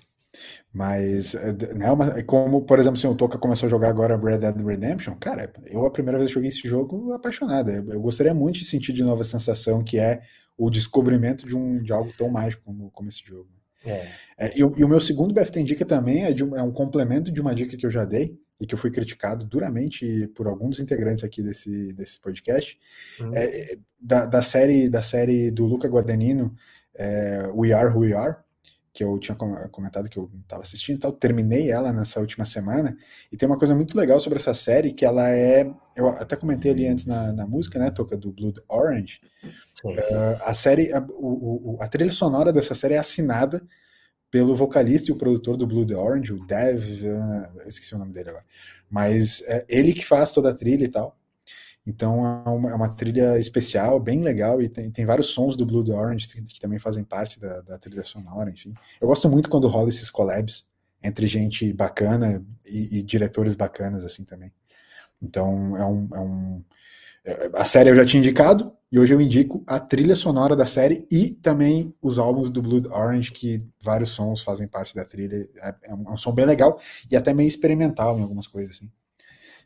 Mas, 0.71 1.33
é, 1.35 1.51
né, 1.73 1.91
uma- 1.91 2.19
é 2.19 2.23
como, 2.23 2.61
por 2.61 2.79
exemplo, 2.79 2.97
se 2.97 3.07
o 3.07 3.15
Toca 3.15 3.37
começou 3.37 3.67
a 3.67 3.69
jogar 3.69 3.89
agora 3.89 4.15
Red 4.17 4.39
Dead 4.39 4.57
Redemption, 4.65 5.15
cara, 5.15 5.51
eu 5.65 5.85
a 5.85 5.91
primeira 5.91 6.17
vez 6.19 6.29
que 6.29 6.35
joguei 6.35 6.49
esse 6.49 6.67
jogo 6.67 7.13
apaixonado. 7.13 7.71
Eu, 7.71 7.89
eu 7.93 8.01
gostaria 8.01 8.33
muito 8.33 8.59
de 8.59 8.65
sentir 8.65 8.93
de 8.93 9.03
novo 9.03 9.21
a 9.21 9.25
sensação 9.25 9.83
que 9.83 9.97
é 9.99 10.21
o 10.57 10.69
descobrimento 10.69 11.47
de, 11.47 11.55
um, 11.55 11.81
de 11.81 11.91
algo 11.91 12.11
tão 12.17 12.29
mágico 12.29 12.63
como, 12.65 12.91
como 12.91 13.09
esse 13.09 13.23
jogo. 13.25 13.49
É. 13.85 14.07
É, 14.37 14.59
e, 14.59 14.63
o, 14.63 14.77
e 14.77 14.83
o 14.83 14.89
meu 14.89 14.99
segundo 14.99 15.33
BFT 15.33 15.63
Dica 15.63 15.85
também 15.85 16.25
é, 16.25 16.33
de 16.33 16.43
um, 16.43 16.55
é 16.55 16.61
um 16.61 16.71
complemento 16.71 17.31
de 17.31 17.39
uma 17.41 17.55
dica 17.55 17.77
que 17.77 17.85
eu 17.85 17.89
já 17.91 18.03
dei 18.03 18.37
e 18.59 18.67
que 18.67 18.75
eu 18.75 18.77
fui 18.77 18.91
criticado 18.91 19.45
duramente 19.45 20.27
por 20.35 20.47
alguns 20.47 20.81
integrantes 20.81 21.23
aqui 21.23 21.41
desse, 21.41 21.93
desse 21.93 22.19
podcast, 22.19 22.77
Hum. 23.21 23.31
é, 23.33 23.45
é, 23.73 23.77
da, 23.99 24.25
da 24.25 24.41
série 24.41 24.89
da 24.89 25.01
série 25.01 25.49
do 25.49 25.65
Luca 25.65 25.87
Guadagnino, 25.87 26.53
é, 26.93 27.47
We 27.55 27.71
Are 27.71 27.89
Who 27.93 28.01
We 28.01 28.13
Are, 28.13 28.35
que 28.93 29.03
eu 29.03 29.17
tinha 29.19 29.35
com- 29.35 29.55
comentado 29.69 30.09
que 30.09 30.17
eu 30.17 30.29
estava 30.41 30.63
assistindo 30.63 30.97
e 30.97 30.99
tal, 30.99 31.11
terminei 31.11 31.71
ela 31.71 31.93
nessa 31.93 32.19
última 32.19 32.45
semana, 32.45 32.97
e 33.31 33.37
tem 33.37 33.47
uma 33.47 33.57
coisa 33.57 33.75
muito 33.75 33.97
legal 33.97 34.19
sobre 34.19 34.39
essa 34.39 34.53
série, 34.53 34.93
que 34.93 35.05
ela 35.05 35.29
é, 35.29 35.69
eu 35.95 36.07
até 36.09 36.35
comentei 36.35 36.71
ali 36.71 36.87
antes 36.87 37.05
na, 37.05 37.31
na 37.33 37.45
música, 37.47 37.79
né, 37.79 37.91
toca 37.91 38.17
do 38.17 38.31
Blood 38.31 38.61
Orange, 38.67 39.19
Sim. 39.81 39.93
a 40.43 40.53
série, 40.53 40.91
a, 40.93 40.99
o- 41.09 41.75
o- 41.75 41.77
a 41.81 41.87
trilha 41.87 42.11
sonora 42.11 42.51
dessa 42.51 42.75
série 42.75 42.95
é 42.95 42.97
assinada 42.97 43.61
pelo 44.31 44.55
vocalista 44.55 45.11
e 45.11 45.13
o 45.13 45.17
produtor 45.17 45.57
do 45.57 45.85
The 45.85 45.95
Orange, 45.95 46.33
o 46.33 46.45
Dev, 46.45 46.83
eh, 47.05 47.49
eu 47.63 47.67
esqueci 47.67 47.95
o 47.95 47.99
nome 47.99 48.13
dele 48.13 48.29
agora, 48.29 48.45
mas 48.89 49.41
é 49.47 49.65
ele 49.69 49.93
que 49.93 50.05
faz 50.05 50.33
toda 50.33 50.51
a 50.51 50.55
trilha 50.55 50.85
e 50.85 50.89
tal. 50.89 51.18
Então 51.85 52.25
é 52.45 52.49
uma, 52.49 52.71
é 52.71 52.75
uma 52.75 52.95
trilha 52.95 53.37
especial, 53.39 53.99
bem 53.99 54.21
legal, 54.21 54.61
e 54.61 54.69
tem, 54.69 54.91
tem 54.91 55.05
vários 55.05 55.29
sons 55.29 55.55
do 55.55 55.65
Blue 55.65 55.83
The 55.83 55.93
Orange 55.93 56.27
que, 56.27 56.41
que 56.41 56.59
também 56.59 56.79
fazem 56.79 57.03
parte 57.03 57.39
da, 57.39 57.61
da 57.61 57.77
trilha 57.77 58.03
sonora, 58.03 58.49
enfim. 58.49 58.73
Eu 59.01 59.07
gosto 59.07 59.29
muito 59.29 59.49
quando 59.49 59.67
rola 59.67 59.89
esses 59.89 60.11
collabs 60.11 60.67
entre 61.01 61.25
gente 61.25 61.71
bacana 61.73 62.43
e, 62.65 62.99
e 62.99 63.01
diretores 63.01 63.55
bacanas, 63.55 64.03
assim, 64.05 64.23
também. 64.23 64.51
Então 65.21 65.75
é 65.77 65.85
um, 65.85 66.09
é 66.13 66.19
um 66.19 66.63
a 67.53 67.65
série 67.65 67.89
eu 67.89 67.95
já 67.95 68.05
tinha 68.05 68.19
indicado, 68.19 68.73
e 68.91 68.97
hoje 68.97 69.13
eu 69.13 69.21
indico 69.21 69.63
a 69.67 69.79
trilha 69.79 70.15
sonora 70.15 70.55
da 70.55 70.65
série 70.65 71.05
e 71.11 71.33
também 71.33 71.93
os 72.01 72.17
álbuns 72.17 72.49
do 72.49 72.61
Blood 72.61 72.87
Orange, 72.87 73.31
que 73.31 73.63
vários 73.79 74.09
sons 74.09 74.41
fazem 74.41 74.67
parte 74.67 74.95
da 74.95 75.05
trilha. 75.05 75.47
É, 75.57 75.75
é 75.83 75.93
um, 75.93 76.09
é 76.09 76.11
um 76.11 76.17
som 76.17 76.33
bem 76.33 76.45
legal 76.45 76.79
e 77.09 77.15
até 77.15 77.33
meio 77.33 77.47
experimental 77.47 78.17
em 78.17 78.23
algumas 78.23 78.47
coisas, 78.47 78.77
assim. 78.77 78.89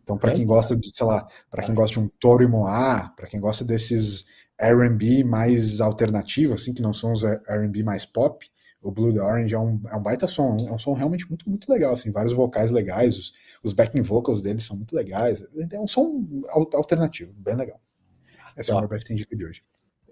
Então, 0.04 0.18
para 0.18 0.32
É. 0.34 0.36
quem 0.36 0.45
gosta 0.45 0.76
de, 0.76 0.91
sei 0.95 1.06
lá, 1.06 1.28
para 1.49 1.64
quem 1.64 1.74
gosta 1.74 1.93
de 1.93 1.99
um 2.06 2.10
Toro 2.20 2.43
e 2.43 2.47
Moá, 2.47 3.10
para 3.16 3.28
quem 3.28 3.39
gosta 3.39 3.64
desses 3.64 4.26
R&B 4.58 5.24
mais 5.24 5.80
alternativo, 5.82 6.54
assim, 6.54 6.74
que 6.74 6.82
não 6.82 6.93
são 6.93 7.14
os 7.14 7.24
R&B 7.24 7.84
mais 7.84 8.06
pop, 8.06 8.45
o 8.82 8.91
Blood 8.91 9.18
Orange 9.18 9.56
é 9.56 9.60
um, 9.60 9.82
é 9.89 9.95
um 9.95 10.01
baita 10.04 10.28
som, 10.28 10.58
é 10.68 10.72
um 10.72 10.78
som 10.78 10.91
realmente 10.93 11.28
muito, 11.30 11.49
muito 11.49 11.72
legal, 11.72 11.93
assim, 11.93 12.12
vários 12.12 12.34
vocais 12.34 12.70
legais, 12.70 13.18
os, 13.18 13.34
os 13.64 13.72
backing 13.72 14.01
vocals 14.01 14.41
deles 14.41 14.66
são 14.66 14.76
muito 14.76 14.93
legais, 14.93 15.41
é 15.72 15.80
um 15.80 15.88
som 15.88 16.28
al- 16.49 16.70
alternativo, 16.74 17.32
bem 17.34 17.56
legal. 17.56 17.80
Essa 18.58 18.72
é 18.72 18.74
a 18.74 18.76
Top. 18.82 18.88
minha 18.88 18.99
BFT 18.99 19.16
Dica 19.16 19.36
de 19.36 19.45
hoje. 19.45 19.64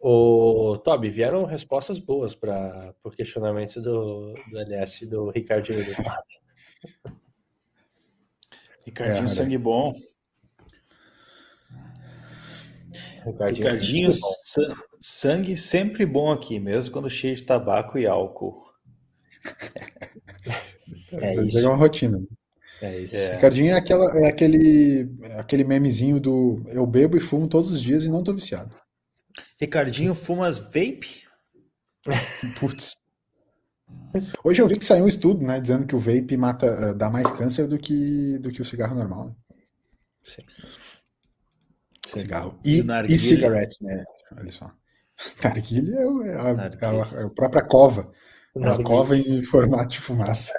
O 0.03 0.77
Toby, 0.83 1.09
vieram 1.11 1.43
respostas 1.45 1.99
boas 1.99 2.33
para 2.33 2.95
o 3.03 3.11
questionamento 3.11 3.79
do, 3.81 4.33
do 4.49 4.57
LS 4.57 5.05
do 5.05 5.29
Ricardinho. 5.29 5.85
Ricardinho, 8.85 9.25
É, 9.25 9.27
sangue 9.27 9.57
bom. 9.57 9.93
Ricardinho, 13.25 13.67
Ricardinho, 13.67 14.13
sa- 14.13 14.75
sangue 14.99 15.55
sempre 15.55 16.05
bom 16.05 16.31
aqui, 16.31 16.59
mesmo 16.59 16.91
quando 16.91 17.09
cheio 17.09 17.35
de 17.35 17.43
tabaco 17.43 17.97
e 17.97 18.07
álcool. 18.07 18.65
É 21.11 21.35
dizer 21.35 21.47
isso. 21.47 21.59
é 21.59 21.67
uma 21.67 21.75
rotina. 21.77 22.21
É 22.81 22.99
isso. 22.99 23.15
É. 23.15 23.35
Ricardinho 23.35 23.71
é, 23.71 23.73
aquela, 23.77 24.19
é 24.19 24.27
aquele, 24.27 25.09
é 25.23 25.39
aquele 25.39 25.63
memezinho 25.63 26.19
do 26.19 26.63
eu 26.67 26.85
bebo 26.87 27.15
e 27.15 27.19
fumo 27.19 27.47
todos 27.47 27.71
os 27.71 27.81
dias 27.81 28.03
e 28.03 28.09
não 28.09 28.23
tô 28.23 28.33
viciado. 28.33 28.73
Ricardinho 29.59 30.15
fuma 30.15 30.47
as 30.47 30.57
vape? 30.57 31.23
Putz. 32.59 32.97
Hoje 34.43 34.61
eu 34.61 34.67
vi 34.67 34.77
que 34.77 34.85
saiu 34.85 35.05
um 35.05 35.07
estudo, 35.07 35.41
né, 35.45 35.59
dizendo 35.59 35.85
que 35.87 35.95
o 35.95 35.99
vape 35.99 36.35
mata, 36.37 36.65
eh, 36.65 36.93
dá 36.93 37.09
mais 37.09 37.29
câncer 37.31 37.67
do 37.67 37.77
que, 37.77 38.37
do 38.39 38.51
que 38.51 38.61
o 38.61 38.65
cigarro 38.65 38.95
normal, 38.95 39.27
né? 39.27 39.35
Sim. 40.23 40.45
Cigarro. 42.05 42.59
E 42.65 42.79
E, 43.07 43.13
e 43.13 43.17
cigarettes, 43.17 43.77
né? 43.81 44.03
Olha 44.37 44.51
só. 44.51 44.71
Narguilha 45.43 45.97
é, 45.97 46.27
é 46.29 46.35
a, 46.35 46.49
é 46.81 46.85
a- 46.85 47.21
é 47.21 47.23
a 47.25 47.29
própria 47.29 47.63
cova. 47.63 48.11
É 48.55 48.59
uma 48.59 48.83
cova 48.83 49.15
em 49.17 49.41
formato 49.43 49.93
de 49.93 49.99
fumaça. 49.99 50.53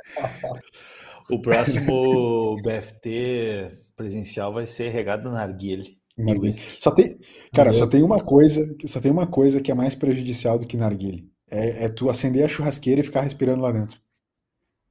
O 1.28 1.40
próximo 1.40 2.56
BFT 2.62 3.70
presencial 3.96 4.52
vai 4.52 4.66
ser 4.66 4.88
regado 4.90 5.30
na 5.30 5.44
whisky. 5.46 6.80
Só 6.80 6.90
tem, 6.90 7.18
cara, 7.52 7.70
Meu 7.70 7.78
só 7.78 7.86
tem 7.86 8.02
uma 8.02 8.20
coisa, 8.22 8.74
só 8.86 9.00
tem 9.00 9.10
uma 9.10 9.26
coisa 9.26 9.60
que 9.60 9.70
é 9.70 9.74
mais 9.74 9.94
prejudicial 9.94 10.58
do 10.58 10.66
que 10.66 10.76
narguilé. 10.76 11.24
É, 11.54 11.84
é 11.84 11.88
tu 11.88 12.08
acender 12.08 12.44
a 12.44 12.48
churrasqueira 12.48 13.00
e 13.00 13.04
ficar 13.04 13.20
respirando 13.20 13.62
lá 13.62 13.70
dentro. 13.72 14.00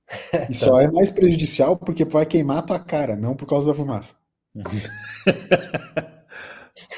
E 0.50 0.54
só 0.54 0.80
é 0.82 0.92
mais 0.92 1.10
prejudicial 1.10 1.76
porque 1.78 2.04
vai 2.06 2.26
queimar 2.26 2.58
a 2.60 2.62
tua 2.62 2.80
cara, 2.80 3.16
não 3.16 3.36
por 3.36 3.48
causa 3.48 3.68
da 3.68 3.74
fumaça. 3.74 4.14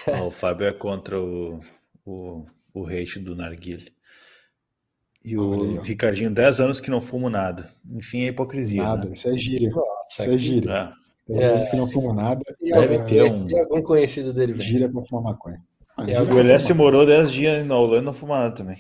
Ó, 0.08 0.28
o 0.28 0.32
Fábio 0.32 0.68
é 0.68 0.74
contra 0.74 1.20
o, 1.20 1.60
o, 2.06 2.46
o 2.74 2.88
hate 2.88 3.20
do 3.20 3.36
narguilé. 3.36 3.86
E 5.24 5.38
o 5.38 5.54
aí. 5.80 5.88
Ricardinho, 5.88 6.30
10 6.32 6.60
anos 6.60 6.80
que 6.80 6.90
não 6.92 7.00
fumo 7.02 7.30
nada. 7.30 7.70
Enfim, 7.92 8.24
é 8.24 8.28
hipocrisia, 8.28 8.84
Nada, 8.84 9.06
né? 9.06 9.14
isso 9.14 9.30
é 9.30 9.36
gíria. 9.38 9.70
Nossa, 9.70 10.22
Isso 10.24 10.30
é 10.32 10.38
gíria. 10.38 10.92
É. 11.30 11.44
É. 11.46 11.60
que 11.62 11.76
não 11.78 11.88
fuma 11.88 12.14
nada, 12.14 12.42
Deve 12.60 12.96
algum- 12.96 13.06
ter 13.06 13.24
um- 13.24 13.58
algum 13.60 13.82
conhecido 13.82 14.34
dele, 14.34 14.60
gira 14.60 14.90
pra 14.90 15.02
fumar 15.04 15.24
maconha. 15.34 15.62
Ah, 15.96 16.04
O 16.04 16.26
fumar. 16.26 16.76
morou 16.76 17.06
10 17.06 17.32
dias 17.32 17.66
na 17.66 17.78
Holanda 17.78 18.02
e 18.02 18.06
não 18.06 18.14
fuma 18.14 18.40
nada 18.40 18.54
também. 18.56 18.78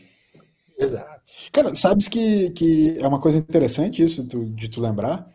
Exato. 0.77 1.25
Cara, 1.51 1.75
sabes 1.75 2.07
que, 2.07 2.49
que 2.51 2.97
é 2.99 3.07
uma 3.07 3.19
coisa 3.19 3.37
interessante 3.37 4.03
isso 4.03 4.23
de 4.23 4.69
tu 4.69 4.81
lembrar? 4.81 5.25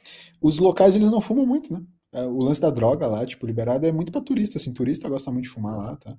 Os 0.41 0.59
locais 0.59 0.95
eles 0.95 1.11
não 1.11 1.21
fumam 1.21 1.47
muito, 1.47 1.73
né? 1.73 1.83
É, 2.13 2.23
O 2.25 2.39
lance 2.39 2.61
da 2.61 2.71
droga 2.71 3.07
lá, 3.07 3.25
tipo, 3.27 3.47
liberado 3.47 3.87
é 3.87 3.93
muito 3.93 4.13
pra 4.13 4.21
turista, 4.21 4.59
assim, 4.59 4.73
turista 4.73 5.09
gosta 5.09 5.31
muito 5.31 5.45
de 5.45 5.51
fumar 5.51 5.77
lá, 5.77 5.97
tá? 5.97 6.17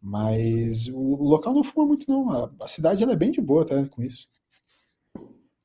Mas 0.00 0.88
o, 0.88 1.16
local 1.24 1.54
não 1.54 1.64
fuma 1.64 1.86
muito, 1.86 2.06
não. 2.08 2.30
A, 2.30 2.50
a 2.62 2.68
cidade 2.68 3.02
ela 3.02 3.12
é 3.12 3.16
bem 3.16 3.30
de 3.30 3.40
boa, 3.40 3.66
tá? 3.66 3.84
Com 3.86 4.02
isso. 4.02 4.28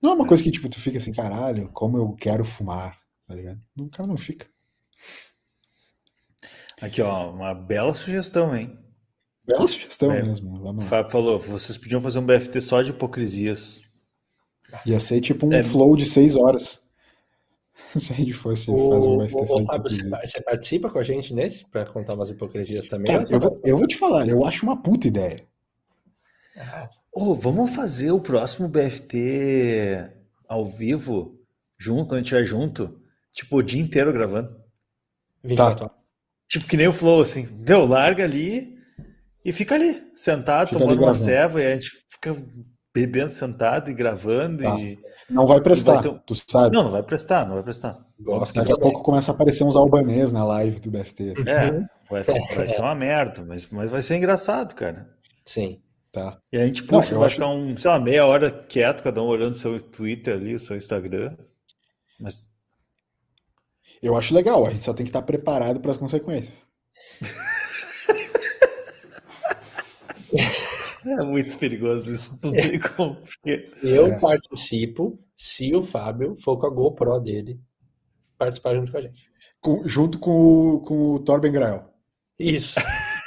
Não 0.01 0.11
é 0.11 0.13
uma 0.15 0.27
coisa 0.27 0.41
que, 0.41 0.51
tipo, 0.51 0.67
tu 0.69 0.79
fica 0.79 0.97
assim, 0.97 1.11
caralho, 1.11 1.69
como 1.73 1.97
eu 1.97 2.13
quero 2.13 2.43
fumar, 2.43 2.99
tá 3.27 3.35
ligado? 3.35 3.61
O 3.77 3.89
cara 3.89 4.07
não 4.07 4.17
fica. 4.17 4.47
Aqui, 6.81 7.01
ó, 7.01 7.31
uma 7.31 7.53
bela 7.53 7.93
sugestão, 7.93 8.55
hein? 8.55 8.77
Bela 9.45 9.67
sugestão 9.67 10.11
É. 10.11 10.21
mesmo. 10.21 10.55
O 10.55 10.59
Vamos 10.63 10.83
lá. 10.83 10.89
Fábio 10.89 11.11
falou, 11.11 11.39
vocês 11.39 11.77
podiam 11.77 12.01
fazer 12.01 12.19
um 12.19 12.25
BFT 12.25 12.61
só 12.61 12.81
de 12.81 12.91
hipocrisias. 12.91 13.81
Ia 14.85 14.99
ser 14.99 15.19
tipo 15.21 15.45
um 15.47 15.53
É. 15.53 15.63
flow 15.63 15.95
de 15.95 16.05
seis 16.05 16.35
horas. 16.35 16.81
Se 17.99 18.13
a 18.13 18.15
gente 18.15 18.33
fosse 18.33 18.65
fazer 18.67 18.77
um 19.07 19.15
O, 19.15 19.17
BFT 19.19 19.41
o, 19.41 19.45
só 19.45 19.55
o 19.55 19.59
de 19.61 19.65
Fábio, 19.65 19.83
você, 19.91 19.95
hipocrisias. 20.01 20.31
você 20.31 20.41
participa 20.41 20.89
com 20.89 20.99
a 20.99 21.03
gente 21.03 21.33
nesse? 21.33 21.65
Pra 21.65 21.85
contar 21.85 22.13
umas 22.13 22.29
hipocrisias 22.29 22.85
também? 22.87 23.07
Cara, 23.11 23.23
eu 23.29 23.39
vai- 23.39 23.49
vou, 23.49 23.61
eu 23.65 23.77
vou 23.77 23.87
te 23.87 23.97
falar, 23.97 24.27
eu 24.27 24.45
acho 24.45 24.65
uma 24.65 24.81
puta 24.81 25.07
ideia. 25.07 25.37
Ô, 27.11 27.33
vamos 27.35 27.71
fazer 27.73 28.11
o 28.11 28.19
próximo 28.19 28.67
BFT 28.69 30.09
ao 30.47 30.65
vivo, 30.65 31.39
junto, 31.77 32.05
quando 32.07 32.13
a 32.13 32.17
gente 32.17 32.25
estiver 32.33 32.45
junto, 32.45 33.01
tipo, 33.33 33.57
o 33.57 33.63
dia 33.63 33.81
inteiro 33.81 34.13
gravando. 34.13 34.55
24 35.43 35.85
horas. 35.85 35.97
Tipo, 36.47 36.67
que 36.67 36.77
nem 36.77 36.87
o 36.87 36.93
Flow, 36.93 37.21
assim. 37.21 37.43
Deu, 37.51 37.85
larga 37.85 38.23
ali 38.25 38.77
e 39.43 39.51
fica 39.51 39.75
ali, 39.75 40.03
sentado, 40.15 40.69
Fica 40.69 40.77
ali 40.79 40.87
tomando 40.87 40.99
uma 40.99 41.13
gravando. 41.13 41.25
ceva, 41.25 41.61
e 41.61 41.65
a 41.65 41.75
gente 41.75 41.89
fica 42.09 42.35
bebendo 42.93 43.31
sentado 43.31 43.89
e 43.89 43.93
gravando 43.93 44.63
Tá. 44.63 44.79
e... 44.79 44.99
Não 45.29 45.45
vai 45.47 45.61
prestar, 45.61 46.01
vai 46.01 46.03
ter 46.03 46.19
tu 46.25 46.35
sabe. 46.35 46.75
Não, 46.75 46.83
não 46.83 46.91
vai 46.91 47.01
prestar, 47.03 47.45
não 47.47 47.53
vai 47.55 47.63
prestar. 47.63 47.97
Gosto 48.19 48.53
Daqui 48.53 48.71
a 48.71 48.75
também. 48.75 48.91
pouco 48.91 49.01
começa 49.03 49.31
a 49.31 49.33
aparecer 49.35 49.63
uns 49.63 49.75
albanês 49.77 50.31
na 50.33 50.43
live 50.43 50.79
do 50.81 50.91
BFT. 50.91 51.31
assim. 51.37 51.49
É, 51.49 51.71
vai, 52.09 52.23
vai 52.55 52.67
ser 52.67 52.81
uma 52.81 52.93
merda, 52.93 53.43
mas, 53.47 53.67
mas 53.69 53.89
vai 53.89 54.03
ser 54.03 54.17
engraçado, 54.17 54.75
cara. 54.75 55.09
Sim. 55.45 55.81
Tá. 56.11 56.37
E 56.51 56.57
a 56.57 56.65
gente 56.67 56.83
puxa, 56.83 57.15
vai 57.17 57.27
acho- 57.27 57.35
ficar 57.35 57.47
um, 57.47 57.77
sei 57.77 57.89
lá, 57.89 57.97
meia 57.97 58.25
hora 58.25 58.51
quieto, 58.51 59.01
cada 59.01 59.23
um 59.23 59.27
olhando 59.27 59.53
o 59.53 59.57
seu 59.57 59.79
Twitter 59.79 60.33
ali, 60.35 60.53
o 60.55 60.59
seu 60.59 60.75
Instagram. 60.75 61.37
Mas 62.19 62.49
Eu 64.03 64.17
acho 64.17 64.33
legal, 64.35 64.65
a 64.65 64.69
gente 64.71 64.83
só 64.83 64.93
tem 64.93 65.05
que 65.05 65.09
estar 65.09 65.21
preparado 65.21 65.79
para 65.79 65.91
as 65.91 65.97
consequências. 65.97 66.67
é 71.05 71.23
muito 71.23 71.57
perigoso 71.57 72.13
isso, 72.13 72.39
não 72.43 72.51
tem 72.51 72.79
como. 72.79 73.17
Eu 73.83 74.07
É. 74.07 74.19
participo 74.19 75.19
se 75.37 75.75
o 75.75 75.81
Fábio 75.81 76.35
for 76.37 76.57
com 76.57 76.67
a 76.67 76.69
GoPro 76.69 77.19
dele 77.19 77.59
participar 78.37 78.75
junto 78.75 78.91
com 78.91 78.97
a 78.97 79.01
gente. 79.01 79.31
Com- 79.59 79.87
junto 79.87 80.17
com 80.19 80.31
o, 80.75 80.79
com 80.81 81.09
o 81.15 81.19
Torben 81.19 81.51
Grael. 81.51 81.91
Isso. 82.39 82.75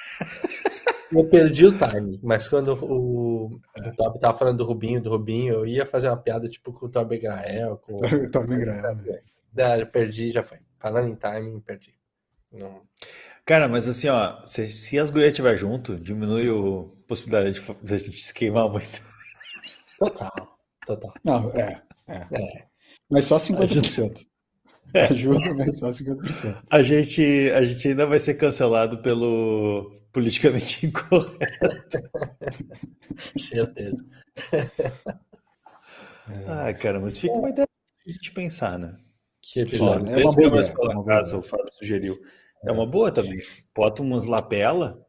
Eu 1.12 1.28
perdi 1.28 1.66
o 1.66 1.72
time, 1.78 2.18
mas 2.24 2.48
quando 2.48 2.72
o, 2.84 3.46
o 3.54 3.60
Top 3.96 4.18
tava 4.18 4.36
falando 4.36 4.58
do 4.58 4.64
Rubinho, 4.64 5.00
do 5.00 5.10
Rubinho, 5.10 5.54
eu 5.54 5.66
ia 5.66 5.86
fazer 5.86 6.08
uma 6.08 6.16
piada 6.16 6.48
tipo 6.48 6.72
com 6.72 6.86
o 6.86 6.88
Torben 6.88 7.20
Grael, 7.20 7.76
com 7.78 7.94
O 7.94 7.98
Torben 8.32 8.58
Grael. 8.58 8.96
né? 9.54 9.80
Eu 9.80 9.86
perdi, 9.86 10.32
já 10.32 10.42
foi. 10.42 10.58
Falando 10.80 11.08
em 11.08 11.14
timing, 11.14 11.60
perdi. 11.60 11.94
Não... 12.50 12.80
Cara, 13.46 13.68
mas 13.68 13.86
assim, 13.88 14.08
ó, 14.08 14.44
se, 14.46 14.66
se 14.68 14.98
as 14.98 15.10
gurias 15.10 15.32
estiver 15.32 15.56
junto, 15.56 15.96
diminui 16.00 16.48
a 16.48 16.88
possibilidade 17.06 17.52
de 17.54 17.60
fa- 17.60 17.76
de 17.82 17.94
a 17.94 17.98
gente 17.98 18.24
se 18.24 18.32
queimar 18.32 18.68
muito. 18.70 19.02
Total, 19.98 20.32
total. 20.86 21.14
Não, 21.24 21.50
é, 21.52 21.82
é. 22.08 22.14
É. 22.32 22.64
Mas 23.10 23.26
só 23.26 23.38
50%. 23.38 24.26
É. 24.94 25.06
Ajuda, 25.06 25.54
mas 25.54 25.78
só 25.78 25.90
50%. 25.90 26.62
A 26.70 26.82
gente, 26.82 27.50
a 27.54 27.64
gente 27.64 27.88
ainda 27.88 28.06
vai 28.06 28.18
ser 28.20 28.34
cancelado 28.34 29.02
pelo 29.02 30.00
politicamente 30.12 30.86
incorreto. 30.86 31.38
Certeza. 33.36 33.96
Ah, 36.46 36.72
cara, 36.74 37.00
mas 37.00 37.18
fica 37.18 37.34
uma 37.34 37.50
ideia 37.50 37.66
pra 38.02 38.12
gente 38.12 38.32
pensar, 38.32 38.78
né? 38.78 38.96
Que 39.42 39.60
episódio. 39.60 40.08
É 40.08 40.12
Três 40.12 40.26
uma 40.26 40.32
boa 40.36 40.44
câmeras 40.48 40.68
ideia, 40.68 40.72
é 40.72 40.74
pela 40.76 40.88
uma 40.94 40.94
boa 41.02 41.06
casa, 41.06 41.28
ideia. 41.30 41.40
o 41.40 41.42
Fábio 41.42 41.72
sugeriu. 41.74 42.18
É 42.66 42.72
uma 42.72 42.86
boa 42.86 43.10
também. 43.10 43.40
Bota 43.74 44.02
umas 44.02 44.24
lapela, 44.24 45.04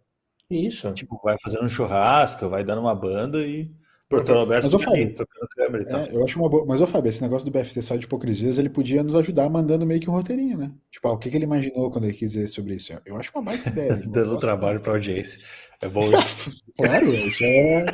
Isso. 0.49 0.93
tipo, 0.93 1.19
vai 1.23 1.37
fazendo 1.41 1.65
um 1.65 1.69
churrasco, 1.69 2.49
vai 2.49 2.63
dando 2.63 2.81
uma 2.81 2.95
banda 2.95 3.45
e 3.45 3.71
Porto 4.07 4.31
Alberto 4.33 4.69
Mas, 4.71 4.83
Fábio, 4.83 5.13
trocando 5.15 5.47
câmera 5.55 5.83
e 5.83 5.85
tal. 5.87 5.99
É, 6.01 6.09
eu 6.11 6.23
acho 6.23 6.39
uma 6.39 6.47
boa. 6.47 6.63
Mas, 6.65 6.79
ô 6.79 6.85
Fábio, 6.85 7.09
esse 7.09 7.23
negócio 7.23 7.49
do 7.49 7.51
BFT 7.51 7.81
só 7.81 7.95
de 7.95 8.05
hipocrisias, 8.05 8.59
ele 8.59 8.69
podia 8.69 9.03
nos 9.03 9.15
ajudar 9.15 9.49
mandando 9.49 9.85
meio 9.85 9.99
que 9.99 10.09
um 10.09 10.13
roteirinho, 10.13 10.57
né? 10.57 10.71
Tipo, 10.91 11.07
ah, 11.07 11.13
o 11.13 11.17
que, 11.17 11.29
que 11.29 11.35
ele 11.35 11.45
imaginou 11.45 11.89
quando 11.89 12.03
ele 12.03 12.13
quis 12.13 12.33
dizer 12.33 12.47
sobre 12.47 12.75
isso? 12.75 12.93
Eu 13.03 13.17
acho 13.17 13.31
uma 13.33 13.43
baita 13.43 13.69
ideia. 13.69 13.95
Dando 14.05 14.29
gosto. 14.29 14.41
trabalho 14.41 14.79
pra 14.79 14.93
audiência. 14.93 15.41
É 15.81 15.87
bom 15.87 16.03
isso. 16.03 16.63
Claro, 16.77 17.07
isso 17.07 17.41
é, 17.41 17.85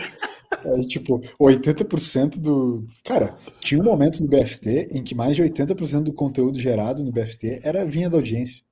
é 0.66 0.84
tipo 0.88 1.22
80% 1.40 2.40
do. 2.40 2.84
Cara, 3.06 3.38
tinha 3.60 3.80
um 3.80 3.84
momento 3.84 4.22
no 4.22 4.28
BFT 4.28 4.90
em 4.92 5.04
que 5.04 5.14
mais 5.14 5.36
de 5.36 5.44
80% 5.44 6.04
do 6.04 6.14
conteúdo 6.14 6.60
gerado 6.60 7.04
no 7.04 7.12
BFT 7.12 7.62
era 7.64 7.86
vinha 7.86 8.10
da 8.10 8.18
audiência. 8.18 8.64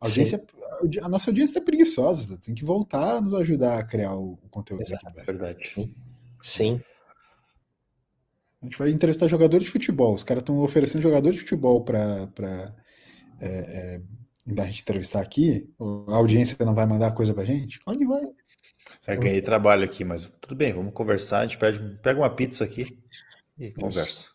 A 0.00 0.06
audiência, 0.06 0.44
a 1.02 1.08
nossa 1.08 1.30
audiência 1.30 1.60
tá 1.60 1.64
preguiçosa, 1.64 2.38
tem 2.38 2.54
que 2.54 2.64
voltar 2.64 3.16
a 3.16 3.20
nos 3.20 3.34
ajudar 3.34 3.78
a 3.78 3.84
criar 3.84 4.14
o, 4.14 4.38
o 4.42 4.48
conteúdo 4.48 4.82
aqui 4.82 4.90
do 4.90 4.96
Exato. 4.96 5.14
BFT. 5.14 5.32
Verdade. 5.32 5.90
Sim. 6.42 6.80
A 8.62 8.66
gente 8.66 8.78
vai 8.78 8.90
entrevistar 8.90 9.28
jogador 9.28 9.58
de 9.58 9.68
futebol. 9.68 10.14
Os 10.14 10.24
caras 10.24 10.42
estão 10.42 10.58
oferecendo 10.58 11.02
jogador 11.02 11.30
de 11.32 11.38
futebol 11.38 11.84
para 11.84 12.74
é, 13.40 14.00
a 14.56 14.64
gente 14.64 14.82
entrevistar 14.82 15.20
aqui. 15.20 15.68
A 16.08 16.16
audiência 16.16 16.56
não 16.64 16.74
vai 16.74 16.86
mandar 16.86 17.12
coisa 17.12 17.34
pra 17.34 17.44
gente? 17.44 17.80
Onde 17.86 18.04
vai? 18.04 18.22
Já 19.06 19.14
ganhei 19.14 19.40
trabalho 19.40 19.84
aqui, 19.84 20.04
mas 20.04 20.32
tudo 20.40 20.54
bem, 20.56 20.72
vamos 20.72 20.92
conversar. 20.92 21.40
A 21.40 21.42
gente 21.42 21.58
pede, 21.58 21.98
pega 22.02 22.20
uma 22.20 22.30
pizza 22.30 22.64
aqui 22.64 22.98
e 23.58 23.70
conversa. 23.70 24.28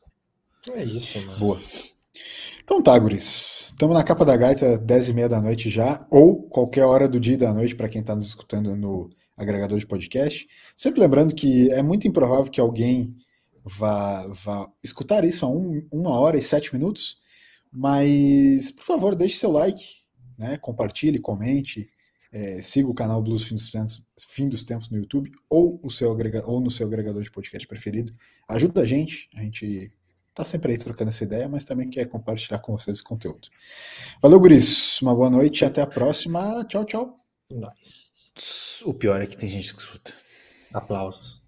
É 0.72 0.84
isso, 0.84 1.20
mano. 1.26 1.39
Boa. 1.39 1.61
Então 2.64 2.82
tá, 2.82 2.97
guris. 2.97 3.68
Estamos 3.72 3.95
na 3.95 4.03
capa 4.03 4.24
da 4.24 4.36
gaita, 4.38 4.78
10 4.78 5.09
e 5.09 5.14
meia 5.14 5.28
da 5.30 5.41
noite 5.41 5.70
já, 5.70 6.05
ou 6.09 6.43
qualquer 6.43 6.86
hora 6.86 7.07
do 7.07 7.20
dia 7.20 7.34
e 7.34 7.38
da 7.38 7.53
noite 7.53 7.76
para 7.76 7.89
quem 7.89 8.01
está 8.01 8.16
nos 8.16 8.28
escutando 8.28 8.76
no 8.76 9.09
agregador 9.36 9.78
de 9.78 9.86
podcast. 9.86 10.47
Sempre 10.76 11.01
lembrando 11.01 11.34
que 11.36 11.70
é 11.72 11.82
muito 11.82 12.07
improvável 12.07 12.49
que 12.51 12.61
alguém 12.61 13.16
vá, 13.64 14.26
vá 14.28 14.70
escutar 14.84 15.26
isso 15.26 15.45
a 15.45 15.49
um- 15.49 15.86
uma 15.91 16.11
hora 16.20 16.38
e 16.38 16.41
sete 16.43 16.74
minutos, 16.74 17.18
mas 17.72 18.72
por 18.72 18.84
favor, 18.84 19.16
deixe 19.16 19.38
seu 19.38 19.51
like, 19.51 19.84
né? 20.38 20.57
compartilhe, 20.57 21.20
comente, 21.20 21.89
é, 22.32 22.61
siga 22.61 22.88
o 22.88 22.93
canal 22.93 23.22
Blues 23.22 23.43
Fim 23.43 23.55
dos, 23.55 23.70
Tempos, 23.72 24.03
Fim 24.20 24.49
dos 24.49 24.64
Tempos 24.64 24.89
no 24.89 24.97
YouTube 24.97 25.32
ou, 25.49 25.80
o 25.84 25.89
seu 25.89 26.11
agrega- 26.11 26.43
ou 26.45 26.59
no 26.61 26.72
seu 26.72 26.88
agregador 26.88 27.22
de 27.22 27.32
podcast 27.32 27.68
preferido. 27.68 28.14
Ajuda 28.47 28.82
a 28.82 28.86
gente, 28.86 29.30
a 29.36 29.41
gente 29.41 29.91
tá 30.34 30.44
sempre 30.44 30.72
aí 30.72 30.78
trocando 30.78 31.10
essa 31.10 31.24
ideia, 31.24 31.48
mas 31.48 31.64
também 31.66 31.90
quer 31.90 32.06
compartilhar 32.06 32.60
com 32.60 32.78
vocês 32.78 32.98
esse 32.98 33.04
conteúdo. 33.04 33.48
Valeu, 34.22 34.40
guris. 34.40 35.02
Uma 35.02 35.14
boa 35.16 35.30
noite 35.30 35.62
e 35.62 35.66
até 35.66 35.82
a 35.82 35.88
próxima. 35.88 36.66
Tchau, 36.66 36.86
tchau. 36.86 37.16
Nós. 37.52 38.82
O 38.86 38.94
pior 38.94 39.22
é 39.22 39.28
que 39.28 39.38
tem 39.38 39.49
gente 39.49 39.74
que 39.74 39.82
escuta. 39.82 40.14
Aplausos. 40.74 41.41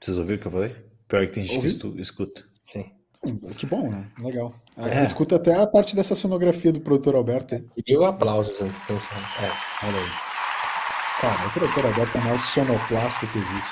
Vocês 0.00 0.16
ouviram 0.18 0.38
o 0.38 0.40
que 0.40 0.46
eu 0.48 0.52
falei? 0.52 0.70
O 0.70 1.08
pior 1.08 1.22
é 1.22 1.26
que 1.26 1.32
tem 1.32 1.44
gente 1.44 1.56
Ouvi. 1.56 1.78
que 1.78 2.00
escuta. 2.02 2.44
Sim. 2.64 2.92
Hum, 3.24 3.38
Que 3.56 3.66
bom, 3.66 3.88
né? 3.88 4.10
Legal. 4.18 4.52
Ah, 4.76 4.88
É. 4.88 5.04
Escuta 5.04 5.36
até 5.36 5.54
a 5.54 5.66
parte 5.66 5.94
dessa 5.94 6.16
sonografia 6.16 6.72
do 6.72 6.80
produtor 6.80 7.14
Alberto 7.14 7.54
aí. 7.54 7.64
E 7.86 7.96
o 7.96 8.04
aplausos 8.04 8.60
antes. 8.60 8.80
É. 8.90 9.86
Olha 9.86 9.98
aí. 9.98 10.10
Cara, 11.20 11.46
o 11.46 11.52
produtor 11.52 11.86
Alberto 11.86 12.18
é 12.18 12.20
o 12.20 12.24
maior 12.24 12.38
sonoplasta 12.38 13.26
que 13.28 13.38
existe. 13.38 13.70